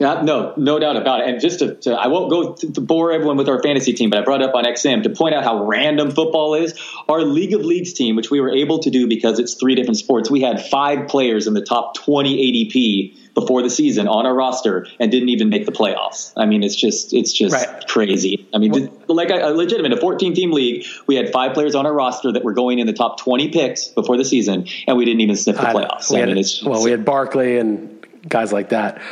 Yeah, 0.00 0.22
no, 0.22 0.52
no 0.56 0.80
doubt 0.80 0.96
about 0.96 1.20
it. 1.20 1.28
And 1.28 1.40
just 1.40 1.60
to, 1.60 1.76
to 1.76 1.92
I 1.92 2.08
won't 2.08 2.28
go 2.28 2.54
to, 2.54 2.80
bore 2.80 3.12
everyone 3.12 3.36
with 3.36 3.48
our 3.48 3.62
fantasy 3.62 3.92
team, 3.92 4.10
but 4.10 4.18
I 4.18 4.24
brought 4.24 4.42
up 4.42 4.54
on 4.54 4.64
XM 4.64 5.04
to 5.04 5.10
point 5.10 5.36
out 5.36 5.44
how 5.44 5.64
random 5.64 6.10
football 6.10 6.54
is. 6.54 6.78
Our 7.08 7.22
League 7.22 7.54
of 7.54 7.60
Leagues 7.64 7.92
team, 7.92 8.16
which 8.16 8.28
we 8.28 8.40
were 8.40 8.50
able 8.50 8.80
to 8.80 8.90
do 8.90 9.06
because 9.06 9.38
it's 9.38 9.54
three 9.54 9.76
different 9.76 9.96
sports, 9.96 10.28
we 10.28 10.40
had 10.40 10.60
five 10.66 11.06
players 11.06 11.46
in 11.46 11.54
the 11.54 11.62
top 11.62 11.94
20 11.94 12.68
ADP 12.68 13.16
before 13.34 13.62
the 13.62 13.70
season 13.70 14.08
on 14.08 14.26
our 14.26 14.34
roster 14.34 14.86
and 15.00 15.10
didn't 15.10 15.28
even 15.28 15.48
make 15.48 15.66
the 15.66 15.72
playoffs. 15.72 16.32
I 16.36 16.46
mean, 16.46 16.62
it's 16.62 16.76
just 16.76 17.12
it's 17.12 17.32
just 17.32 17.54
right. 17.54 17.86
crazy. 17.86 18.48
I 18.54 18.58
mean, 18.58 18.72
well, 18.72 19.16
like 19.16 19.30
a, 19.30 19.48
a 19.48 19.50
legitimate 19.50 19.92
a 19.92 19.96
14 19.96 20.34
team 20.34 20.52
league, 20.52 20.86
we 21.06 21.16
had 21.16 21.32
five 21.32 21.52
players 21.54 21.74
on 21.74 21.84
our 21.86 21.92
roster 21.92 22.32
that 22.32 22.44
were 22.44 22.54
going 22.54 22.78
in 22.78 22.86
the 22.86 22.92
top 22.92 23.20
20 23.20 23.48
picks 23.48 23.88
before 23.88 24.16
the 24.16 24.24
season, 24.24 24.66
and 24.86 24.96
we 24.96 25.04
didn't 25.04 25.20
even 25.20 25.36
sniff 25.36 25.56
the 25.56 25.62
playoffs. 25.62 26.14
I, 26.14 26.22
I 26.22 26.26
mean, 26.26 26.38
it's 26.38 26.62
well, 26.62 26.82
we 26.82 26.90
had 26.90 27.04
Barkley 27.04 27.58
and 27.58 28.06
guys 28.28 28.52
like 28.52 28.70
that. 28.70 29.02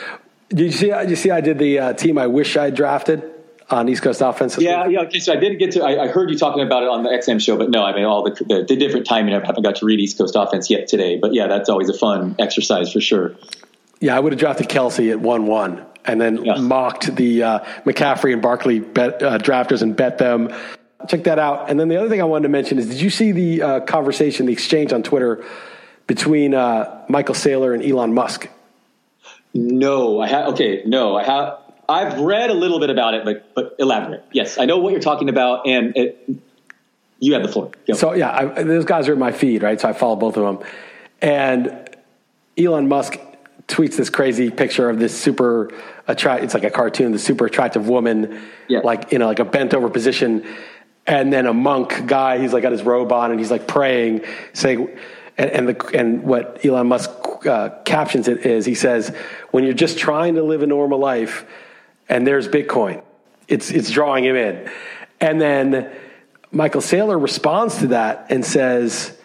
Did 0.48 0.60
you 0.60 0.72
see? 0.72 0.88
Did 0.88 1.10
you 1.10 1.16
see? 1.16 1.30
I 1.30 1.40
did 1.40 1.58
the 1.58 1.78
uh, 1.78 1.92
team 1.94 2.18
I 2.18 2.28
wish 2.28 2.56
I 2.56 2.70
drafted 2.70 3.28
on 3.70 3.88
East 3.88 4.02
Coast 4.02 4.20
offense. 4.20 4.58
Yeah, 4.58 4.86
yeah. 4.86 5.00
Okay, 5.00 5.18
so 5.18 5.32
I 5.32 5.36
didn't 5.36 5.58
get 5.58 5.72
to. 5.72 5.82
I, 5.82 6.04
I, 6.04 6.08
heard 6.08 6.30
you 6.30 6.38
talking 6.38 6.62
about 6.62 6.82
it 6.82 6.90
on 6.90 7.02
the 7.02 7.08
XM 7.08 7.40
show, 7.40 7.56
but 7.56 7.70
no, 7.70 7.82
I 7.82 7.94
mean 7.94 8.04
all 8.04 8.22
the 8.22 8.30
the, 8.44 8.64
the 8.68 8.76
different 8.76 9.06
timing. 9.06 9.34
I 9.34 9.44
haven't 9.44 9.62
got 9.62 9.76
to 9.76 9.86
read 9.86 9.98
East 9.98 10.18
Coast 10.18 10.36
offense 10.36 10.68
yet 10.70 10.88
today, 10.88 11.18
but 11.18 11.32
yeah, 11.32 11.46
that's 11.46 11.68
always 11.68 11.88
a 11.88 11.96
fun 11.96 12.36
exercise 12.38 12.92
for 12.92 13.00
sure. 13.00 13.34
Yeah, 14.02 14.16
I 14.16 14.20
would 14.20 14.32
have 14.32 14.40
drafted 14.40 14.68
Kelce 14.68 15.12
at 15.12 15.20
one 15.20 15.46
one, 15.46 15.86
and 16.04 16.20
then 16.20 16.44
yeah. 16.44 16.56
mocked 16.56 17.14
the 17.14 17.44
uh, 17.44 17.58
McCaffrey 17.84 18.32
and 18.32 18.42
Barkley 18.42 18.80
bet, 18.80 19.22
uh, 19.22 19.38
drafters 19.38 19.80
and 19.80 19.94
bet 19.94 20.18
them. 20.18 20.52
Check 21.06 21.22
that 21.22 21.38
out. 21.38 21.70
And 21.70 21.78
then 21.78 21.86
the 21.86 21.98
other 21.98 22.08
thing 22.08 22.20
I 22.20 22.24
wanted 22.24 22.42
to 22.42 22.48
mention 22.48 22.80
is, 22.80 22.88
did 22.88 23.00
you 23.00 23.10
see 23.10 23.30
the 23.30 23.62
uh, 23.62 23.80
conversation, 23.80 24.46
the 24.46 24.52
exchange 24.52 24.92
on 24.92 25.04
Twitter 25.04 25.44
between 26.08 26.52
uh, 26.52 27.04
Michael 27.08 27.36
Saylor 27.36 27.74
and 27.74 27.84
Elon 27.84 28.12
Musk? 28.12 28.48
No, 29.54 30.20
I 30.20 30.26
have. 30.26 30.54
Okay, 30.54 30.82
no, 30.84 31.14
I 31.16 31.22
have. 31.22 31.58
I've 31.88 32.18
read 32.18 32.50
a 32.50 32.54
little 32.54 32.80
bit 32.80 32.90
about 32.90 33.14
it, 33.14 33.24
but 33.24 33.54
but 33.54 33.76
elaborate. 33.78 34.24
Yes, 34.32 34.58
I 34.58 34.64
know 34.64 34.78
what 34.78 34.90
you're 34.90 35.00
talking 35.00 35.28
about, 35.28 35.68
and 35.68 35.96
it, 35.96 36.40
you 37.20 37.34
have 37.34 37.44
the 37.44 37.48
floor. 37.48 37.70
Go. 37.86 37.94
So 37.94 38.14
yeah, 38.14 38.32
I, 38.32 38.64
those 38.64 38.84
guys 38.84 39.08
are 39.08 39.12
in 39.12 39.20
my 39.20 39.30
feed, 39.30 39.62
right? 39.62 39.80
So 39.80 39.88
I 39.88 39.92
follow 39.92 40.16
both 40.16 40.36
of 40.36 40.42
them, 40.42 40.68
and 41.20 41.88
Elon 42.58 42.88
Musk 42.88 43.16
tweets 43.68 43.96
this 43.96 44.10
crazy 44.10 44.50
picture 44.50 44.90
of 44.90 44.98
this 44.98 45.18
super 45.18 45.70
attract. 46.06 46.44
It's 46.44 46.54
like 46.54 46.64
a 46.64 46.70
cartoon, 46.70 47.12
the 47.12 47.18
super 47.18 47.46
attractive 47.46 47.88
woman, 47.88 48.42
yeah. 48.68 48.80
like 48.80 49.12
in 49.12 49.22
a, 49.22 49.26
like 49.26 49.38
a 49.38 49.44
bent 49.44 49.74
over 49.74 49.88
position, 49.88 50.46
and 51.06 51.32
then 51.32 51.46
a 51.46 51.54
monk 51.54 52.06
guy. 52.06 52.38
He's 52.38 52.52
like 52.52 52.62
got 52.62 52.72
his 52.72 52.82
robe 52.82 53.12
on, 53.12 53.30
and 53.30 53.40
he's 53.40 53.50
like 53.50 53.66
praying, 53.66 54.24
saying 54.52 54.96
and, 55.38 55.50
and, 55.50 55.68
the, 55.68 55.90
and 55.94 56.22
what 56.22 56.64
Elon 56.64 56.88
Musk 56.88 57.10
uh, 57.46 57.70
captions 57.84 58.28
it 58.28 58.44
is 58.44 58.66
he 58.66 58.74
says, 58.74 59.14
when 59.50 59.64
you're 59.64 59.72
just 59.72 59.98
trying 59.98 60.34
to 60.34 60.42
live 60.42 60.62
a 60.62 60.66
normal 60.66 60.98
life 60.98 61.46
and 62.08 62.26
there's 62.26 62.48
Bitcoin, 62.48 63.02
it's, 63.48 63.70
it's 63.70 63.90
drawing 63.90 64.24
him 64.24 64.36
in. 64.36 64.70
And 65.20 65.40
then 65.40 65.90
Michael 66.50 66.80
Saylor 66.80 67.20
responds 67.20 67.78
to 67.78 67.88
that 67.88 68.26
and 68.28 68.44
says, 68.44 69.16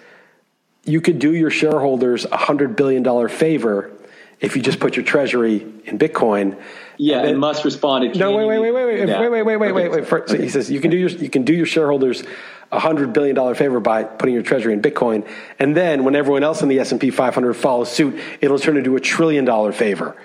you 0.86 1.02
could 1.02 1.20
do 1.20 1.34
your 1.34 1.50
shareholders 1.50 2.26
a 2.26 2.30
$100 2.30 2.78
billion 2.78 3.28
favor 3.28 3.92
if 4.40 4.56
you 4.56 4.62
just 4.62 4.80
put 4.80 4.96
your 4.96 5.06
treasury 5.06 5.66
in 5.86 5.98
Bitcoin. 5.98 6.58
Yeah, 6.98 7.18
and, 7.18 7.26
then, 7.26 7.32
and 7.34 7.40
Musk 7.40 7.66
responded. 7.66 8.16
No, 8.16 8.36
wait, 8.36 8.46
wait, 8.46 8.60
wait, 8.60 8.72
wait, 8.72 8.86
wait, 8.86 9.08
yeah. 9.08 9.20
wait, 9.20 9.30
wait, 9.30 9.44
wait, 9.44 9.58
wait, 9.58 9.72
wait, 9.72 9.92
wait. 9.92 10.08
First, 10.08 10.30
so 10.30 10.38
he 10.38 10.50
says 10.50 10.70
you 10.70 10.80
can 10.80 10.92
do 10.92 10.98
your 10.98 11.10
you 11.10 11.30
can 11.30 11.44
do 11.44 11.54
your 11.54 11.66
shareholders 11.66 12.24
a 12.72 12.80
hundred 12.80 13.14
billion 13.14 13.36
dollar 13.36 13.56
favor 13.56 13.80
by 13.80 14.04
putting 14.04 14.34
your 14.34 14.44
treasury 14.44 14.74
in 14.74 14.82
Bitcoin, 14.82 15.28
and 15.60 15.76
then 15.76 16.04
when 16.04 16.16
everyone 16.16 16.44
else 16.44 16.62
in 16.62 16.70
the 16.70 16.80
S 16.80 16.92
and 16.92 17.02
P 17.02 17.12
500 17.12 17.54
follows 17.54 17.92
suit, 17.92 18.20
it'll 18.42 18.60
turn 18.60 18.78
into 18.78 18.96
a 18.96 19.00
trillion 19.00 19.46
dollar 19.46 19.72
favor. 19.72 20.16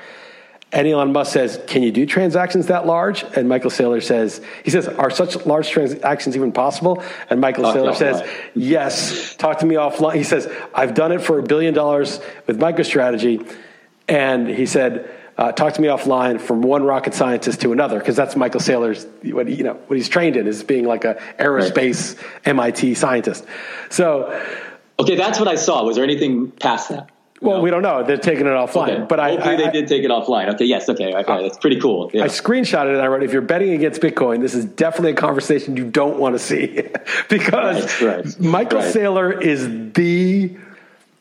And 0.74 0.88
Elon 0.88 1.12
Musk 1.12 1.34
says, 1.34 1.60
"Can 1.66 1.82
you 1.82 1.92
do 1.92 2.06
transactions 2.06 2.68
that 2.68 2.86
large?" 2.86 3.24
And 3.36 3.46
Michael 3.46 3.70
Saylor 3.70 4.02
says, 4.02 4.40
"He 4.64 4.70
says, 4.70 4.88
are 4.88 5.10
such 5.10 5.44
large 5.44 5.68
transactions 5.68 6.34
even 6.34 6.52
possible?" 6.52 7.02
And 7.28 7.40
Michael 7.42 7.64
Talk 7.64 7.76
Saylor 7.76 7.94
says, 7.94 8.26
"Yes. 8.54 9.34
Talk 9.36 9.58
to 9.58 9.66
me 9.66 9.74
offline." 9.74 10.14
He 10.14 10.22
says, 10.22 10.48
"I've 10.74 10.94
done 10.94 11.12
it 11.12 11.20
for 11.20 11.38
a 11.38 11.42
billion 11.42 11.74
dollars 11.74 12.20
with 12.46 12.58
MicroStrategy," 12.58 13.46
and 14.08 14.48
he 14.48 14.66
said 14.66 15.10
uh, 15.38 15.50
talk 15.52 15.72
to 15.74 15.80
me 15.80 15.88
offline 15.88 16.40
from 16.40 16.62
one 16.62 16.82
rocket 16.82 17.14
scientist 17.14 17.60
to 17.62 17.72
another 17.72 17.98
because 17.98 18.16
that's 18.16 18.36
Michael 18.36 18.60
Saylor's 18.60 19.06
what 19.32 19.48
he, 19.48 19.54
you 19.54 19.64
know 19.64 19.74
what 19.86 19.96
he's 19.96 20.08
trained 20.08 20.36
in 20.36 20.46
is 20.46 20.62
being 20.62 20.84
like 20.84 21.04
a 21.04 21.14
aerospace 21.38 22.16
right. 22.16 22.46
MIT 22.46 22.94
scientist. 22.94 23.46
So, 23.88 24.38
okay, 24.98 25.16
that's 25.16 25.38
what 25.38 25.48
I 25.48 25.54
saw. 25.54 25.84
Was 25.84 25.96
there 25.96 26.04
anything 26.04 26.50
past 26.50 26.90
that? 26.90 27.10
Well, 27.40 27.56
no. 27.56 27.62
we 27.62 27.70
don't 27.70 27.82
know. 27.82 28.04
They're 28.04 28.18
taking 28.18 28.46
it 28.46 28.50
offline, 28.50 28.88
okay. 28.88 29.06
but 29.08 29.18
I 29.18 29.30
hopefully 29.30 29.54
I, 29.54 29.56
they 29.56 29.70
did 29.72 29.88
take 29.88 30.04
it 30.04 30.10
offline. 30.10 30.54
Okay, 30.54 30.64
yes, 30.64 30.88
okay, 30.88 31.12
okay, 31.12 31.42
that's 31.42 31.58
pretty 31.58 31.80
cool. 31.80 32.08
Yeah. 32.14 32.22
I 32.22 32.28
screenshotted 32.28 32.90
it. 32.90 32.94
and 32.94 33.02
I 33.02 33.08
wrote, 33.08 33.24
"If 33.24 33.32
you're 33.32 33.42
betting 33.42 33.72
against 33.72 34.00
Bitcoin, 34.00 34.40
this 34.40 34.54
is 34.54 34.64
definitely 34.64 35.12
a 35.12 35.16
conversation 35.16 35.76
you 35.76 35.90
don't 35.90 36.18
want 36.18 36.36
to 36.36 36.38
see 36.38 36.82
because 37.28 38.00
right, 38.00 38.24
right, 38.24 38.40
Michael 38.40 38.78
right. 38.78 38.94
Saylor 38.94 39.42
is 39.42 39.92
the 39.94 40.56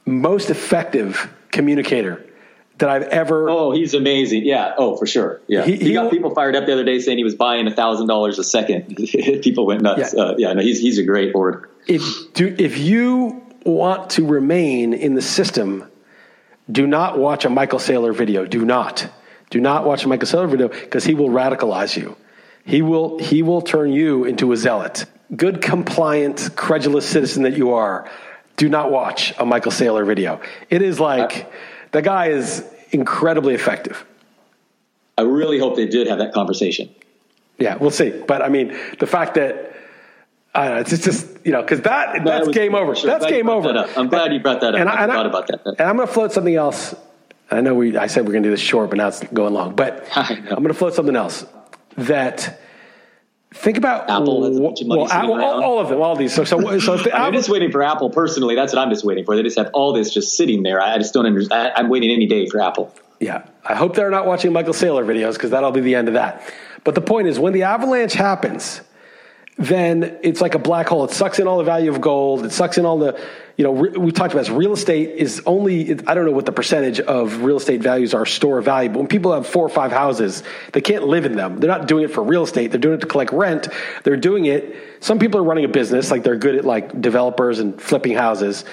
most 0.06 0.50
effective 0.52 1.28
communicator 1.50 2.24
that 2.82 2.90
I've 2.90 3.04
ever. 3.04 3.50
Oh, 3.50 3.72
he's 3.72 3.94
amazing. 3.94 4.46
Yeah. 4.46 4.74
Oh, 4.78 4.98
for 4.98 5.08
sure. 5.08 5.42
Yeah. 5.48 5.64
He, 5.64 5.78
he, 5.78 5.86
he 5.86 5.94
got 5.94 6.12
people 6.12 6.36
fired 6.36 6.56
up 6.56 6.66
the 6.66 6.74
other 6.74 6.84
day 6.84 7.00
saying 7.00 7.18
he 7.18 7.24
was 7.24 7.36
buying 7.36 7.68
a 7.68 7.76
thousand 7.76 8.08
dollars 8.08 8.38
a 8.38 8.44
second. 8.44 8.98
people 9.42 9.66
went 9.66 9.82
nuts. 9.82 10.14
Yeah. 10.14 10.22
Uh, 10.22 10.36
yeah. 10.38 10.54
No, 10.54 10.62
he's 10.62 10.80
he's 10.80 10.98
a 10.98 11.04
great 11.04 11.32
board. 11.32 11.70
If 11.88 12.34
do 12.34 12.54
if 12.60 12.78
you 12.78 13.44
want 13.66 14.12
to 14.12 14.26
remain 14.26 14.94
in 14.94 15.14
the 15.16 15.22
system, 15.22 15.90
do 16.72 16.86
not 16.86 17.18
watch 17.18 17.46
a 17.46 17.50
Michael 17.50 17.80
Saylor 17.80 18.16
video. 18.16 18.46
Do 18.46 18.66
not. 18.66 19.10
Do 19.50 19.60
not 19.60 19.86
watch 19.86 20.04
a 20.04 20.08
Michael 20.08 20.28
Saylor 20.28 20.50
video 20.50 20.68
because 20.68 21.04
he 21.04 21.14
will 21.14 21.30
radicalize 21.30 21.96
you. 21.96 22.18
He 22.66 22.82
will 22.82 23.20
he 23.20 23.42
will 23.44 23.62
turn 23.62 23.92
you 23.92 24.26
into 24.26 24.52
a 24.52 24.58
zealot. 24.58 25.06
Good, 25.36 25.62
compliant, 25.62 26.50
credulous 26.56 27.08
citizen 27.08 27.44
that 27.44 27.56
you 27.56 27.74
are. 27.74 28.10
Do 28.58 28.68
not 28.68 28.92
watch 28.92 29.34
a 29.40 29.46
Michael 29.46 29.72
Saylor 29.72 30.06
video. 30.06 30.42
It 30.70 30.82
is 30.82 31.00
like. 31.00 31.46
Uh, 31.46 31.50
the 31.92 32.02
guy 32.02 32.28
is 32.28 32.66
incredibly 32.92 33.54
effective. 33.54 34.06
I 35.18 35.24
really 35.24 35.60
hope 35.60 35.76
they 35.76 35.88
did 35.88 36.08
have 36.08 36.20
that 36.20 36.34
conversation. 36.34 36.94
Yeah, 37.58 37.76
we'll 37.76 37.92
see. 37.92 38.10
But 38.10 38.42
I 38.42 38.50
mean, 38.50 38.78
the 39.00 39.08
fact 39.08 39.36
that 39.36 39.76
I 40.54 40.66
don't 40.66 40.76
know, 40.76 40.82
it's 40.82 41.06
just 41.06 41.28
you 41.46 41.52
know 41.52 41.62
because 41.62 41.82
that 41.82 42.24
that's 42.26 42.48
was, 42.48 42.56
game 42.56 42.76
over. 42.76 42.96
Sure. 42.96 43.10
That's 43.10 43.26
game 43.26 43.50
over. 43.50 43.72
That 43.74 43.98
I'm 43.98 44.08
glad 44.08 44.34
you 44.34 44.40
brought 44.40 44.62
that 44.62 44.74
up. 44.74 44.82
And 44.82 44.90
I, 44.90 45.04
I 45.04 45.08
thought 45.08 45.26
about 45.26 45.48
that. 45.48 45.62
And 45.66 45.82
I'm 45.82 45.96
going 45.96 46.08
to 46.08 46.14
float 46.14 46.32
something 46.32 46.56
else. 46.56 46.96
I 47.50 47.62
know 47.62 47.76
we. 47.76 47.98
I 47.98 48.08
said 48.08 48.26
we're 48.26 48.32
going 48.32 48.44
to 48.44 48.48
do 48.48 48.54
this 48.54 48.62
short, 48.62 48.90
but 48.90 48.98
now 48.98 49.10
it's 49.10 49.24
going 49.26 49.54
long. 49.54 49.76
But 49.76 50.08
I'm 50.16 50.46
going 50.46 50.68
to 50.68 50.74
float 50.74 50.94
something 50.94 51.16
else 51.16 51.46
that 51.98 52.60
Think 53.54 53.78
about 53.78 54.10
Apple. 54.10 54.40
well, 54.42 55.12
Apple 55.12 55.34
all, 55.34 55.64
all, 55.64 55.80
of 55.80 55.90
them, 55.90 56.00
all 56.02 56.14
of 56.14 56.18
these. 56.18 56.34
So, 56.34 56.46
so, 56.46 56.80
so 56.80 56.98
the 57.04 57.14
I'm 57.14 57.34
just 57.34 57.50
waiting 57.50 57.70
for 57.70 57.84
Apple 57.84 58.10
personally. 58.10 58.56
That's 58.56 58.74
what 58.74 58.82
I'm 58.82 58.90
just 58.90 59.04
waiting 59.04 59.26
for. 59.26 59.36
They 59.36 59.44
just 59.44 59.58
have 59.58 59.70
all 59.74 59.92
this 59.92 60.14
just 60.14 60.38
sitting 60.38 60.64
there. 60.64 60.82
I 60.82 60.98
just 60.98 61.14
don't 61.14 61.26
understand. 61.26 61.74
I'm 61.76 61.90
waiting 61.90 62.12
any 62.12 62.28
day 62.28 62.48
for 62.48 62.62
Apple. 62.62 62.94
Yeah, 63.20 63.46
I 63.66 63.76
hope 63.76 63.96
they're 63.96 64.10
not 64.10 64.26
watching 64.26 64.54
Michael 64.54 64.74
Saylor 64.74 65.06
videos 65.06 65.34
because 65.34 65.52
that'll 65.52 65.72
be 65.72 65.82
the 65.82 65.96
end 65.96 66.08
of 66.08 66.14
that. 66.14 66.50
But 66.86 66.96
the 66.96 67.02
point 67.02 67.28
is, 67.28 67.40
when 67.40 67.52
the 67.52 67.64
avalanche 67.64 68.14
happens, 68.14 68.82
then 69.58 70.18
it's 70.24 70.42
like 70.42 70.56
a 70.56 70.60
black 70.60 70.88
hole. 70.88 71.04
It 71.04 71.12
sucks 71.12 71.38
in 71.38 71.46
all 71.46 71.58
the 71.58 71.64
value 71.64 71.92
of 71.92 72.02
gold. 72.02 72.46
It 72.46 72.52
sucks 72.52 72.78
in 72.78 72.86
all 72.86 72.98
the, 72.98 73.22
you 73.62 73.68
know, 73.68 73.74
re- 73.74 73.92
we 73.92 74.12
talked 74.12 74.34
about 74.34 74.42
this. 74.42 74.50
Real 74.50 74.74
estate 74.74 75.18
is 75.18 75.44
only, 75.46 75.92
I 76.08 76.16
don't 76.16 76.26
know 76.26 76.32
what 76.32 76.48
the 76.48 76.52
percentage 76.52 77.00
of 77.00 77.44
real 77.44 77.58
estate 77.58 77.80
values 77.84 78.16
are 78.16 78.26
store 78.26 78.60
value, 78.60 78.90
but 78.90 78.98
when 78.98 79.08
people 79.08 79.34
have 79.34 79.46
four 79.46 79.64
or 79.64 79.70
five 79.70 79.92
houses, 79.92 80.42
they 80.74 80.82
can't 80.82 81.04
live 81.04 81.26
in 81.26 81.36
them. 81.36 81.60
They're 81.60 81.70
not 81.70 81.88
doing 81.88 82.04
it 82.04 82.08
for 82.10 82.24
real 82.24 82.42
estate. 82.42 82.72
They're 82.72 82.80
doing 82.80 82.96
it 82.96 83.02
to 83.02 83.06
collect 83.06 83.32
rent. 83.32 83.68
They're 84.04 84.18
doing 84.18 84.46
it. 84.46 84.76
Some 85.00 85.20
people 85.20 85.40
are 85.40 85.44
running 85.44 85.66
a 85.66 85.68
business, 85.68 86.10
like 86.10 86.24
they're 86.24 86.38
good 86.38 86.56
at 86.56 86.66
like 86.66 87.00
developers 87.00 87.60
and 87.60 87.80
flipping 87.80 88.16
houses 88.16 88.66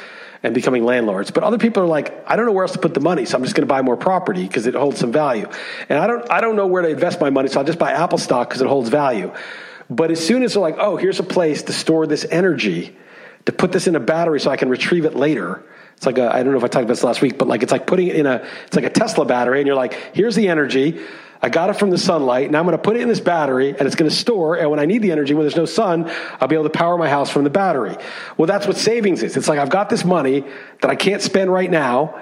and 0.42 0.54
becoming 0.54 0.86
landlords. 0.86 1.32
But 1.32 1.44
other 1.44 1.58
people 1.58 1.82
are 1.82 1.86
like, 1.86 2.24
I 2.26 2.36
don't 2.36 2.46
know 2.46 2.52
where 2.52 2.64
else 2.64 2.72
to 2.72 2.78
put 2.78 2.94
the 2.94 3.00
money, 3.00 3.26
so 3.26 3.36
I'm 3.36 3.44
just 3.44 3.54
going 3.54 3.68
to 3.68 3.70
buy 3.70 3.82
more 3.82 3.98
property 3.98 4.46
because 4.46 4.66
it 4.66 4.74
holds 4.74 5.00
some 5.00 5.12
value. 5.12 5.50
And 5.90 5.98
I 5.98 6.06
don't, 6.06 6.30
I 6.30 6.40
don't 6.40 6.56
know 6.56 6.66
where 6.66 6.80
to 6.80 6.88
invest 6.88 7.20
my 7.20 7.28
money, 7.28 7.50
so 7.50 7.60
I'll 7.60 7.66
just 7.66 7.78
buy 7.78 7.92
Apple 7.92 8.16
stock 8.16 8.48
because 8.48 8.62
it 8.62 8.68
holds 8.68 8.88
value. 8.88 9.34
But 9.90 10.10
as 10.10 10.26
soon 10.26 10.42
as 10.44 10.54
they're 10.54 10.62
like, 10.62 10.76
oh, 10.78 10.96
here's 10.96 11.20
a 11.20 11.24
place 11.24 11.64
to 11.64 11.74
store 11.74 12.06
this 12.06 12.24
energy, 12.30 12.96
to 13.48 13.52
put 13.52 13.72
this 13.72 13.86
in 13.86 13.96
a 13.96 14.00
battery 14.00 14.38
so 14.40 14.50
I 14.50 14.58
can 14.58 14.68
retrieve 14.68 15.06
it 15.06 15.14
later. 15.14 15.64
It's 15.96 16.04
like 16.04 16.18
I 16.18 16.42
don't 16.42 16.52
know 16.52 16.58
if 16.58 16.64
I 16.64 16.68
talked 16.68 16.84
about 16.84 16.88
this 16.88 17.02
last 17.02 17.22
week, 17.22 17.38
but 17.38 17.48
like 17.48 17.62
it's 17.62 17.72
like 17.72 17.86
putting 17.86 18.08
it 18.08 18.16
in 18.16 18.26
a 18.26 18.46
it's 18.66 18.76
like 18.76 18.84
a 18.84 18.90
Tesla 18.90 19.24
battery, 19.24 19.58
and 19.58 19.66
you're 19.66 19.74
like, 19.74 19.94
here's 20.12 20.36
the 20.36 20.48
energy. 20.48 21.00
I 21.40 21.48
got 21.48 21.70
it 21.70 21.76
from 21.76 21.88
the 21.88 21.96
sunlight. 21.96 22.50
Now 22.50 22.58
I'm 22.58 22.66
going 22.66 22.76
to 22.76 22.82
put 22.82 22.96
it 22.96 23.00
in 23.00 23.08
this 23.08 23.20
battery 23.20 23.70
and 23.70 23.82
it's 23.82 23.94
going 23.94 24.10
to 24.10 24.14
store. 24.14 24.58
And 24.58 24.70
when 24.70 24.80
I 24.80 24.86
need 24.86 25.02
the 25.02 25.12
energy, 25.12 25.34
when 25.34 25.44
there's 25.44 25.56
no 25.56 25.66
sun, 25.66 26.10
I'll 26.40 26.48
be 26.48 26.56
able 26.56 26.64
to 26.64 26.70
power 26.70 26.98
my 26.98 27.08
house 27.08 27.30
from 27.30 27.44
the 27.44 27.50
battery. 27.50 27.96
Well, 28.36 28.46
that's 28.46 28.66
what 28.66 28.76
savings 28.76 29.22
is. 29.22 29.36
It's 29.36 29.48
like 29.48 29.60
I've 29.60 29.70
got 29.70 29.88
this 29.88 30.04
money 30.04 30.44
that 30.82 30.90
I 30.90 30.96
can't 30.96 31.22
spend 31.22 31.52
right 31.52 31.70
now 31.70 32.20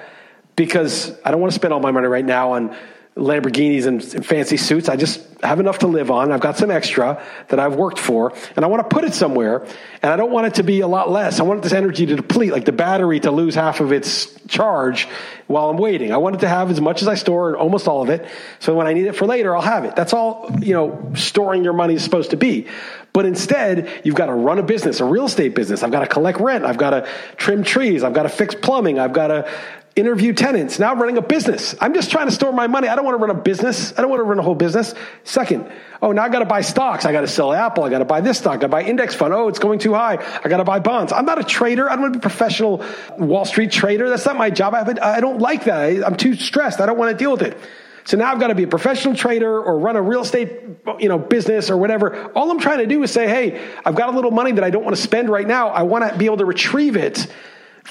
because 0.55 1.19
I 1.25 1.31
don't 1.31 1.41
want 1.41 1.51
to 1.51 1.59
spend 1.59 1.73
all 1.73 1.81
my 1.81 1.93
money 1.93 2.09
right 2.09 2.25
now 2.25 2.53
on 2.53 2.77
Lamborghinis 3.17 3.87
and, 3.87 4.27
fancy 4.27 4.59
suits. 4.59 4.91
I 4.91 4.97
just 4.97 5.23
have 5.43 5.59
enough 5.59 5.79
to 5.79 5.87
live 5.87 6.11
on. 6.11 6.33
I've 6.33 6.41
got 6.41 6.59
some 6.59 6.71
extra 6.71 7.23
that 7.49 7.59
I've 7.59 7.75
worked 7.75 7.99
for, 7.99 8.35
and 8.55 8.65
I 8.65 8.69
want 8.69 8.89
to 8.89 8.95
put 8.95 9.05
it 9.05 9.15
somewhere. 9.15 9.65
And 10.03 10.13
I 10.13 10.17
don't 10.17 10.31
want 10.31 10.49
it 10.49 10.55
to 10.57 10.63
be 10.63 10.81
a 10.81 10.87
lot 10.87 11.11
less. 11.11 11.41
I 11.41 11.45
want 11.45 11.63
this 11.63 11.73
energy 11.73 12.05
to 12.05 12.17
deplete, 12.17 12.53
like 12.53 12.67
the 12.67 12.73
battery 12.73 13.19
to 13.21 13.31
lose 13.31 13.55
half 13.55 13.81
of 13.81 13.91
its 13.91 14.39
charge 14.49 15.09
while 15.47 15.71
I'm 15.71 15.79
waiting. 15.79 16.13
I 16.13 16.19
want 16.19 16.37
it 16.37 16.41
to 16.41 16.49
have 16.49 16.71
as 16.71 16.79
much 16.79 17.01
as 17.01 17.09
I 17.09 17.15
store, 17.15 17.57
almost 17.57 17.89
all 17.89 18.03
of 18.03 18.11
it. 18.11 18.27
So 18.59 18.75
when 18.75 18.87
I 18.87 18.93
need 18.93 19.07
it 19.07 19.17
for 19.17 19.27
later, 19.27 19.57
I'll 19.57 19.63
have 19.63 19.87
it. 19.87 19.97
That's 19.97 20.13
all, 20.13 20.51
you 20.61 20.75
know, 20.75 21.13
storing 21.15 21.65
your 21.65 21.73
money 21.73 21.95
is 21.95 22.05
supposed 22.05 22.31
to 22.31 22.37
be. 22.37 22.67
But 23.15 23.25
instead, 23.25 24.03
you've 24.05 24.15
got 24.15 24.27
to 24.27 24.35
run 24.35 24.59
a 24.59 24.63
business, 24.63 25.01
a 25.01 25.07
real 25.07 25.25
estate 25.25 25.55
business. 25.55 25.83
I've 25.83 25.91
got 25.91 26.01
to 26.01 26.07
collect 26.07 26.39
rent. 26.39 26.67
I've 26.67 26.77
got 26.77 26.91
to 26.91 27.09
trim 27.39 27.65
trees. 27.65 28.05
I've 28.05 28.13
got 28.13 28.25
to 28.25 28.29
fix 28.29 28.55
plumbing. 28.55 28.99
I've 28.99 29.15
got 29.15 29.29
to 29.29 29.51
interview 29.97 30.35
tenants. 30.35 30.79
Now 30.79 30.95
running 30.95 31.17
a 31.17 31.23
business. 31.23 31.75
I'm 31.81 31.95
just 31.95 32.11
trying 32.11 32.27
to 32.27 32.33
store 32.33 32.53
my 32.53 32.67
money. 32.67 32.87
I 32.87 32.95
don't 32.95 33.05
want 33.05 33.19
to 33.19 33.27
run 33.27 33.35
a 33.35 33.41
business. 33.41 33.95
I 33.97 34.03
don't 34.03 34.11
want 34.11 34.21
to 34.21 34.25
run 34.25 34.39
a 34.39 34.43
whole 34.43 34.55
business. 34.55 34.95
Second, 35.25 35.73
oh, 36.03 36.13
now 36.13 36.23
I 36.23 36.29
got 36.29 36.41
to 36.41 36.45
buy 36.45 36.61
stocks. 36.61 37.07
I 37.07 37.13
got 37.13 37.23
to 37.23 37.27
sell 37.27 37.53
Apple. 37.53 37.83
I 37.83 37.89
got 37.89 38.01
to 38.01 38.05
buy 38.05 38.21
this 38.21 38.39
stock. 38.39 38.53
I 38.53 38.57
got 38.57 38.63
to 38.63 38.69
buy 38.69 38.83
index 38.83 39.15
fund. 39.15 39.33
Oh, 39.33 39.49
it's 39.49 39.59
going 39.59 39.79
too 39.79 39.95
high. 39.95 40.23
I 40.45 40.49
got 40.49 40.59
to 40.59 40.65
buy 40.65 40.81
bonds. 40.81 41.15
I'm 41.15 41.25
not 41.25 41.39
a 41.39 41.45
trader. 41.45 41.91
I 41.91 41.95
don't 41.95 42.03
want 42.03 42.13
to 42.13 42.19
be 42.19 42.21
a 42.21 42.29
professional 42.29 42.85
Wall 43.19 43.47
Street 43.47 43.73
trader. 43.73 44.11
That's 44.11 44.27
not 44.27 44.37
my 44.37 44.51
job. 44.51 44.75
I, 44.75 45.17
I 45.17 45.21
don't 45.21 45.41
like 45.41 45.65
that. 45.65 45.81
I, 45.81 46.07
I'm 46.07 46.17
too 46.17 46.35
stressed. 46.35 46.81
I 46.81 46.87
don't 46.87 46.99
want 46.99 47.11
to 47.11 47.17
deal 47.17 47.33
with 47.33 47.43
it. 47.43 47.57
So 48.05 48.19
now 48.19 48.31
I've 48.31 48.39
got 48.39 48.49
to 48.49 48.55
be 48.55 48.65
a 48.65 48.69
professional 48.69 49.17
trader 49.17 49.61
or 49.61 49.79
run 49.79 49.97
a 49.97 50.03
real 50.03 50.21
estate, 50.21 50.61
you 51.01 51.09
know, 51.09 51.19
business 51.19 51.71
or 51.71 51.77
whatever. 51.79 52.31
All 52.35 52.51
I'm 52.51 52.61
trying 52.61 52.79
to 52.79 52.87
do 52.87 53.03
is 53.03 53.11
say, 53.11 53.27
hey, 53.27 53.67
I've 53.85 53.97
got 53.97 54.11
a 54.11 54.13
little 54.13 54.31
money 54.31 54.53
that 54.53 54.63
I 54.63 54.71
don't 54.71 54.85
want 54.85 54.95
to 54.95 55.03
spend 55.03 55.31
right 55.31 55.47
now. 55.47 55.71
I 55.71 55.83
want 55.83 56.09
to 56.09 56.17
be 56.17 56.27
able 56.27 56.37
to 56.37 56.45
retrieve 56.45 56.97
it 56.97 57.27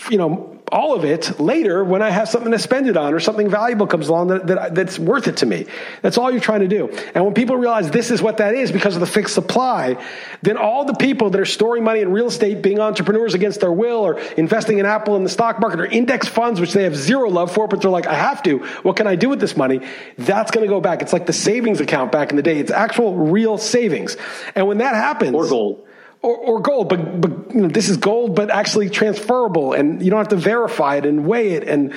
you 0.09 0.17
know, 0.17 0.54
all 0.71 0.95
of 0.95 1.05
it 1.05 1.39
later 1.39 1.83
when 1.83 2.01
I 2.01 2.09
have 2.09 2.27
something 2.27 2.51
to 2.51 2.59
spend 2.59 2.87
it 2.87 2.97
on 2.97 3.13
or 3.13 3.19
something 3.19 3.49
valuable 3.49 3.85
comes 3.85 4.07
along 4.07 4.27
that, 4.27 4.47
that, 4.47 4.75
that's 4.75 4.97
worth 4.97 5.27
it 5.27 5.37
to 5.37 5.45
me. 5.45 5.67
That's 6.01 6.17
all 6.17 6.31
you're 6.31 6.41
trying 6.41 6.61
to 6.61 6.67
do. 6.67 6.89
And 7.13 7.23
when 7.23 7.33
people 7.33 7.55
realize 7.55 7.91
this 7.91 8.09
is 8.09 8.21
what 8.21 8.37
that 8.37 8.55
is 8.55 8.71
because 8.71 8.95
of 8.95 8.99
the 8.99 9.07
fixed 9.07 9.35
supply, 9.35 10.03
then 10.41 10.57
all 10.57 10.85
the 10.85 10.95
people 10.95 11.29
that 11.29 11.39
are 11.39 11.45
storing 11.45 11.83
money 11.83 12.01
in 12.01 12.11
real 12.11 12.27
estate, 12.27 12.63
being 12.63 12.79
entrepreneurs 12.79 13.35
against 13.35 13.59
their 13.59 13.71
will, 13.71 13.99
or 13.99 14.19
investing 14.37 14.79
in 14.79 14.85
Apple 14.85 15.15
in 15.15 15.23
the 15.23 15.29
stock 15.29 15.59
market, 15.59 15.79
or 15.79 15.85
index 15.85 16.27
funds, 16.27 16.59
which 16.59 16.73
they 16.73 16.83
have 16.83 16.95
zero 16.95 17.29
love 17.29 17.53
for, 17.53 17.67
but 17.67 17.81
they're 17.81 17.91
like, 17.91 18.07
I 18.07 18.15
have 18.15 18.41
to. 18.43 18.59
What 18.83 18.95
can 18.95 19.05
I 19.05 19.15
do 19.15 19.29
with 19.29 19.39
this 19.39 19.55
money? 19.55 19.81
That's 20.17 20.51
going 20.51 20.65
to 20.65 20.69
go 20.69 20.81
back. 20.81 21.01
It's 21.01 21.13
like 21.13 21.27
the 21.27 21.33
savings 21.33 21.79
account 21.79 22.11
back 22.11 22.31
in 22.31 22.37
the 22.37 22.43
day. 22.43 22.59
It's 22.59 22.71
actual 22.71 23.15
real 23.15 23.57
savings. 23.57 24.17
And 24.55 24.67
when 24.67 24.79
that 24.79 24.95
happens, 24.95 25.35
or 25.35 25.47
gold 25.47 25.85
or, 26.25 26.37
or 26.37 26.59
gold, 26.59 26.89
but, 26.89 27.21
but 27.21 27.53
you 27.53 27.61
know, 27.61 27.67
this 27.67 27.87
is 27.87 27.97
gold, 27.97 28.35
but 28.35 28.49
actually 28.49 28.89
transferable, 28.89 29.73
and 29.73 30.01
you 30.01 30.09
don't 30.09 30.17
have 30.17 30.29
to 30.29 30.35
verify 30.35 30.95
it 30.95 31.05
and 31.05 31.27
weigh 31.27 31.51
it 31.51 31.67
and 31.67 31.93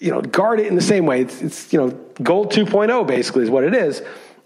you 0.00 0.10
know 0.10 0.20
guard 0.20 0.60
it 0.60 0.66
in 0.66 0.74
the 0.74 0.82
same 0.82 1.06
way. 1.06 1.22
It's, 1.22 1.40
it's 1.40 1.72
you 1.72 1.80
know 1.80 1.88
gold 2.22 2.52
2.0 2.52 3.06
basically 3.06 3.42
is 3.44 3.50
what 3.50 3.64
it 3.64 3.74
is, 3.74 4.02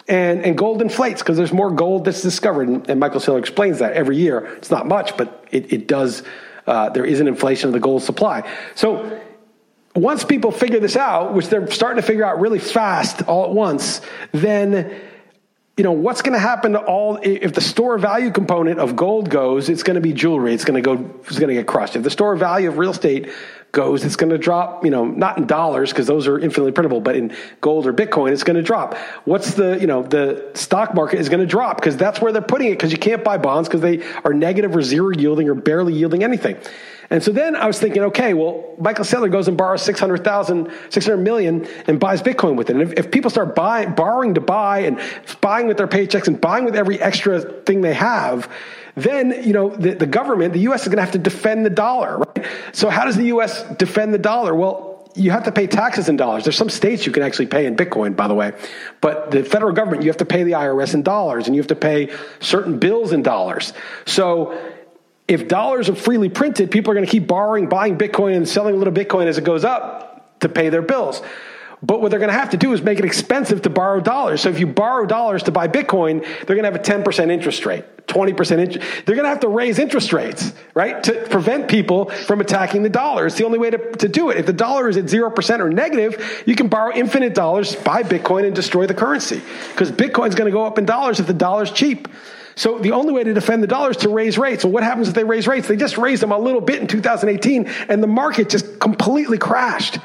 and 0.06 0.44
and 0.44 0.56
gold 0.56 0.80
inflates 0.80 1.20
because 1.20 1.36
there's 1.36 1.52
more 1.52 1.72
gold 1.72 2.04
that's 2.04 2.22
discovered, 2.22 2.68
and, 2.68 2.88
and, 2.88 3.00
Michael 3.00 3.20
Saylor 3.20 3.40
explains 3.40 3.80
that 3.80 3.94
every 3.94 4.16
year. 4.16 4.46
It's 4.58 4.70
not 4.70 4.86
much, 4.86 5.16
but 5.16 5.44
it, 5.50 5.72
it 5.72 5.88
does. 5.88 6.22
Uh, 6.64 6.90
there 6.90 7.04
is 7.04 7.18
an 7.18 7.26
inflation 7.26 7.68
of 7.68 7.72
the 7.72 7.80
gold 7.80 8.02
supply. 8.04 8.48
So 8.76 9.20
once 9.96 10.22
people 10.22 10.52
figure 10.52 10.78
this 10.78 10.96
out, 10.96 11.34
which 11.34 11.48
they're 11.48 11.68
starting 11.70 12.00
to 12.00 12.06
figure 12.06 12.24
out 12.24 12.38
really 12.40 12.60
fast 12.60 13.22
all 13.22 13.46
at 13.46 13.50
once, 13.50 14.00
then 14.32 15.00
you 15.78 15.84
know 15.84 15.92
what's 15.92 16.22
going 16.22 16.32
to 16.32 16.40
happen 16.40 16.72
to 16.72 16.80
all 16.80 17.20
if 17.22 17.54
the 17.54 17.60
store 17.60 17.98
value 17.98 18.32
component 18.32 18.80
of 18.80 18.96
gold 18.96 19.30
goes 19.30 19.68
it's 19.68 19.84
going 19.84 19.94
to 19.94 20.00
be 20.00 20.12
jewelry. 20.12 20.52
It's 20.52 20.64
going 20.64 20.82
to 20.82 20.82
go 20.82 21.20
it's 21.20 21.38
going 21.38 21.48
to 21.48 21.54
get 21.54 21.68
crushed. 21.68 21.94
If 21.94 22.02
the 22.02 22.10
store 22.10 22.34
value 22.34 22.68
of 22.68 22.78
real 22.78 22.90
estate 22.90 23.30
goes 23.70 24.04
it's 24.04 24.16
going 24.16 24.30
to 24.30 24.38
drop 24.38 24.84
you 24.84 24.90
know 24.90 25.04
not 25.04 25.38
in 25.38 25.46
dollars 25.46 25.90
because 25.90 26.08
those 26.08 26.26
are 26.26 26.36
infinitely 26.38 26.72
printable 26.72 27.00
but 27.00 27.14
in 27.14 27.36
gold 27.60 27.86
or 27.86 27.92
bitcoin 27.92 28.32
it's 28.32 28.42
going 28.42 28.56
to 28.56 28.62
drop. 28.62 28.96
What's 29.24 29.54
the 29.54 29.78
you 29.80 29.86
know 29.86 30.02
the 30.02 30.50
stock 30.54 30.94
market 30.94 31.20
is 31.20 31.28
going 31.28 31.40
to 31.40 31.46
drop 31.46 31.76
because 31.76 31.96
that's 31.96 32.20
where 32.20 32.32
they're 32.32 32.42
putting 32.42 32.66
it 32.68 32.72
because 32.72 32.90
you 32.90 32.98
can't 32.98 33.22
buy 33.22 33.38
bonds 33.38 33.68
because 33.68 33.80
they 33.80 34.02
are 34.24 34.34
negative 34.34 34.74
or 34.74 34.82
zero 34.82 35.10
yielding 35.10 35.48
or 35.48 35.54
barely 35.54 35.94
yielding 35.94 36.24
anything 36.24 36.56
and 37.10 37.22
so 37.22 37.32
then 37.32 37.56
I 37.56 37.66
was 37.66 37.78
thinking, 37.78 38.02
okay, 38.04 38.34
well, 38.34 38.74
Michael 38.78 39.04
Saylor 39.04 39.32
goes 39.32 39.48
and 39.48 39.56
borrows 39.56 39.82
600,000, 39.82 40.70
600 40.90 41.16
million 41.16 41.66
and 41.86 41.98
buys 41.98 42.20
Bitcoin 42.20 42.56
with 42.56 42.68
it. 42.68 42.76
And 42.76 42.82
if, 42.82 42.92
if 42.98 43.10
people 43.10 43.30
start 43.30 43.54
borrowing 43.54 44.34
to 44.34 44.42
buy 44.42 44.80
and 44.80 45.00
buying 45.40 45.66
with 45.66 45.78
their 45.78 45.88
paychecks 45.88 46.26
and 46.26 46.38
buying 46.38 46.66
with 46.66 46.76
every 46.76 47.00
extra 47.00 47.40
thing 47.40 47.80
they 47.80 47.94
have, 47.94 48.50
then, 48.94 49.42
you 49.42 49.54
know, 49.54 49.70
the, 49.70 49.94
the 49.94 50.06
government, 50.06 50.52
the 50.52 50.60
U.S. 50.60 50.82
is 50.82 50.88
going 50.88 50.96
to 50.96 51.02
have 51.02 51.12
to 51.12 51.18
defend 51.18 51.64
the 51.64 51.70
dollar, 51.70 52.18
right? 52.18 52.46
So 52.72 52.90
how 52.90 53.04
does 53.04 53.16
the 53.16 53.26
U.S. 53.26 53.62
defend 53.76 54.12
the 54.12 54.18
dollar? 54.18 54.54
Well, 54.54 54.88
you 55.14 55.30
have 55.30 55.44
to 55.44 55.52
pay 55.52 55.66
taxes 55.66 56.08
in 56.08 56.16
dollars. 56.16 56.44
There's 56.44 56.56
some 56.56 56.68
states 56.68 57.06
you 57.06 57.12
can 57.12 57.22
actually 57.22 57.46
pay 57.46 57.66
in 57.66 57.74
Bitcoin, 57.76 58.14
by 58.14 58.28
the 58.28 58.34
way. 58.34 58.52
But 59.00 59.30
the 59.30 59.44
federal 59.44 59.72
government, 59.72 60.02
you 60.02 60.10
have 60.10 60.18
to 60.18 60.24
pay 60.24 60.42
the 60.42 60.52
IRS 60.52 60.94
in 60.94 61.02
dollars 61.02 61.46
and 61.46 61.56
you 61.56 61.60
have 61.60 61.68
to 61.68 61.76
pay 61.76 62.12
certain 62.40 62.78
bills 62.78 63.12
in 63.12 63.22
dollars. 63.22 63.72
So 64.06 64.56
if 65.28 65.46
dollars 65.46 65.90
are 65.90 65.94
freely 65.94 66.30
printed, 66.30 66.70
people 66.70 66.90
are 66.90 66.94
going 66.94 67.06
to 67.06 67.12
keep 67.12 67.26
borrowing, 67.26 67.68
buying 67.68 67.98
Bitcoin, 67.98 68.34
and 68.34 68.48
selling 68.48 68.74
a 68.74 68.78
little 68.78 68.94
Bitcoin 68.94 69.26
as 69.26 69.36
it 69.36 69.44
goes 69.44 69.64
up 69.64 70.40
to 70.40 70.48
pay 70.48 70.70
their 70.70 70.82
bills. 70.82 71.22
But 71.80 72.00
what 72.00 72.10
they're 72.10 72.18
going 72.18 72.32
to 72.32 72.38
have 72.38 72.50
to 72.50 72.56
do 72.56 72.72
is 72.72 72.82
make 72.82 72.98
it 72.98 73.04
expensive 73.04 73.62
to 73.62 73.70
borrow 73.70 74.00
dollars. 74.00 74.40
So 74.40 74.48
if 74.48 74.58
you 74.58 74.66
borrow 74.66 75.06
dollars 75.06 75.44
to 75.44 75.52
buy 75.52 75.68
Bitcoin, 75.68 76.22
they're 76.22 76.56
going 76.56 76.64
to 76.64 76.72
have 76.72 76.74
a 76.74 76.78
10% 76.78 77.30
interest 77.30 77.66
rate, 77.66 77.84
20% 78.08 78.58
interest. 78.58 79.06
They're 79.06 79.14
going 79.14 79.26
to 79.26 79.28
have 79.28 79.40
to 79.40 79.48
raise 79.48 79.78
interest 79.78 80.12
rates, 80.12 80.52
right? 80.74 81.00
To 81.04 81.12
prevent 81.28 81.68
people 81.68 82.06
from 82.06 82.40
attacking 82.40 82.82
the 82.82 82.88
dollar. 82.88 83.26
It's 83.26 83.36
the 83.36 83.44
only 83.44 83.60
way 83.60 83.70
to, 83.70 83.92
to 83.92 84.08
do 84.08 84.30
it. 84.30 84.38
If 84.38 84.46
the 84.46 84.52
dollar 84.52 84.88
is 84.88 84.96
at 84.96 85.04
0% 85.04 85.60
or 85.60 85.70
negative, 85.70 86.42
you 86.46 86.56
can 86.56 86.66
borrow 86.66 86.92
infinite 86.92 87.34
dollars, 87.34 87.76
buy 87.76 88.02
Bitcoin, 88.02 88.44
and 88.44 88.56
destroy 88.56 88.86
the 88.86 88.94
currency. 88.94 89.40
Because 89.68 89.92
Bitcoin's 89.92 90.34
going 90.34 90.50
to 90.50 90.56
go 90.56 90.64
up 90.64 90.78
in 90.78 90.84
dollars 90.84 91.20
if 91.20 91.28
the 91.28 91.34
dollar's 91.34 91.70
cheap. 91.70 92.08
So 92.58 92.76
the 92.76 92.90
only 92.90 93.12
way 93.12 93.22
to 93.22 93.32
defend 93.32 93.62
the 93.62 93.68
dollar 93.68 93.92
is 93.92 93.98
to 93.98 94.08
raise 94.08 94.36
rates. 94.36 94.62
So 94.62 94.68
what 94.68 94.82
happens 94.82 95.06
if 95.06 95.14
they 95.14 95.22
raise 95.22 95.46
rates? 95.46 95.68
They 95.68 95.76
just 95.76 95.96
raised 95.96 96.20
them 96.20 96.32
a 96.32 96.38
little 96.38 96.60
bit 96.60 96.80
in 96.80 96.88
2018 96.88 97.66
and 97.88 98.02
the 98.02 98.08
market 98.08 98.48
just 98.48 98.80
completely 98.80 99.38
crashed. 99.38 99.98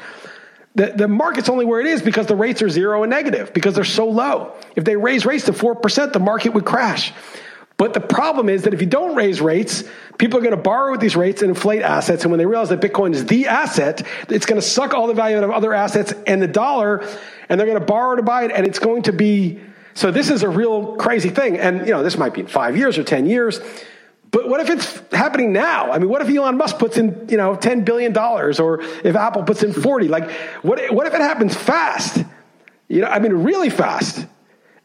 The, 0.76 0.92
the 0.94 1.08
market's 1.08 1.48
only 1.48 1.64
where 1.64 1.80
it 1.80 1.88
is 1.88 2.00
because 2.00 2.28
the 2.28 2.36
rates 2.36 2.62
are 2.62 2.68
zero 2.68 3.02
and 3.02 3.10
negative 3.10 3.52
because 3.52 3.74
they're 3.74 3.82
so 3.82 4.06
low. 4.08 4.54
If 4.76 4.84
they 4.84 4.94
raise 4.94 5.26
rates 5.26 5.46
to 5.46 5.52
4%, 5.52 6.12
the 6.12 6.20
market 6.20 6.50
would 6.50 6.64
crash. 6.64 7.12
But 7.76 7.92
the 7.92 8.00
problem 8.00 8.48
is 8.48 8.62
that 8.62 8.72
if 8.72 8.80
you 8.80 8.86
don't 8.86 9.16
raise 9.16 9.40
rates, 9.40 9.82
people 10.18 10.38
are 10.38 10.42
going 10.42 10.54
to 10.54 10.56
borrow 10.56 10.92
with 10.92 11.00
these 11.00 11.16
rates 11.16 11.42
and 11.42 11.48
inflate 11.48 11.82
assets. 11.82 12.22
And 12.22 12.30
when 12.30 12.38
they 12.38 12.46
realize 12.46 12.68
that 12.68 12.80
Bitcoin 12.80 13.14
is 13.14 13.26
the 13.26 13.48
asset, 13.48 14.06
it's 14.28 14.46
going 14.46 14.60
to 14.60 14.66
suck 14.66 14.94
all 14.94 15.08
the 15.08 15.14
value 15.14 15.36
out 15.36 15.42
of 15.42 15.50
other 15.50 15.74
assets 15.74 16.14
and 16.24 16.40
the 16.40 16.46
dollar, 16.46 17.04
and 17.48 17.58
they're 17.58 17.66
going 17.66 17.80
to 17.80 17.84
borrow 17.84 18.14
to 18.14 18.22
buy 18.22 18.44
it, 18.44 18.52
and 18.52 18.64
it's 18.64 18.78
going 18.78 19.02
to 19.02 19.12
be 19.12 19.60
so 19.94 20.10
this 20.10 20.30
is 20.30 20.42
a 20.42 20.48
real 20.48 20.96
crazy 20.96 21.30
thing. 21.30 21.58
And, 21.58 21.86
you 21.86 21.92
know, 21.92 22.02
this 22.02 22.18
might 22.18 22.34
be 22.34 22.40
in 22.40 22.46
five 22.48 22.76
years 22.76 22.98
or 22.98 23.04
10 23.04 23.26
years. 23.26 23.60
But 24.30 24.48
what 24.48 24.60
if 24.60 24.68
it's 24.68 25.00
happening 25.12 25.52
now? 25.52 25.92
I 25.92 25.98
mean, 25.98 26.08
what 26.08 26.20
if 26.20 26.28
Elon 26.28 26.56
Musk 26.56 26.78
puts 26.78 26.98
in, 26.98 27.28
you 27.30 27.36
know, 27.36 27.54
$10 27.54 27.84
billion 27.84 28.16
or 28.18 28.80
if 28.80 29.14
Apple 29.14 29.44
puts 29.44 29.62
in 29.62 29.72
40? 29.72 30.08
Like, 30.08 30.28
what, 30.62 30.92
what 30.92 31.06
if 31.06 31.14
it 31.14 31.20
happens 31.20 31.54
fast? 31.54 32.24
You 32.88 33.02
know, 33.02 33.06
I 33.06 33.20
mean, 33.20 33.32
really 33.32 33.70
fast. 33.70 34.26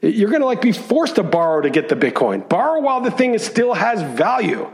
You're 0.01 0.29
going 0.29 0.41
to 0.41 0.45
like 0.45 0.61
be 0.61 0.71
forced 0.71 1.15
to 1.15 1.23
borrow 1.23 1.61
to 1.61 1.71
get 1.71 1.89
the 1.89 1.95
Bitcoin. 1.95 2.47
Borrow 2.47 2.79
while 2.79 3.01
the 3.01 3.09
thing 3.09 3.33
is, 3.33 3.43
still 3.43 3.73
has 3.73 4.03
value. 4.03 4.69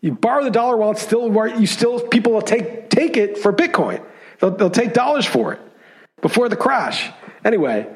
You 0.00 0.12
borrow 0.12 0.42
the 0.42 0.50
dollar 0.50 0.76
while 0.76 0.90
it's 0.90 1.02
still, 1.02 1.30
where 1.30 1.46
you 1.46 1.66
still, 1.66 2.00
people 2.00 2.32
will 2.32 2.42
take, 2.42 2.90
take 2.90 3.16
it 3.16 3.38
for 3.38 3.52
Bitcoin. 3.52 4.04
They'll, 4.40 4.50
they'll 4.50 4.70
take 4.70 4.94
dollars 4.94 5.26
for 5.26 5.52
it 5.52 5.60
before 6.20 6.48
the 6.48 6.56
crash. 6.56 7.08
Anyway, 7.44 7.86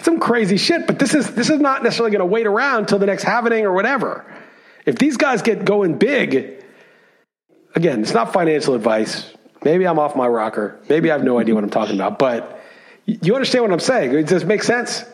some 0.00 0.20
crazy 0.20 0.56
shit, 0.56 0.86
but 0.86 0.98
this 0.98 1.14
is 1.14 1.34
this 1.34 1.50
is 1.50 1.60
not 1.60 1.82
necessarily 1.82 2.10
going 2.10 2.20
to 2.20 2.32
wait 2.32 2.46
around 2.46 2.88
till 2.88 2.98
the 2.98 3.06
next 3.06 3.22
happening 3.22 3.64
or 3.64 3.72
whatever. 3.72 4.24
If 4.84 4.96
these 4.96 5.16
guys 5.16 5.42
get 5.42 5.64
going 5.64 5.98
big, 5.98 6.62
again, 7.74 8.02
it's 8.02 8.14
not 8.14 8.32
financial 8.32 8.74
advice. 8.74 9.32
Maybe 9.64 9.86
I'm 9.86 9.98
off 9.98 10.14
my 10.14 10.28
rocker. 10.28 10.78
Maybe 10.88 11.10
I 11.10 11.14
have 11.14 11.24
no 11.24 11.38
idea 11.38 11.54
what 11.54 11.64
I'm 11.64 11.70
talking 11.70 11.96
about, 11.96 12.18
but 12.18 12.60
you 13.04 13.34
understand 13.34 13.64
what 13.64 13.72
I'm 13.72 13.80
saying. 13.80 14.14
It 14.14 14.28
just 14.28 14.46
makes 14.46 14.66
sense. 14.66 15.04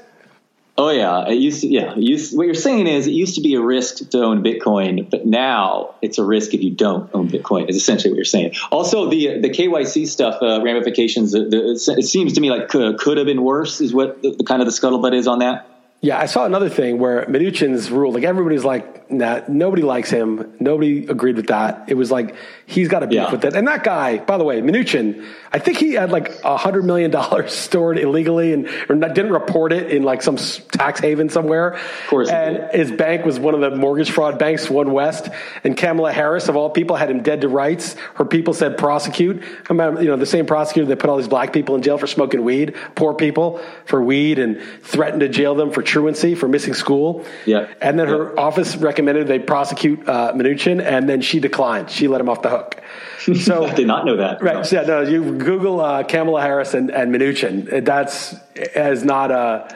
Oh 0.79 0.89
yeah, 0.89 1.29
it 1.29 1.35
used 1.35 1.61
to. 1.61 1.69
Yeah, 1.69 1.95
used, 1.97 2.35
what 2.37 2.47
you're 2.47 2.55
saying 2.55 2.87
is 2.87 3.07
it 3.07 3.13
used 3.13 3.35
to 3.35 3.43
be 3.43 3.55
a 3.55 3.61
risk 3.61 4.09
to 4.11 4.23
own 4.23 4.43
Bitcoin, 4.43 5.11
but 5.11 5.27
now 5.27 5.95
it's 6.01 6.17
a 6.17 6.25
risk 6.25 6.55
if 6.55 6.63
you 6.63 6.71
don't 6.71 7.11
own 7.13 7.29
Bitcoin. 7.29 7.69
Is 7.69 7.77
essentially 7.77 8.11
what 8.11 8.17
you're 8.17 8.25
saying. 8.25 8.55
Also, 8.71 9.11
the 9.11 9.41
the 9.41 9.51
KYC 9.51 10.07
stuff 10.07 10.41
uh, 10.41 10.63
ramifications. 10.63 11.33
The, 11.33 11.45
the, 11.45 11.95
it 11.99 12.05
seems 12.05 12.33
to 12.35 12.41
me 12.41 12.51
like 12.51 12.69
could, 12.69 12.99
could 12.99 13.19
have 13.19 13.27
been 13.27 13.43
worse. 13.43 13.83
Is 13.83 13.93
what 13.93 14.23
the, 14.23 14.35
the 14.35 14.45
kind 14.45 14.63
of 14.63 14.67
the 14.67 14.73
scuttlebutt 14.73 15.15
is 15.15 15.27
on 15.27 15.41
that. 15.41 15.69
Yeah, 16.05 16.19
I 16.19 16.27
saw 16.27 16.45
another 16.45 16.69
thing 16.69 16.99
where 16.99 17.25
Mnuchin's 17.27 17.89
rule, 17.89 18.13
like 18.13 18.25
everybody's 18.25 18.65
like, 18.65 19.09
nah, 19.09 19.43
nobody 19.47 19.83
likes 19.83 20.11
him. 20.11 20.53
Nobody 20.59 21.07
agreed 21.07 21.37
with 21.37 21.47
that. 21.47 21.85
It 21.87 21.95
was 21.95 22.11
like, 22.11 22.35
he's 22.67 22.89
got 22.89 23.01
to 23.01 23.07
beef 23.07 23.17
yeah. 23.17 23.31
with 23.31 23.45
it. 23.45 23.55
And 23.55 23.69
that 23.69 23.85
guy, 23.85 24.19
by 24.19 24.37
the 24.37 24.43
way, 24.43 24.61
Mnuchin, 24.61 25.25
I 25.53 25.61
think 25.61 25.79
he 25.79 25.93
had 25.93 26.11
like 26.11 26.43
a 26.43 26.57
hundred 26.57 26.87
million 26.87 27.13
dollars 27.13 27.53
stored 27.57 27.99
illegally 27.99 28.53
and 28.53 28.69
or 28.89 28.97
not, 28.97 29.15
didn't 29.15 29.33
report 29.33 29.73
it 29.73 29.93
in 29.93 30.03
like 30.03 30.23
some 30.23 30.39
tax 30.39 30.99
haven 30.99 31.29
somewhere. 31.29 31.75
Of 31.75 32.07
course. 32.09 32.31
And 32.31 32.69
his 32.73 32.91
bank 32.91 33.25
was 33.25 33.39
one 33.39 33.55
of 33.55 33.61
the 33.61 33.77
mortgage 33.77 34.11
fraud 34.11 34.41
banks, 34.41 34.67
OneWest. 34.67 35.33
And 35.63 35.77
Kamala 35.77 36.13
Harris, 36.13 36.49
of 36.49 36.57
all 36.57 36.71
people, 36.71 36.97
had 36.97 37.11
him 37.11 37.23
dead 37.23 37.43
to 37.43 37.49
rights. 37.49 37.95
Her 38.15 38.25
people 38.25 38.55
said 38.55 38.77
prosecute. 38.77 39.41
I 39.71 39.73
mean, 39.73 39.99
you 39.99 40.09
know, 40.09 40.17
the 40.17 40.27
same 40.27 40.47
prosecutor 40.47 40.89
that 40.89 40.99
put 40.99 41.11
all 41.11 41.19
these 41.19 41.29
black 41.29 41.53
people 41.53 41.77
in 41.77 41.83
jail 41.83 41.97
for 41.97 42.09
smoking 42.09 42.43
weed, 42.43 42.75
poor 42.97 43.15
people 43.15 43.61
for 43.85 44.03
weed, 44.03 44.41
and 44.41 44.61
threatened 44.83 45.21
to 45.21 45.29
jail 45.29 45.55
them 45.55 45.71
for 45.71 45.83
truancy 45.93 46.35
for 46.35 46.49
missing 46.49 46.73
school. 46.75 47.25
Yeah. 47.45 47.69
And 47.81 47.99
then 47.99 48.09
yeah. 48.09 48.17
her 48.17 48.41
office 48.41 48.77
recommended 48.77 49.27
they 49.27 49.39
prosecute 49.39 50.09
uh, 50.09 50.33
Mnuchin, 50.35 50.83
and 50.83 51.09
then 51.09 51.21
she 51.21 51.39
declined. 51.39 51.91
She 51.91 52.09
let 52.09 52.21
him 52.21 52.29
off 52.29 52.43
the 52.43 52.51
hook. 52.51 52.81
So 53.23 53.65
I 53.67 53.75
did 53.75 53.87
not 53.87 54.05
know 54.05 54.17
that. 54.17 54.43
Right. 54.43 54.57
No. 54.57 54.63
So, 54.65 54.81
yeah, 54.81 54.87
no, 54.87 55.03
you 55.03 55.37
Google 55.37 55.81
uh, 55.81 56.03
Kamala 56.03 56.43
Harris 56.43 56.75
and, 56.75 56.91
and 56.91 57.15
Mnuchin. 57.15 57.85
That's 57.85 58.35
is 58.57 59.05
not 59.05 59.31
a. 59.31 59.69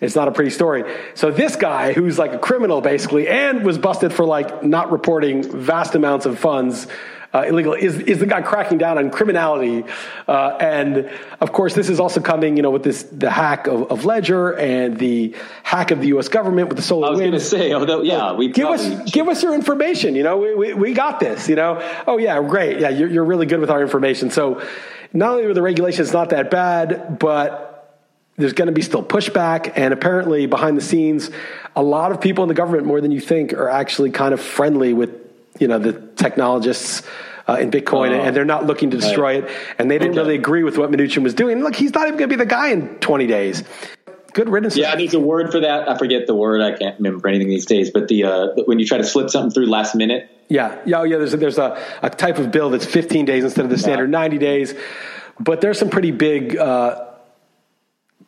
It's 0.00 0.14
not 0.14 0.28
a 0.28 0.32
pretty 0.32 0.50
story. 0.50 0.84
So 1.14 1.30
this 1.30 1.56
guy, 1.56 1.92
who's 1.92 2.18
like 2.18 2.32
a 2.32 2.38
criminal 2.38 2.80
basically, 2.80 3.28
and 3.28 3.64
was 3.64 3.78
busted 3.78 4.12
for 4.12 4.24
like 4.24 4.64
not 4.64 4.90
reporting 4.90 5.42
vast 5.42 5.94
amounts 5.94 6.26
of 6.26 6.38
funds 6.38 6.86
uh, 7.34 7.42
illegal 7.42 7.74
is, 7.74 7.98
is 7.98 8.20
the 8.20 8.26
guy 8.26 8.40
cracking 8.42 8.78
down 8.78 8.96
on 8.96 9.10
criminality. 9.10 9.84
Uh, 10.28 10.56
and 10.60 11.10
of 11.40 11.52
course, 11.52 11.74
this 11.74 11.90
is 11.90 11.98
also 11.98 12.20
coming, 12.20 12.56
you 12.56 12.62
know, 12.62 12.70
with 12.70 12.84
this 12.84 13.02
the 13.02 13.28
hack 13.28 13.66
of, 13.66 13.90
of 13.90 14.04
Ledger 14.04 14.52
and 14.52 14.96
the 14.96 15.34
hack 15.64 15.90
of 15.90 16.00
the 16.00 16.08
U.S. 16.08 16.28
government 16.28 16.68
with 16.68 16.76
the 16.76 16.82
solar. 16.82 17.08
I 17.08 17.10
was 17.10 17.18
going 17.18 17.32
to 17.32 17.40
say, 17.40 17.72
although, 17.72 18.02
yeah, 18.02 18.32
we 18.34 18.48
give 18.48 18.68
us 18.68 19.10
give 19.10 19.28
us 19.28 19.42
your 19.42 19.54
information. 19.54 20.14
You 20.14 20.22
know, 20.22 20.38
we, 20.38 20.54
we, 20.54 20.74
we 20.74 20.94
got 20.94 21.18
this. 21.18 21.48
You 21.48 21.56
know, 21.56 21.82
oh 22.06 22.18
yeah, 22.18 22.40
great, 22.40 22.78
yeah, 22.78 22.90
you're, 22.90 23.08
you're 23.08 23.24
really 23.24 23.46
good 23.46 23.58
with 23.58 23.70
our 23.70 23.82
information. 23.82 24.30
So 24.30 24.62
not 25.12 25.30
only 25.30 25.44
are 25.44 25.54
the 25.54 25.62
regulations 25.62 26.12
not 26.12 26.30
that 26.30 26.50
bad, 26.50 27.18
but 27.18 27.63
there's 28.36 28.52
going 28.52 28.66
to 28.66 28.72
be 28.72 28.82
still 28.82 29.02
pushback. 29.02 29.72
And 29.76 29.92
apparently, 29.92 30.46
behind 30.46 30.76
the 30.76 30.82
scenes, 30.82 31.30
a 31.76 31.82
lot 31.82 32.12
of 32.12 32.20
people 32.20 32.44
in 32.44 32.48
the 32.48 32.54
government, 32.54 32.86
more 32.86 33.00
than 33.00 33.10
you 33.10 33.20
think, 33.20 33.52
are 33.52 33.68
actually 33.68 34.10
kind 34.10 34.34
of 34.34 34.40
friendly 34.40 34.92
with 34.92 35.10
you 35.58 35.68
know 35.68 35.78
the 35.78 35.92
technologists 35.92 37.02
uh, 37.48 37.54
in 37.54 37.70
Bitcoin, 37.70 38.10
oh, 38.10 38.22
and 38.22 38.34
they're 38.34 38.44
not 38.44 38.66
looking 38.66 38.90
to 38.90 38.96
destroy 38.96 39.40
right. 39.40 39.44
it. 39.44 39.56
And 39.78 39.90
they 39.90 39.98
didn't 39.98 40.12
okay. 40.12 40.20
really 40.20 40.34
agree 40.36 40.64
with 40.64 40.78
what 40.78 40.90
Mnuchin 40.90 41.22
was 41.22 41.34
doing. 41.34 41.60
Look, 41.62 41.76
he's 41.76 41.94
not 41.94 42.06
even 42.06 42.18
going 42.18 42.30
to 42.30 42.36
be 42.36 42.42
the 42.42 42.46
guy 42.46 42.70
in 42.70 42.96
20 43.00 43.26
days. 43.26 43.62
Good 44.32 44.48
riddance. 44.48 44.76
Yeah, 44.76 44.96
there's 44.96 45.14
a 45.14 45.20
word 45.20 45.52
for 45.52 45.60
that. 45.60 45.88
I 45.88 45.96
forget 45.96 46.26
the 46.26 46.34
word. 46.34 46.60
I 46.60 46.76
can't 46.76 46.98
remember 46.98 47.28
anything 47.28 47.48
these 47.48 47.66
days. 47.66 47.90
But 47.90 48.08
the 48.08 48.24
uh, 48.24 48.48
when 48.64 48.80
you 48.80 48.86
try 48.86 48.98
to 48.98 49.04
slip 49.04 49.30
something 49.30 49.52
through 49.52 49.66
last 49.66 49.94
minute. 49.94 50.28
Yeah, 50.48 50.76
yeah, 50.84 51.00
oh, 51.00 51.02
yeah. 51.04 51.18
There's 51.18 51.34
a, 51.34 51.36
there's 51.36 51.58
a, 51.58 51.80
a 52.02 52.10
type 52.10 52.38
of 52.38 52.50
bill 52.50 52.70
that's 52.70 52.84
15 52.84 53.24
days 53.24 53.44
instead 53.44 53.64
of 53.64 53.70
the 53.70 53.78
standard 53.78 54.10
yeah. 54.10 54.18
90 54.18 54.38
days. 54.38 54.74
But 55.38 55.60
there's 55.60 55.78
some 55.78 55.88
pretty 55.88 56.10
big 56.10 56.56
uh, 56.56 57.13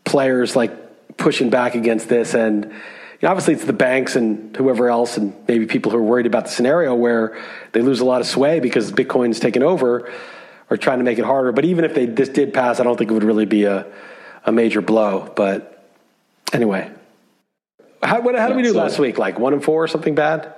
players 0.06 0.56
like 0.56 1.16
pushing 1.18 1.50
back 1.50 1.74
against 1.74 2.08
this 2.08 2.34
and 2.34 2.72
obviously 3.22 3.54
it's 3.54 3.64
the 3.64 3.72
banks 3.72 4.16
and 4.16 4.54
whoever 4.56 4.88
else, 4.88 5.16
and 5.16 5.34
maybe 5.48 5.66
people 5.66 5.90
who 5.92 5.98
are 5.98 6.02
worried 6.02 6.26
about 6.26 6.44
the 6.44 6.50
scenario 6.50 6.94
where 6.94 7.38
they 7.72 7.82
lose 7.82 8.00
a 8.00 8.04
lot 8.04 8.20
of 8.20 8.26
sway 8.26 8.60
because 8.60 8.92
Bitcoin's 8.92 9.40
taken 9.40 9.62
over, 9.62 10.12
or 10.68 10.76
trying 10.76 10.98
to 10.98 11.04
make 11.04 11.18
it 11.18 11.24
harder. 11.24 11.52
But 11.52 11.64
even 11.64 11.84
if 11.84 11.94
they 11.94 12.06
this 12.06 12.28
did 12.28 12.52
pass, 12.52 12.80
I 12.80 12.84
don't 12.84 12.96
think 12.96 13.10
it 13.10 13.14
would 13.14 13.24
really 13.24 13.46
be 13.46 13.64
a 13.64 13.86
a 14.44 14.52
major 14.52 14.80
blow. 14.80 15.32
But 15.34 15.84
anyway, 16.52 16.90
how, 18.02 18.20
what, 18.20 18.36
how 18.36 18.48
did 18.48 18.56
we 18.56 18.62
do 18.62 18.72
last 18.72 18.98
week? 18.98 19.18
Like 19.18 19.38
one 19.38 19.52
and 19.52 19.62
four 19.62 19.82
or 19.82 19.88
something 19.88 20.14
bad? 20.14 20.54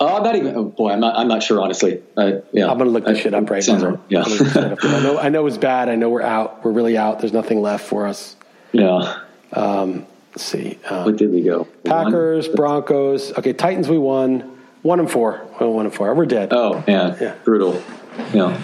Uh, 0.00 0.18
not 0.20 0.34
even. 0.34 0.56
Oh 0.56 0.64
boy, 0.64 0.92
I'm 0.92 1.00
not. 1.00 1.16
I'm 1.16 1.28
not 1.28 1.42
sure. 1.42 1.60
Honestly, 1.60 2.02
uh, 2.16 2.40
yeah. 2.52 2.70
I'm 2.70 2.78
gonna 2.78 2.90
look 2.90 3.04
this 3.04 3.18
I, 3.18 3.20
shit 3.22 3.34
up 3.34 3.50
right 3.50 3.66
now. 3.68 3.84
Right. 3.84 3.98
Yeah. 4.08 4.24
I 4.24 5.02
know. 5.02 5.18
I 5.18 5.28
know 5.28 5.46
it's 5.46 5.58
bad. 5.58 5.90
I 5.90 5.94
know 5.94 6.08
we're 6.08 6.22
out. 6.22 6.64
We're 6.64 6.72
really 6.72 6.96
out. 6.96 7.20
There's 7.20 7.34
nothing 7.34 7.60
left 7.60 7.86
for 7.86 8.06
us. 8.06 8.34
Yeah. 8.72 9.18
Um, 9.52 10.06
Let's 10.30 10.44
see. 10.44 10.78
Uh, 10.88 11.02
what 11.02 11.16
did 11.16 11.30
we 11.30 11.42
go? 11.42 11.66
Packers, 11.84 12.46
one? 12.48 12.56
Broncos. 12.56 13.32
Okay, 13.32 13.52
Titans. 13.52 13.88
We 13.88 13.98
won 13.98 14.58
one 14.82 15.00
and 15.00 15.10
four. 15.10 15.46
Well, 15.60 15.72
one 15.72 15.86
and 15.86 15.94
four. 15.94 16.14
We're 16.14 16.24
dead. 16.24 16.48
Oh 16.52 16.82
yeah, 16.88 17.16
yeah, 17.20 17.34
brutal. 17.44 17.82
Yeah. 18.32 18.58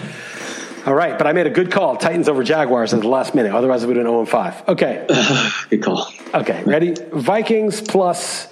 All 0.87 0.95
right, 0.95 1.17
but 1.17 1.27
I 1.27 1.33
made 1.33 1.45
a 1.45 1.51
good 1.51 1.69
call. 1.69 1.97
Titans 1.97 2.29
over 2.29 2.43
Jaguars 2.43 2.93
at 2.93 3.01
the 3.01 3.09
last 3.09 3.35
minute. 3.35 3.53
Otherwise, 3.53 3.81
we 3.81 3.87
would 3.87 3.97
have 3.97 4.05
been 4.05 4.09
0 4.09 4.21
and 4.21 4.29
5. 4.29 4.69
Okay. 4.69 5.05
good 5.69 5.83
call. 5.83 6.07
Okay, 6.33 6.63
ready? 6.63 6.95
Vikings 7.11 7.81
plus 7.81 8.47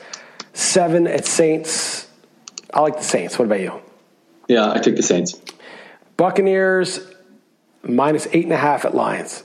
seven 0.51 1.07
at 1.07 1.25
Saints. 1.25 2.04
I 2.75 2.81
like 2.81 2.97
the 2.97 3.03
Saints. 3.03 3.39
What 3.39 3.45
about 3.45 3.61
you? 3.61 3.81
Yeah, 4.47 4.69
I 4.69 4.79
took 4.79 4.97
the 4.97 5.03
Saints. 5.03 5.41
Buccaneers 6.17 6.99
minus 7.83 8.27
eight 8.33 8.43
and 8.43 8.53
a 8.53 8.57
half 8.57 8.83
at 8.83 8.93
Lions. 8.93 9.43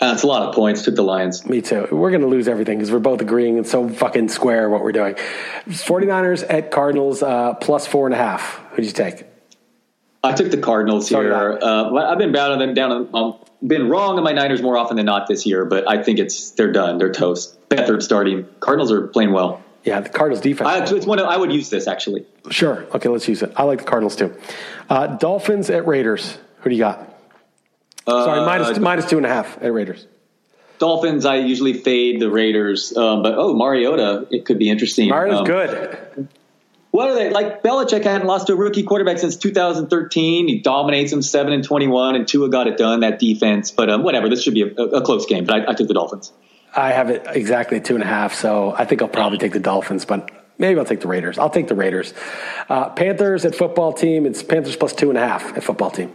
Uh, 0.00 0.16
a 0.20 0.26
lot 0.26 0.48
of 0.48 0.54
points. 0.54 0.82
Took 0.82 0.94
the 0.94 1.02
Lions. 1.02 1.46
Me 1.46 1.60
too. 1.60 1.86
We're 1.90 2.10
going 2.10 2.22
to 2.22 2.28
lose 2.28 2.48
everything 2.48 2.78
because 2.78 2.90
we're 2.90 2.98
both 3.00 3.20
agreeing 3.20 3.58
it's 3.58 3.70
so 3.70 3.88
fucking 3.88 4.28
square 4.28 4.70
what 4.70 4.82
we're 4.82 4.92
doing. 4.92 5.16
49ers 5.66 6.46
at 6.48 6.70
Cardinals 6.70 7.22
uh, 7.22 7.54
plus 7.54 7.86
four 7.86 8.06
and 8.06 8.14
a 8.14 8.18
half. 8.18 8.60
Who'd 8.72 8.86
you 8.86 8.92
take? 8.92 9.24
I 10.22 10.32
took 10.32 10.50
the 10.50 10.58
Cardinals 10.58 11.08
Sorry 11.08 11.26
here. 11.26 11.58
Uh, 11.60 11.92
I've 11.94 12.18
been 12.18 12.32
down 12.32 12.52
on 12.52 12.58
them 12.58 12.74
down. 12.74 13.08
Um, 13.12 13.38
been 13.66 13.88
wrong 13.88 14.18
on 14.18 14.24
my 14.24 14.32
Niners 14.32 14.62
more 14.62 14.76
often 14.76 14.96
than 14.96 15.06
not 15.06 15.26
this 15.26 15.44
year, 15.46 15.64
but 15.64 15.88
I 15.88 16.02
think 16.02 16.18
it's 16.18 16.52
they're 16.52 16.72
done. 16.72 16.98
They're 16.98 17.12
toast. 17.12 17.58
Beathard 17.68 18.02
starting. 18.02 18.46
Cardinals 18.60 18.92
are 18.92 19.08
playing 19.08 19.32
well. 19.32 19.62
Yeah, 19.84 20.00
the 20.00 20.08
Cardinals 20.08 20.42
defense. 20.42 20.68
I, 20.68 20.84
it's 20.96 21.06
one. 21.06 21.18
Of, 21.18 21.26
I 21.26 21.36
would 21.36 21.52
use 21.52 21.70
this 21.70 21.86
actually. 21.86 22.26
Sure. 22.50 22.86
Okay, 22.94 23.08
let's 23.08 23.28
use 23.28 23.42
it. 23.42 23.52
I 23.56 23.62
like 23.62 23.78
the 23.78 23.84
Cardinals 23.84 24.16
too. 24.16 24.36
Uh, 24.90 25.06
Dolphins 25.06 25.70
at 25.70 25.86
Raiders. 25.86 26.36
Who 26.60 26.70
do 26.70 26.76
you 26.76 26.82
got? 26.82 27.14
Sorry, 28.06 28.40
minus, 28.40 28.78
uh, 28.78 28.80
minus 28.80 29.08
two 29.08 29.18
and 29.18 29.26
a 29.26 29.28
half 29.28 29.62
at 29.62 29.72
Raiders. 29.72 30.06
Dolphins, 30.78 31.24
I 31.26 31.36
usually 31.36 31.74
fade 31.74 32.20
the 32.20 32.30
Raiders, 32.30 32.96
um, 32.96 33.22
but 33.22 33.34
oh, 33.36 33.54
Mariota, 33.54 34.26
it 34.30 34.44
could 34.44 34.58
be 34.58 34.70
interesting. 34.70 35.08
Mariota's 35.08 35.40
um, 35.40 35.44
good. 35.44 36.28
What 36.90 37.10
are 37.10 37.14
they 37.14 37.30
like? 37.30 37.62
Belichick 37.62 38.04
hadn't 38.04 38.26
lost 38.26 38.46
to 38.46 38.54
a 38.54 38.56
rookie 38.56 38.82
quarterback 38.82 39.18
since 39.18 39.36
2013. 39.36 40.48
He 40.48 40.58
dominates 40.60 41.10
them 41.10 41.20
seven 41.20 41.52
and 41.52 41.62
21, 41.62 42.14
and 42.14 42.26
Tua 42.26 42.48
got 42.48 42.66
it 42.66 42.78
done. 42.78 43.00
That 43.00 43.18
defense, 43.18 43.70
but 43.70 43.90
um, 43.90 44.02
whatever. 44.02 44.28
This 44.28 44.42
should 44.42 44.54
be 44.54 44.62
a, 44.62 44.82
a 44.82 45.02
close 45.02 45.26
game. 45.26 45.44
But 45.44 45.68
I, 45.68 45.72
I, 45.72 45.74
took 45.74 45.88
the 45.88 45.94
Dolphins. 45.94 46.32
I 46.78 46.92
have 46.92 47.10
it 47.10 47.26
exactly 47.26 47.80
two 47.80 47.94
and 47.94 48.04
a 48.04 48.06
half, 48.06 48.34
so 48.34 48.72
I 48.72 48.84
think 48.84 49.02
I'll 49.02 49.08
probably 49.08 49.38
take 49.38 49.52
the 49.52 49.60
Dolphins, 49.60 50.04
but 50.04 50.30
maybe 50.58 50.78
I'll 50.78 50.86
take 50.86 51.00
the 51.00 51.08
Raiders. 51.08 51.36
I'll 51.36 51.50
take 51.50 51.66
the 51.66 51.74
Raiders. 51.74 52.14
Uh, 52.68 52.90
Panthers 52.90 53.44
at 53.44 53.56
football 53.56 53.92
team. 53.92 54.26
It's 54.26 54.42
Panthers 54.42 54.76
plus 54.76 54.92
two 54.92 55.08
and 55.08 55.18
a 55.18 55.26
half 55.26 55.56
at 55.56 55.64
football 55.64 55.90
team. 55.90 56.12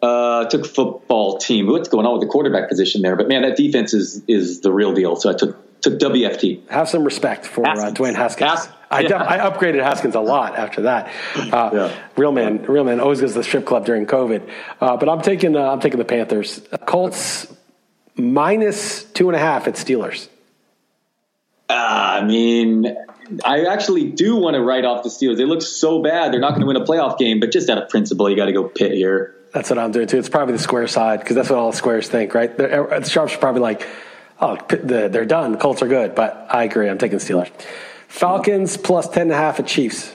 Uh, 0.00 0.44
took 0.46 0.66
football 0.66 1.38
team. 1.38 1.66
What's 1.66 1.88
going 1.88 2.06
on 2.06 2.12
with 2.12 2.20
the 2.20 2.28
quarterback 2.28 2.68
position 2.68 3.02
there? 3.02 3.16
But 3.16 3.26
man, 3.26 3.42
that 3.42 3.56
defense 3.56 3.94
is 3.94 4.22
is 4.28 4.60
the 4.60 4.70
real 4.70 4.92
deal. 4.92 5.16
So 5.16 5.30
I 5.30 5.32
took 5.34 5.80
took 5.80 5.98
WFT. 5.98 6.68
Have 6.70 6.88
some 6.88 7.04
respect 7.04 7.44
for 7.44 7.66
uh, 7.66 7.90
Dwayne 7.90 8.14
Haskins. 8.14 8.50
Has- 8.50 8.68
I, 8.90 9.00
yeah. 9.00 9.24
I 9.24 9.38
upgraded 9.50 9.82
Haskins 9.82 10.14
a 10.14 10.20
lot 10.20 10.54
after 10.56 10.82
that. 10.82 11.10
Uh, 11.34 11.70
yeah. 11.72 11.96
Real 12.16 12.30
man, 12.30 12.62
real 12.62 12.84
man 12.84 13.00
always 13.00 13.20
goes 13.20 13.32
to 13.32 13.38
the 13.38 13.44
strip 13.44 13.64
club 13.64 13.84
during 13.86 14.06
COVID. 14.06 14.48
Uh, 14.80 14.96
but 14.96 15.08
I'm 15.08 15.20
taking 15.20 15.56
uh, 15.56 15.72
I'm 15.72 15.80
taking 15.80 15.98
the 15.98 16.04
Panthers. 16.04 16.60
Colts 16.86 17.52
minus 18.16 19.04
two 19.04 19.28
and 19.28 19.36
a 19.36 19.38
half 19.38 19.66
at 19.66 19.74
Steelers. 19.74 20.28
Uh, 21.68 21.72
I 21.74 22.24
mean, 22.24 22.94
I 23.44 23.64
actually 23.64 24.10
do 24.10 24.36
want 24.36 24.54
to 24.54 24.62
write 24.62 24.84
off 24.84 25.02
the 25.02 25.08
Steelers. 25.08 25.36
They 25.36 25.44
look 25.44 25.62
so 25.62 26.02
bad; 26.02 26.32
they're 26.32 26.40
not 26.40 26.50
going 26.50 26.60
to 26.60 26.66
win 26.66 26.76
a 26.76 26.84
playoff 26.84 27.18
game. 27.18 27.40
But 27.40 27.52
just 27.52 27.68
out 27.70 27.78
of 27.78 27.88
principle, 27.88 28.28
you 28.28 28.36
got 28.36 28.46
to 28.46 28.52
go 28.52 28.64
pit 28.64 28.92
here. 28.92 29.34
That's 29.52 29.70
what 29.70 29.78
I'm 29.78 29.92
doing 29.92 30.08
too. 30.08 30.18
It's 30.18 30.28
probably 30.28 30.52
the 30.54 30.62
square 30.62 30.88
side 30.88 31.20
because 31.20 31.36
that's 31.36 31.48
what 31.48 31.58
all 31.58 31.70
the 31.70 31.76
squares 31.76 32.08
think, 32.08 32.34
right? 32.34 32.54
The, 32.56 32.98
the 33.00 33.08
sharps 33.08 33.34
are 33.34 33.38
probably 33.38 33.62
like, 33.62 33.86
oh, 34.40 34.58
they're 34.68 35.24
done. 35.24 35.52
The 35.52 35.58
Colts 35.58 35.80
are 35.80 35.88
good, 35.88 36.14
but 36.14 36.48
I 36.50 36.64
agree. 36.64 36.88
I'm 36.88 36.98
taking 36.98 37.18
Steelers. 37.18 37.50
Falcons 38.08 38.76
plus 38.76 39.08
ten 39.08 39.22
and 39.22 39.32
a 39.32 39.36
half 39.36 39.60
at 39.60 39.66
Chiefs. 39.66 40.14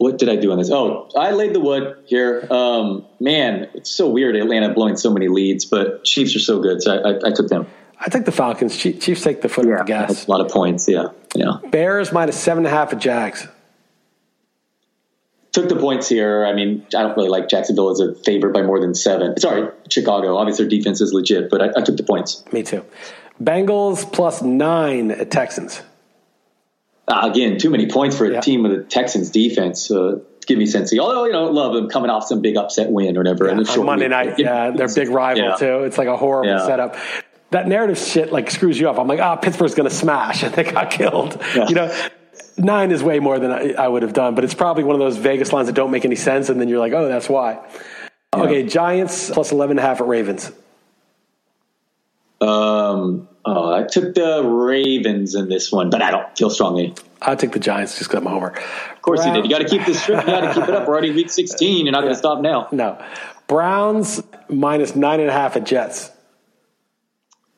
What 0.00 0.16
did 0.16 0.30
I 0.30 0.36
do 0.36 0.50
on 0.50 0.56
this? 0.56 0.70
Oh, 0.70 1.10
I 1.14 1.32
laid 1.32 1.54
the 1.54 1.60
wood 1.60 1.94
here. 2.06 2.48
Um, 2.50 3.04
man, 3.20 3.68
it's 3.74 3.90
so 3.90 4.08
weird 4.08 4.34
Atlanta 4.34 4.72
blowing 4.72 4.96
so 4.96 5.10
many 5.12 5.28
leads, 5.28 5.66
but 5.66 6.04
Chiefs 6.04 6.34
are 6.34 6.40
so 6.40 6.58
good, 6.58 6.82
so 6.82 6.96
I, 6.96 7.10
I, 7.10 7.18
I 7.26 7.32
took 7.32 7.48
them. 7.48 7.66
I 7.98 8.08
take 8.08 8.24
the 8.24 8.32
Falcons. 8.32 8.74
Chiefs 8.78 9.22
take 9.22 9.42
the 9.42 9.50
foot 9.50 9.66
yeah, 9.66 9.72
of 9.74 9.78
the 9.80 9.84
gas. 9.84 10.26
A 10.26 10.30
lot 10.30 10.40
of 10.40 10.50
points, 10.50 10.88
yeah, 10.88 11.08
yeah. 11.34 11.58
Bears 11.70 12.12
minus 12.12 12.40
seven 12.40 12.64
and 12.64 12.74
a 12.74 12.74
half 12.74 12.94
at 12.94 12.98
Jags. 12.98 13.46
took 15.52 15.68
the 15.68 15.76
points 15.76 16.08
here. 16.08 16.46
I 16.46 16.54
mean, 16.54 16.86
I 16.96 17.02
don't 17.02 17.14
really 17.14 17.28
like 17.28 17.50
Jacksonville 17.50 17.90
as 17.90 18.00
a 18.00 18.14
favorite 18.14 18.54
by 18.54 18.62
more 18.62 18.80
than 18.80 18.94
seven. 18.94 19.38
Sorry, 19.38 19.68
Chicago. 19.90 20.38
Obviously, 20.38 20.64
their 20.64 20.78
defense 20.78 21.02
is 21.02 21.12
legit, 21.12 21.50
but 21.50 21.60
I, 21.60 21.78
I 21.78 21.82
took 21.82 21.98
the 21.98 22.04
points. 22.04 22.42
Me 22.54 22.62
too. 22.62 22.86
Bengals 23.38 24.10
plus 24.10 24.40
nine 24.40 25.10
at 25.10 25.30
Texans. 25.30 25.82
Uh, 27.10 27.28
again, 27.28 27.58
too 27.58 27.70
many 27.70 27.88
points 27.88 28.16
for 28.16 28.24
a 28.26 28.34
yeah. 28.34 28.40
team 28.40 28.62
with 28.62 28.70
the 28.70 28.84
Texans 28.84 29.30
defense. 29.30 29.90
Uh, 29.90 30.20
give 30.46 30.58
me 30.58 30.64
Cincy. 30.64 31.00
Although 31.00 31.24
you 31.24 31.32
know, 31.32 31.50
love 31.50 31.74
them 31.74 31.88
coming 31.88 32.08
off 32.08 32.24
some 32.24 32.40
big 32.40 32.56
upset 32.56 32.88
win 32.88 33.16
or 33.16 33.20
whatever. 33.20 33.46
Yeah, 33.46 33.72
on 33.72 33.84
Monday 33.84 34.04
week. 34.04 34.10
night, 34.10 34.38
yeah, 34.38 34.70
their 34.70 34.86
big 34.86 35.08
rival 35.08 35.42
yeah. 35.42 35.56
too. 35.56 35.82
It's 35.82 35.98
like 35.98 36.06
a 36.06 36.16
horrible 36.16 36.52
yeah. 36.52 36.66
setup. 36.66 36.96
That 37.50 37.66
narrative 37.66 37.98
shit 37.98 38.30
like 38.30 38.48
screws 38.48 38.78
you 38.78 38.88
up. 38.88 38.96
I'm 38.96 39.08
like, 39.08 39.18
ah, 39.18 39.34
oh, 39.36 39.40
Pittsburgh's 39.42 39.74
going 39.74 39.88
to 39.88 39.94
smash, 39.94 40.42
and 40.44 40.54
they 40.54 40.62
got 40.62 40.92
killed. 40.92 41.42
You 41.56 41.74
know, 41.74 42.08
nine 42.56 42.92
is 42.92 43.02
way 43.02 43.18
more 43.18 43.40
than 43.40 43.50
I, 43.50 43.72
I, 43.72 43.88
would 43.88 44.02
have 44.02 44.12
done, 44.12 44.36
but 44.36 44.44
it's 44.44 44.54
probably 44.54 44.84
one 44.84 44.94
of 44.94 45.00
those 45.00 45.16
Vegas 45.16 45.52
lines 45.52 45.66
that 45.66 45.74
don't 45.74 45.90
make 45.90 46.04
any 46.04 46.14
sense, 46.14 46.48
and 46.48 46.60
then 46.60 46.68
you're 46.68 46.78
like, 46.78 46.92
oh, 46.92 47.08
that's 47.08 47.28
why. 47.28 47.58
Okay, 48.32 48.62
Giants 48.62 49.30
plus 49.30 49.50
11 49.50 49.72
and 49.78 49.84
a 49.84 49.88
half 49.88 50.00
at 50.00 50.06
Ravens. 50.06 50.52
Um, 52.40 53.28
oh, 53.44 53.72
I 53.72 53.84
took 53.84 54.14
the 54.14 54.42
Ravens 54.44 55.34
in 55.34 55.48
this 55.48 55.70
one, 55.72 55.90
but 55.90 56.02
I 56.02 56.10
don't 56.10 56.36
feel 56.36 56.50
strongly. 56.50 56.94
I 57.22 57.34
take 57.34 57.52
the 57.52 57.58
Giants 57.58 57.98
just 57.98 58.10
because 58.10 58.20
I'm 58.20 58.26
a 58.26 58.30
homer. 58.30 58.50
Of 58.92 59.02
course 59.02 59.20
Brown. 59.20 59.36
you 59.36 59.42
did. 59.42 59.50
You 59.50 59.56
got 59.56 59.62
to 59.62 59.68
keep 59.68 59.86
this. 59.86 60.04
trip. 60.04 60.20
You 60.20 60.26
got 60.26 60.40
to 60.40 60.60
keep 60.60 60.68
it 60.68 60.74
up. 60.74 60.88
We're 60.88 60.94
already 60.94 61.10
week 61.10 61.30
16. 61.30 61.84
You're 61.84 61.92
not 61.92 61.98
yeah. 61.98 62.02
going 62.02 62.14
to 62.14 62.18
stop 62.18 62.40
now. 62.40 62.68
No. 62.72 63.02
Browns 63.46 64.22
minus 64.48 64.94
nine 64.94 65.20
and 65.20 65.28
a 65.28 65.32
half 65.32 65.56
at 65.56 65.66
Jets. 65.66 66.10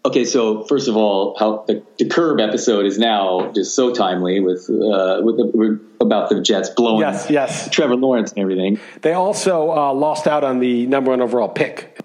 Okay, 0.05 0.25
so 0.25 0.65
first 0.65 0.89
of 0.89 0.97
all, 0.97 1.37
how 1.39 1.65
the, 1.69 1.85
the 1.97 2.09
curb 2.09 2.41
episode 2.41 2.87
is 2.87 2.99
now 2.99 3.53
just 3.53 3.77
so 3.77 3.95
timely 3.95 4.41
with 4.41 4.69
uh, 4.69 5.21
with, 5.23 5.37
the, 5.37 5.81
about 6.01 6.29
the 6.29 6.41
Jets 6.41 6.71
blowing 6.71 7.01
yes, 7.01 7.31
yes. 7.31 7.71
Trevor 7.71 7.95
Lawrence 7.95 8.33
and 8.33 8.41
everything. 8.41 8.81
They 9.03 9.13
also 9.13 9.71
uh, 9.71 9.93
lost 9.93 10.27
out 10.27 10.43
on 10.43 10.59
the 10.59 10.87
number 10.87 11.11
one 11.11 11.21
overall 11.21 11.49
pick. 11.49 12.01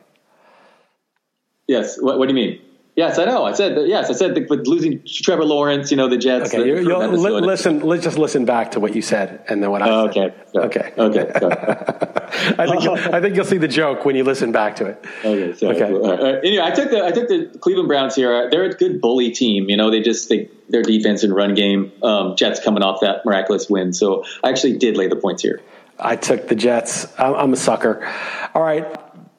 Yes. 1.68 2.00
What, 2.00 2.20
what 2.20 2.30
do 2.30 2.36
you 2.36 2.48
mean? 2.50 2.62
Yes, 2.98 3.20
I 3.20 3.26
know. 3.26 3.46
I 3.46 3.54
said 3.54 3.78
that, 3.78 3.88
yes. 3.88 4.10
I 4.10 4.14
said 4.14 4.34
that 4.34 4.50
with 4.50 4.66
losing 4.66 5.04
Trevor 5.06 5.46
Lawrence, 5.46 5.92
you 5.92 5.98
know, 5.98 6.10
the 6.10 6.18
Jets. 6.18 6.52
Okay, 6.52 6.66
you'll, 6.66 7.08
li- 7.08 7.30
listen. 7.30 7.82
Let's 7.82 8.04
just 8.04 8.18
listen 8.18 8.44
back 8.44 8.72
to 8.72 8.80
what 8.80 8.96
you 8.96 9.04
said, 9.04 9.46
and 9.48 9.62
then 9.62 9.70
what 9.70 9.84
I 9.84 9.90
oh, 9.92 10.12
said. 10.12 10.34
Okay. 10.56 10.92
Okay. 10.98 10.98
Okay. 10.98 11.32
I 12.58 12.66
think 12.66 12.84
you'll, 12.84 12.96
I 12.96 13.22
think 13.22 13.36
you'll 13.36 13.46
see 13.46 13.60
the 13.60 13.68
joke 13.68 14.04
when 14.04 14.16
you 14.16 14.24
listen 14.24 14.52
back 14.52 14.78
to 14.78 14.88
it. 14.88 15.06
Okay. 15.24 15.54
Sorry. 15.54 15.80
Okay. 15.80 15.94
Uh, 15.94 16.40
anyway, 16.40 16.64
I 16.66 16.72
took 16.72 16.90
the 16.90 17.06
I 17.06 17.12
took 17.12 17.28
the 17.28 17.56
Cleveland 17.60 17.88
Browns 17.88 18.16
here. 18.16 18.50
They're 18.50 18.64
a 18.64 18.74
good 18.74 19.00
bully 19.00 19.30
team. 19.30 19.70
You 19.70 19.78
know, 19.78 19.92
they 19.92 20.02
just 20.02 20.28
think 20.28 20.50
their 20.68 20.82
defense 20.82 21.22
and 21.22 21.36
run 21.36 21.54
game. 21.54 21.92
Um, 22.02 22.36
Jets 22.36 22.60
coming 22.64 22.82
off 22.82 23.02
that 23.02 23.24
miraculous 23.28 23.70
win, 23.70 23.94
so 23.94 24.26
I 24.44 24.50
actually 24.50 24.80
did 24.80 24.98
lay 24.98 25.08
the 25.08 25.16
points 25.16 25.44
here. 25.44 25.62
I 26.00 26.16
took 26.16 26.48
the 26.48 26.56
Jets. 26.56 27.06
I'm, 27.20 27.36
I'm 27.36 27.54
a 27.54 27.58
sucker. 27.58 28.12
All 28.56 28.64
right, 28.64 28.88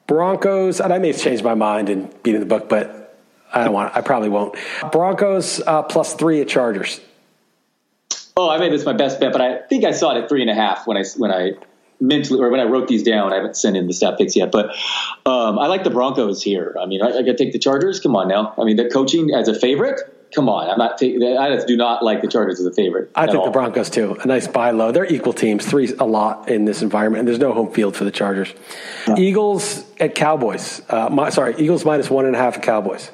Broncos. 0.07 0.79
And 0.79 0.93
I 0.93 0.97
may 0.99 1.07
have 1.07 1.21
changed 1.21 1.43
my 1.43 1.55
mind 1.55 1.89
in 1.89 2.09
beating 2.23 2.39
the 2.39 2.45
book, 2.45 2.69
but 2.69 2.98
I 3.51 3.63
don't 3.63 3.73
want. 3.73 3.95
I 3.95 4.01
probably 4.01 4.29
won't. 4.29 4.55
Broncos 4.91 5.61
uh, 5.65 5.83
plus 5.83 6.13
three 6.13 6.41
at 6.41 6.47
Chargers. 6.47 7.01
Oh, 8.37 8.49
I 8.49 8.57
made 8.57 8.71
this 8.71 8.85
my 8.85 8.93
best 8.93 9.19
bet, 9.19 9.31
but 9.33 9.41
I 9.41 9.59
think 9.63 9.83
I 9.83 9.91
saw 9.91 10.15
it 10.15 10.23
at 10.23 10.29
three 10.29 10.41
and 10.41 10.49
a 10.49 10.55
half 10.55 10.87
when 10.87 10.97
I 10.97 11.03
when 11.17 11.31
I 11.31 11.53
mentally 11.99 12.39
or 12.39 12.49
when 12.49 12.59
I 12.59 12.63
wrote 12.63 12.87
these 12.87 13.03
down. 13.03 13.33
I 13.33 13.35
haven't 13.35 13.57
sent 13.57 13.75
in 13.75 13.87
the 13.87 13.93
stat 13.93 14.17
picks 14.17 14.35
yet, 14.35 14.51
but 14.51 14.69
um, 15.25 15.59
I 15.59 15.67
like 15.67 15.83
the 15.83 15.89
Broncos 15.89 16.41
here. 16.41 16.75
I 16.79 16.85
mean, 16.85 17.01
I, 17.01 17.07
I 17.07 17.21
got 17.21 17.31
to 17.31 17.33
take 17.35 17.51
the 17.53 17.59
Chargers. 17.59 17.99
Come 17.99 18.15
on 18.15 18.27
now. 18.27 18.53
I 18.57 18.63
mean, 18.63 18.77
the 18.77 18.89
coaching 18.89 19.33
as 19.33 19.47
a 19.47 19.59
favorite. 19.59 19.99
Come 20.33 20.47
on, 20.47 20.69
I'm 20.69 20.77
not. 20.77 20.99
Taking, 20.99 21.23
I 21.23 21.53
just 21.55 21.65
do 21.65 21.75
not 21.75 22.03
like 22.03 22.21
the 22.21 22.27
Chargers 22.27 22.59
as 22.59 22.65
a 22.67 22.71
favorite. 22.71 23.09
I 23.15 23.25
think 23.25 23.39
all. 23.39 23.45
the 23.45 23.51
Broncos 23.51 23.89
too. 23.89 24.15
A 24.23 24.27
nice 24.27 24.47
buy 24.47 24.69
low. 24.71 24.91
They're 24.91 25.11
equal 25.11 25.33
teams. 25.33 25.65
Three 25.65 25.91
a 25.99 26.05
lot 26.05 26.49
in 26.49 26.65
this 26.65 26.83
environment, 26.83 27.19
and 27.19 27.27
there's 27.27 27.39
no 27.39 27.51
home 27.51 27.73
field 27.73 27.95
for 27.95 28.03
the 28.03 28.11
Chargers. 28.11 28.53
Yeah. 29.07 29.15
Eagles 29.17 29.83
at 29.99 30.13
Cowboys. 30.13 30.83
Uh, 30.87 31.09
my, 31.09 31.31
sorry, 31.31 31.55
Eagles 31.57 31.83
minus 31.83 32.11
one 32.11 32.25
and 32.25 32.35
a 32.35 32.37
half 32.37 32.57
at 32.57 32.63
Cowboys. 32.63 33.09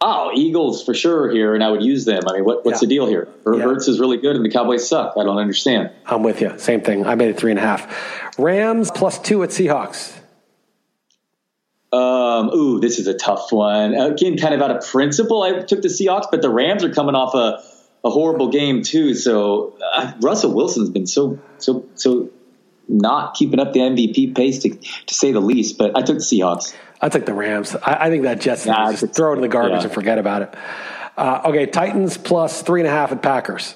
Oh, 0.00 0.30
Eagles 0.34 0.84
for 0.84 0.92
sure 0.92 1.30
here, 1.30 1.54
and 1.54 1.64
I 1.64 1.70
would 1.70 1.82
use 1.82 2.04
them. 2.04 2.22
I 2.28 2.34
mean, 2.34 2.44
what, 2.44 2.64
what's 2.66 2.82
yeah. 2.82 2.86
the 2.86 2.94
deal 2.94 3.06
here? 3.06 3.28
Hurts 3.44 3.88
yeah. 3.88 3.94
is 3.94 4.00
really 4.00 4.18
good, 4.18 4.36
and 4.36 4.44
the 4.44 4.50
Cowboys 4.50 4.86
suck. 4.86 5.14
I 5.18 5.24
don't 5.24 5.38
understand. 5.38 5.90
I'm 6.04 6.22
with 6.22 6.42
you. 6.42 6.58
Same 6.58 6.82
thing. 6.82 7.06
I 7.06 7.14
made 7.14 7.30
it 7.30 7.38
three 7.38 7.50
and 7.50 7.58
a 7.58 7.62
half. 7.62 8.38
Rams 8.38 8.90
plus 8.90 9.18
two 9.18 9.42
at 9.42 9.50
Seahawks. 9.50 10.18
Um, 11.92 12.50
ooh, 12.54 12.80
this 12.80 12.98
is 12.98 13.06
a 13.06 13.14
tough 13.14 13.52
one. 13.52 13.94
Again, 13.94 14.36
kind 14.36 14.54
of 14.54 14.60
out 14.60 14.70
of 14.70 14.86
principle, 14.86 15.42
I 15.42 15.60
took 15.60 15.80
the 15.80 15.88
Seahawks, 15.88 16.26
but 16.30 16.42
the 16.42 16.50
Rams 16.50 16.84
are 16.84 16.92
coming 16.92 17.14
off 17.14 17.34
a, 17.34 17.62
a 18.06 18.10
horrible 18.10 18.48
game 18.50 18.82
too. 18.82 19.14
So 19.14 19.78
uh, 19.94 20.12
Russell 20.20 20.52
Wilson's 20.52 20.90
been 20.90 21.06
so 21.06 21.38
so 21.58 21.86
so 21.94 22.30
not 22.88 23.34
keeping 23.34 23.60
up 23.60 23.72
the 23.72 23.80
MVP 23.80 24.34
pace 24.36 24.60
to, 24.60 24.70
to 24.70 25.14
say 25.14 25.32
the 25.32 25.40
least. 25.40 25.78
But 25.78 25.96
I 25.96 26.02
took 26.02 26.18
the 26.18 26.24
Seahawks. 26.24 26.74
I 27.00 27.08
took 27.08 27.26
the 27.26 27.34
Rams. 27.34 27.74
I, 27.76 28.06
I 28.06 28.10
think 28.10 28.24
that 28.24 28.40
Jets 28.40 28.66
nah, 28.66 28.92
just 28.92 29.14
throw 29.14 29.32
it 29.32 29.36
in 29.36 29.42
the 29.42 29.48
garbage 29.48 29.80
yeah. 29.80 29.84
and 29.84 29.92
forget 29.92 30.18
about 30.18 30.42
it. 30.42 30.54
Uh, 31.16 31.42
okay, 31.46 31.66
Titans 31.66 32.18
plus 32.18 32.62
three 32.62 32.80
and 32.80 32.88
a 32.88 32.90
half 32.90 33.12
at 33.12 33.22
Packers. 33.22 33.74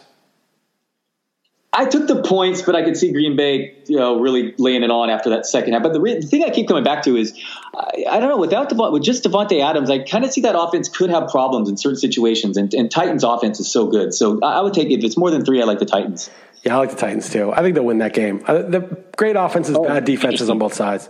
I 1.73 1.85
took 1.85 2.09
the 2.09 2.23
points, 2.23 2.63
but 2.63 2.75
I 2.75 2.83
could 2.83 2.97
see 2.97 3.13
Green 3.13 3.37
Bay, 3.37 3.77
you 3.87 3.97
know, 3.97 4.19
really 4.19 4.55
laying 4.59 4.83
it 4.83 4.91
on 4.91 5.09
after 5.09 5.31
that 5.31 5.47
second 5.47 5.73
half. 5.73 5.85
But 5.85 5.93
the, 5.93 6.01
re- 6.01 6.19
the 6.19 6.27
thing 6.27 6.43
I 6.43 6.51
keep 6.51 6.67
coming 6.67 6.83
back 6.83 7.05
to 7.05 7.17
is, 7.17 7.39
I, 7.73 8.07
I 8.11 8.19
don't 8.19 8.29
know, 8.29 8.39
without 8.39 8.71
Devont, 8.71 8.93
with 8.93 9.05
just 9.05 9.23
Davante 9.23 9.63
Adams, 9.63 9.89
I 9.89 10.01
kind 10.01 10.25
of 10.25 10.33
see 10.33 10.41
that 10.41 10.59
offense 10.59 10.89
could 10.89 11.11
have 11.11 11.29
problems 11.29 11.69
in 11.69 11.77
certain 11.77 11.99
situations. 11.99 12.57
And, 12.57 12.75
and 12.75 12.91
Titans' 12.91 13.23
offense 13.23 13.61
is 13.61 13.71
so 13.71 13.87
good, 13.87 14.13
so 14.13 14.41
I, 14.43 14.59
I 14.59 14.61
would 14.63 14.75
take 14.75 14.91
if 14.91 15.05
it's 15.05 15.17
more 15.17 15.31
than 15.31 15.45
three, 15.45 15.63
I 15.63 15.65
like 15.65 15.79
the 15.79 15.87
Titans. 15.87 16.29
Yeah, 16.65 16.75
I 16.75 16.79
like 16.79 16.91
the 16.91 16.97
Titans 16.97 17.31
too. 17.31 17.53
I 17.53 17.63
think 17.63 17.77
they'll 17.77 17.85
win 17.85 17.99
that 17.99 18.15
game. 18.15 18.43
Uh, 18.47 18.63
the 18.63 18.81
great 19.17 19.37
offenses, 19.37 19.77
oh, 19.77 19.85
bad 19.85 20.05
defenses 20.05 20.51
on 20.51 20.59
both 20.59 20.75
sides. 20.75 21.09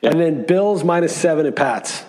Yeah. 0.00 0.10
And 0.10 0.20
then 0.20 0.46
Bills 0.46 0.84
minus 0.84 1.14
seven 1.14 1.46
at 1.46 1.56
Pats. 1.56 2.04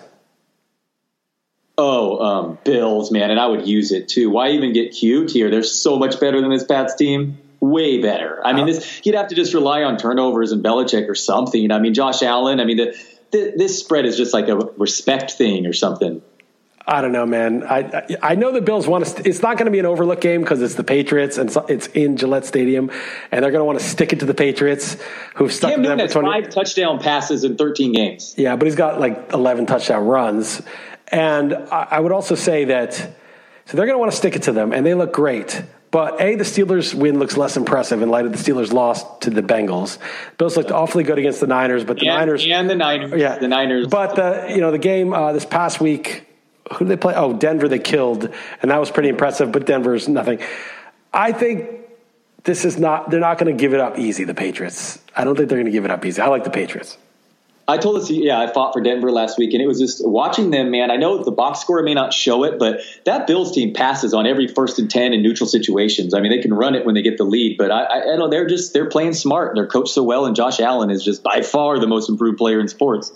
Oh, 1.76 2.18
um, 2.18 2.58
Bills, 2.62 3.10
man, 3.10 3.30
and 3.30 3.40
I 3.40 3.46
would 3.46 3.66
use 3.66 3.90
it 3.90 4.08
too. 4.08 4.28
Why 4.28 4.50
even 4.50 4.74
get 4.74 4.92
cute 4.92 5.30
here? 5.30 5.50
They're 5.50 5.62
so 5.62 5.98
much 5.98 6.20
better 6.20 6.40
than 6.40 6.50
this 6.50 6.64
Pats 6.64 6.94
team. 6.94 7.38
Way 7.60 8.00
better. 8.00 8.40
I 8.44 8.52
mean, 8.52 8.66
this 8.66 9.00
you'd 9.04 9.14
have 9.14 9.28
to 9.28 9.34
just 9.34 9.52
rely 9.54 9.82
on 9.82 9.98
turnovers 9.98 10.52
and 10.52 10.64
Belichick 10.64 11.08
or 11.08 11.14
something. 11.14 11.60
You 11.60 11.68
know, 11.68 11.76
I 11.76 11.80
mean, 11.80 11.94
Josh 11.94 12.22
Allen. 12.22 12.58
I 12.60 12.64
mean, 12.64 12.78
the, 12.78 12.96
the, 13.32 13.52
this 13.56 13.78
spread 13.78 14.06
is 14.06 14.16
just 14.16 14.32
like 14.32 14.48
a 14.48 14.56
respect 14.56 15.32
thing 15.32 15.66
or 15.66 15.72
something. 15.72 16.22
I 16.90 17.02
don't 17.02 17.12
know, 17.12 17.24
man. 17.24 17.62
I 17.62 18.04
I 18.20 18.34
know 18.34 18.50
the 18.50 18.60
Bills 18.60 18.88
want 18.88 19.06
to. 19.06 19.28
It's 19.28 19.42
not 19.42 19.56
going 19.56 19.66
to 19.66 19.70
be 19.70 19.78
an 19.78 19.86
overlook 19.86 20.20
game 20.20 20.40
because 20.40 20.60
it's 20.60 20.74
the 20.74 20.82
Patriots 20.82 21.38
and 21.38 21.56
it's 21.68 21.86
in 21.88 22.16
Gillette 22.16 22.46
Stadium, 22.46 22.90
and 23.30 23.44
they're 23.44 23.52
going 23.52 23.60
to 23.60 23.64
want 23.64 23.78
to 23.78 23.84
stick 23.84 24.12
it 24.12 24.18
to 24.20 24.26
the 24.26 24.34
Patriots, 24.34 24.96
who've 25.36 25.52
stuck 25.52 25.70
Cam 25.70 25.84
to 25.84 25.88
them 25.88 25.98
for 26.00 26.08
20. 26.08 26.28
five 26.28 26.50
touchdown 26.50 26.98
passes 26.98 27.44
in 27.44 27.56
13 27.56 27.92
games. 27.92 28.34
Yeah, 28.36 28.56
but 28.56 28.66
he's 28.66 28.74
got 28.74 28.98
like 28.98 29.32
11 29.32 29.66
touchdown 29.66 30.04
runs, 30.04 30.62
and 31.08 31.54
I, 31.54 31.86
I 31.92 32.00
would 32.00 32.10
also 32.10 32.34
say 32.34 32.64
that 32.64 32.94
so 32.94 33.76
they're 33.76 33.86
going 33.86 33.94
to 33.94 34.00
want 34.00 34.10
to 34.10 34.18
stick 34.18 34.34
it 34.34 34.42
to 34.42 34.52
them, 34.52 34.72
and 34.72 34.84
they 34.84 34.94
look 34.94 35.12
great. 35.12 35.62
But 35.92 36.20
A, 36.20 36.34
the 36.34 36.42
Steelers 36.42 36.92
win 36.92 37.20
looks 37.20 37.36
less 37.36 37.56
impressive 37.56 38.02
in 38.02 38.10
light 38.10 38.26
of 38.26 38.32
the 38.32 38.38
Steelers 38.38 38.72
lost 38.72 39.20
to 39.22 39.30
the 39.30 39.42
Bengals. 39.42 39.98
Bills 40.38 40.56
looked 40.56 40.72
awfully 40.72 41.04
good 41.04 41.18
against 41.18 41.38
the 41.38 41.46
Niners, 41.46 41.84
but 41.84 42.00
the 42.00 42.08
and, 42.08 42.18
Niners 42.18 42.46
and 42.46 42.68
the 42.68 42.74
Niners, 42.74 43.20
yeah, 43.20 43.38
the 43.38 43.46
Niners. 43.46 43.86
But 43.86 44.16
the 44.16 44.52
you 44.52 44.60
know 44.60 44.72
the 44.72 44.78
game 44.78 45.12
uh, 45.12 45.32
this 45.32 45.44
past 45.44 45.80
week 45.80 46.26
who 46.74 46.84
they 46.84 46.96
play? 46.96 47.14
Oh, 47.16 47.32
Denver 47.32 47.68
they 47.68 47.78
killed, 47.78 48.32
and 48.62 48.70
that 48.70 48.78
was 48.78 48.90
pretty 48.90 49.08
impressive, 49.08 49.52
but 49.52 49.66
Denver's 49.66 50.08
nothing. 50.08 50.40
I 51.12 51.32
think 51.32 51.68
this 52.44 52.64
is 52.64 52.78
not, 52.78 53.10
they're 53.10 53.20
not 53.20 53.38
going 53.38 53.54
to 53.54 53.60
give 53.60 53.74
it 53.74 53.80
up 53.80 53.98
easy, 53.98 54.24
the 54.24 54.34
Patriots. 54.34 54.98
I 55.16 55.24
don't 55.24 55.36
think 55.36 55.48
they're 55.48 55.58
going 55.58 55.66
to 55.66 55.72
give 55.72 55.84
it 55.84 55.90
up 55.90 56.04
easy. 56.04 56.22
I 56.22 56.28
like 56.28 56.44
the 56.44 56.50
Patriots. 56.50 56.96
I 57.70 57.78
told 57.78 57.96
us, 57.98 58.10
yeah, 58.10 58.40
I 58.40 58.52
fought 58.52 58.72
for 58.72 58.80
Denver 58.80 59.12
last 59.12 59.38
week, 59.38 59.52
and 59.52 59.62
it 59.62 59.66
was 59.66 59.78
just 59.78 60.04
watching 60.04 60.50
them, 60.50 60.72
man. 60.72 60.90
I 60.90 60.96
know 60.96 61.22
the 61.22 61.30
box 61.30 61.60
score 61.60 61.80
may 61.84 61.94
not 61.94 62.12
show 62.12 62.42
it, 62.42 62.58
but 62.58 62.80
that 63.04 63.28
Bills 63.28 63.52
team 63.52 63.74
passes 63.74 64.12
on 64.12 64.26
every 64.26 64.48
first 64.48 64.80
and 64.80 64.90
10 64.90 65.12
in 65.12 65.22
neutral 65.22 65.46
situations. 65.46 66.12
I 66.12 66.20
mean, 66.20 66.32
they 66.32 66.42
can 66.42 66.52
run 66.52 66.74
it 66.74 66.84
when 66.84 66.96
they 66.96 67.02
get 67.02 67.16
the 67.16 67.24
lead, 67.24 67.58
but 67.58 67.70
I, 67.70 67.82
I, 67.82 68.12
I 68.12 68.16
know 68.16 68.28
they're 68.28 68.48
just, 68.48 68.72
they're 68.72 68.88
playing 68.88 69.12
smart. 69.12 69.54
They're 69.54 69.68
coached 69.68 69.92
so 69.92 70.02
well, 70.02 70.26
and 70.26 70.34
Josh 70.34 70.58
Allen 70.58 70.90
is 70.90 71.04
just 71.04 71.22
by 71.22 71.42
far 71.42 71.78
the 71.78 71.86
most 71.86 72.08
improved 72.08 72.38
player 72.38 72.58
in 72.58 72.66
sports. 72.66 73.12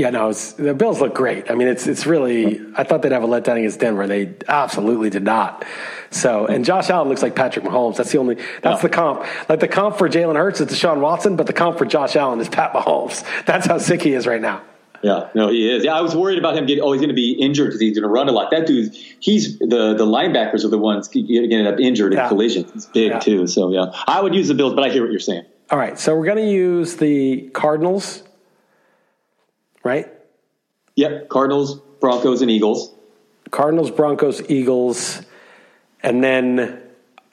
Yeah, 0.00 0.08
no, 0.08 0.32
the 0.32 0.72
Bills 0.72 0.98
look 0.98 1.14
great. 1.14 1.50
I 1.50 1.54
mean, 1.54 1.68
it's 1.68 1.86
it's 1.86 2.06
really. 2.06 2.58
I 2.74 2.84
thought 2.84 3.02
they'd 3.02 3.12
have 3.12 3.22
a 3.22 3.26
letdown 3.26 3.58
against 3.58 3.80
Denver. 3.80 4.06
They 4.06 4.34
absolutely 4.48 5.10
did 5.10 5.24
not. 5.24 5.66
So, 6.08 6.46
and 6.46 6.64
Josh 6.64 6.88
Allen 6.88 7.10
looks 7.10 7.20
like 7.20 7.36
Patrick 7.36 7.66
Mahomes. 7.66 7.98
That's 7.98 8.10
the 8.10 8.16
only. 8.16 8.38
That's 8.62 8.80
the 8.80 8.88
comp. 8.88 9.26
Like 9.50 9.60
the 9.60 9.68
comp 9.68 9.98
for 9.98 10.08
Jalen 10.08 10.36
Hurts 10.36 10.58
is 10.58 10.68
Deshaun 10.68 11.00
Watson, 11.00 11.36
but 11.36 11.46
the 11.46 11.52
comp 11.52 11.76
for 11.76 11.84
Josh 11.84 12.16
Allen 12.16 12.40
is 12.40 12.48
Pat 12.48 12.72
Mahomes. 12.72 13.22
That's 13.44 13.66
how 13.66 13.76
sick 13.76 14.00
he 14.00 14.14
is 14.14 14.26
right 14.26 14.40
now. 14.40 14.62
Yeah, 15.02 15.28
no, 15.34 15.50
he 15.50 15.70
is. 15.70 15.84
Yeah, 15.84 15.94
I 15.94 16.00
was 16.00 16.16
worried 16.16 16.38
about 16.38 16.56
him 16.56 16.64
getting. 16.64 16.82
Oh, 16.82 16.92
he's 16.92 17.00
going 17.02 17.10
to 17.10 17.14
be 17.14 17.32
injured 17.32 17.68
because 17.68 17.82
he's 17.82 17.94
going 17.94 18.08
to 18.08 18.08
run 18.08 18.30
a 18.30 18.32
lot. 18.32 18.50
That 18.52 18.66
dude, 18.66 18.94
he's 18.94 19.58
the 19.58 19.92
the 19.94 20.06
linebackers 20.06 20.64
are 20.64 20.68
the 20.68 20.78
ones 20.78 21.08
getting 21.08 21.66
up 21.66 21.78
injured 21.78 22.14
in 22.14 22.26
collisions. 22.26 22.70
It's 22.74 22.86
big 22.86 23.10
yeah. 23.10 23.18
too. 23.18 23.46
So 23.46 23.70
yeah, 23.70 23.92
I 24.06 24.22
would 24.22 24.34
use 24.34 24.48
the 24.48 24.54
Bills, 24.54 24.72
but 24.72 24.82
I 24.82 24.88
hear 24.88 25.02
what 25.02 25.10
you're 25.10 25.20
saying. 25.20 25.44
All 25.70 25.78
right, 25.78 25.98
so 25.98 26.16
we're 26.16 26.24
going 26.24 26.38
to 26.38 26.50
use 26.50 26.96
the 26.96 27.48
Cardinals, 27.50 28.24
right? 29.84 30.08
Yep, 30.96 31.28
Cardinals, 31.28 31.80
Broncos, 32.00 32.42
and 32.42 32.50
Eagles. 32.50 32.92
Cardinals, 33.50 33.90
Broncos, 33.90 34.48
Eagles, 34.50 35.22
and 36.02 36.22
then 36.22 36.80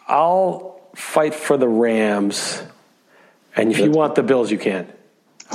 I'll 0.07 0.81
fight 0.95 1.35
for 1.35 1.57
the 1.57 1.67
Rams 1.67 2.63
And 3.55 3.71
if 3.71 3.79
you 3.79 3.91
want 3.91 4.15
the 4.15 4.23
Bills, 4.23 4.51
you 4.51 4.57
can. 4.57 4.91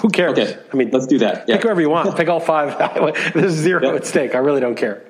Who 0.00 0.08
cares? 0.08 0.32
Okay. 0.38 0.58
I 0.72 0.76
mean, 0.76 0.90
let's 0.90 1.06
do 1.06 1.18
that. 1.18 1.48
Yeah. 1.48 1.56
Pick 1.56 1.64
whoever 1.64 1.80
you 1.80 1.90
want. 1.90 2.16
Pick 2.16 2.28
all 2.28 2.40
five. 2.40 2.76
There's 3.34 3.52
zero 3.52 3.82
Yeah. 3.90 3.94
at 3.96 4.06
stake. 4.06 4.34
I 4.34 4.38
really 4.38 4.60
don't 4.60 4.74
care. 4.76 5.04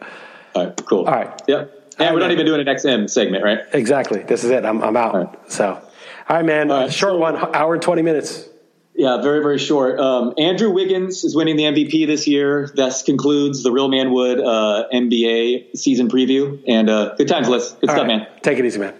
All 0.54 0.66
right, 0.66 0.84
cool. 0.86 1.04
All 1.06 1.12
right. 1.12 1.40
Yep. 1.46 1.94
And 1.98 2.14
we're 2.14 2.20
not 2.20 2.30
even 2.32 2.46
doing 2.46 2.60
an 2.60 2.66
XM 2.66 3.08
segment, 3.08 3.44
right? 3.44 3.60
Exactly. 3.72 4.22
This 4.22 4.44
is 4.44 4.50
it. 4.50 4.64
I'm, 4.64 4.82
I'm 4.82 4.96
out. 4.96 5.14
Right. 5.14 5.50
So, 5.50 5.66
all 5.74 6.36
right, 6.36 6.44
man. 6.44 6.70
All 6.70 6.82
right. 6.82 6.92
Short 6.92 7.12
So- 7.12 7.18
one, 7.18 7.36
hour 7.54 7.74
and 7.74 7.82
20 7.82 8.02
minutes. 8.02 8.48
Yeah, 8.94 9.22
very, 9.22 9.40
very 9.42 9.58
short. 9.58 9.98
Um, 9.98 10.34
Andrew 10.36 10.70
Wiggins 10.70 11.24
is 11.24 11.34
winning 11.34 11.56
the 11.56 11.64
MVP 11.64 12.06
this 12.06 12.26
year. 12.26 12.70
Thus 12.74 13.02
concludes 13.02 13.62
the 13.62 13.72
Real 13.72 13.88
Man 13.88 14.12
Wood 14.12 14.38
uh, 14.38 14.84
NBA 14.92 15.76
season 15.76 16.08
preview. 16.08 16.62
And 16.68 16.90
uh, 16.90 17.14
good 17.16 17.28
times, 17.28 17.48
Liss. 17.48 17.70
Good 17.72 17.88
All 17.88 17.96
stuff, 17.96 18.06
right. 18.06 18.18
man. 18.18 18.26
Take 18.42 18.58
it 18.58 18.66
easy, 18.66 18.78
man. 18.78 18.94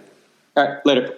All 0.57 0.67
right, 0.67 0.87
later. 0.87 1.15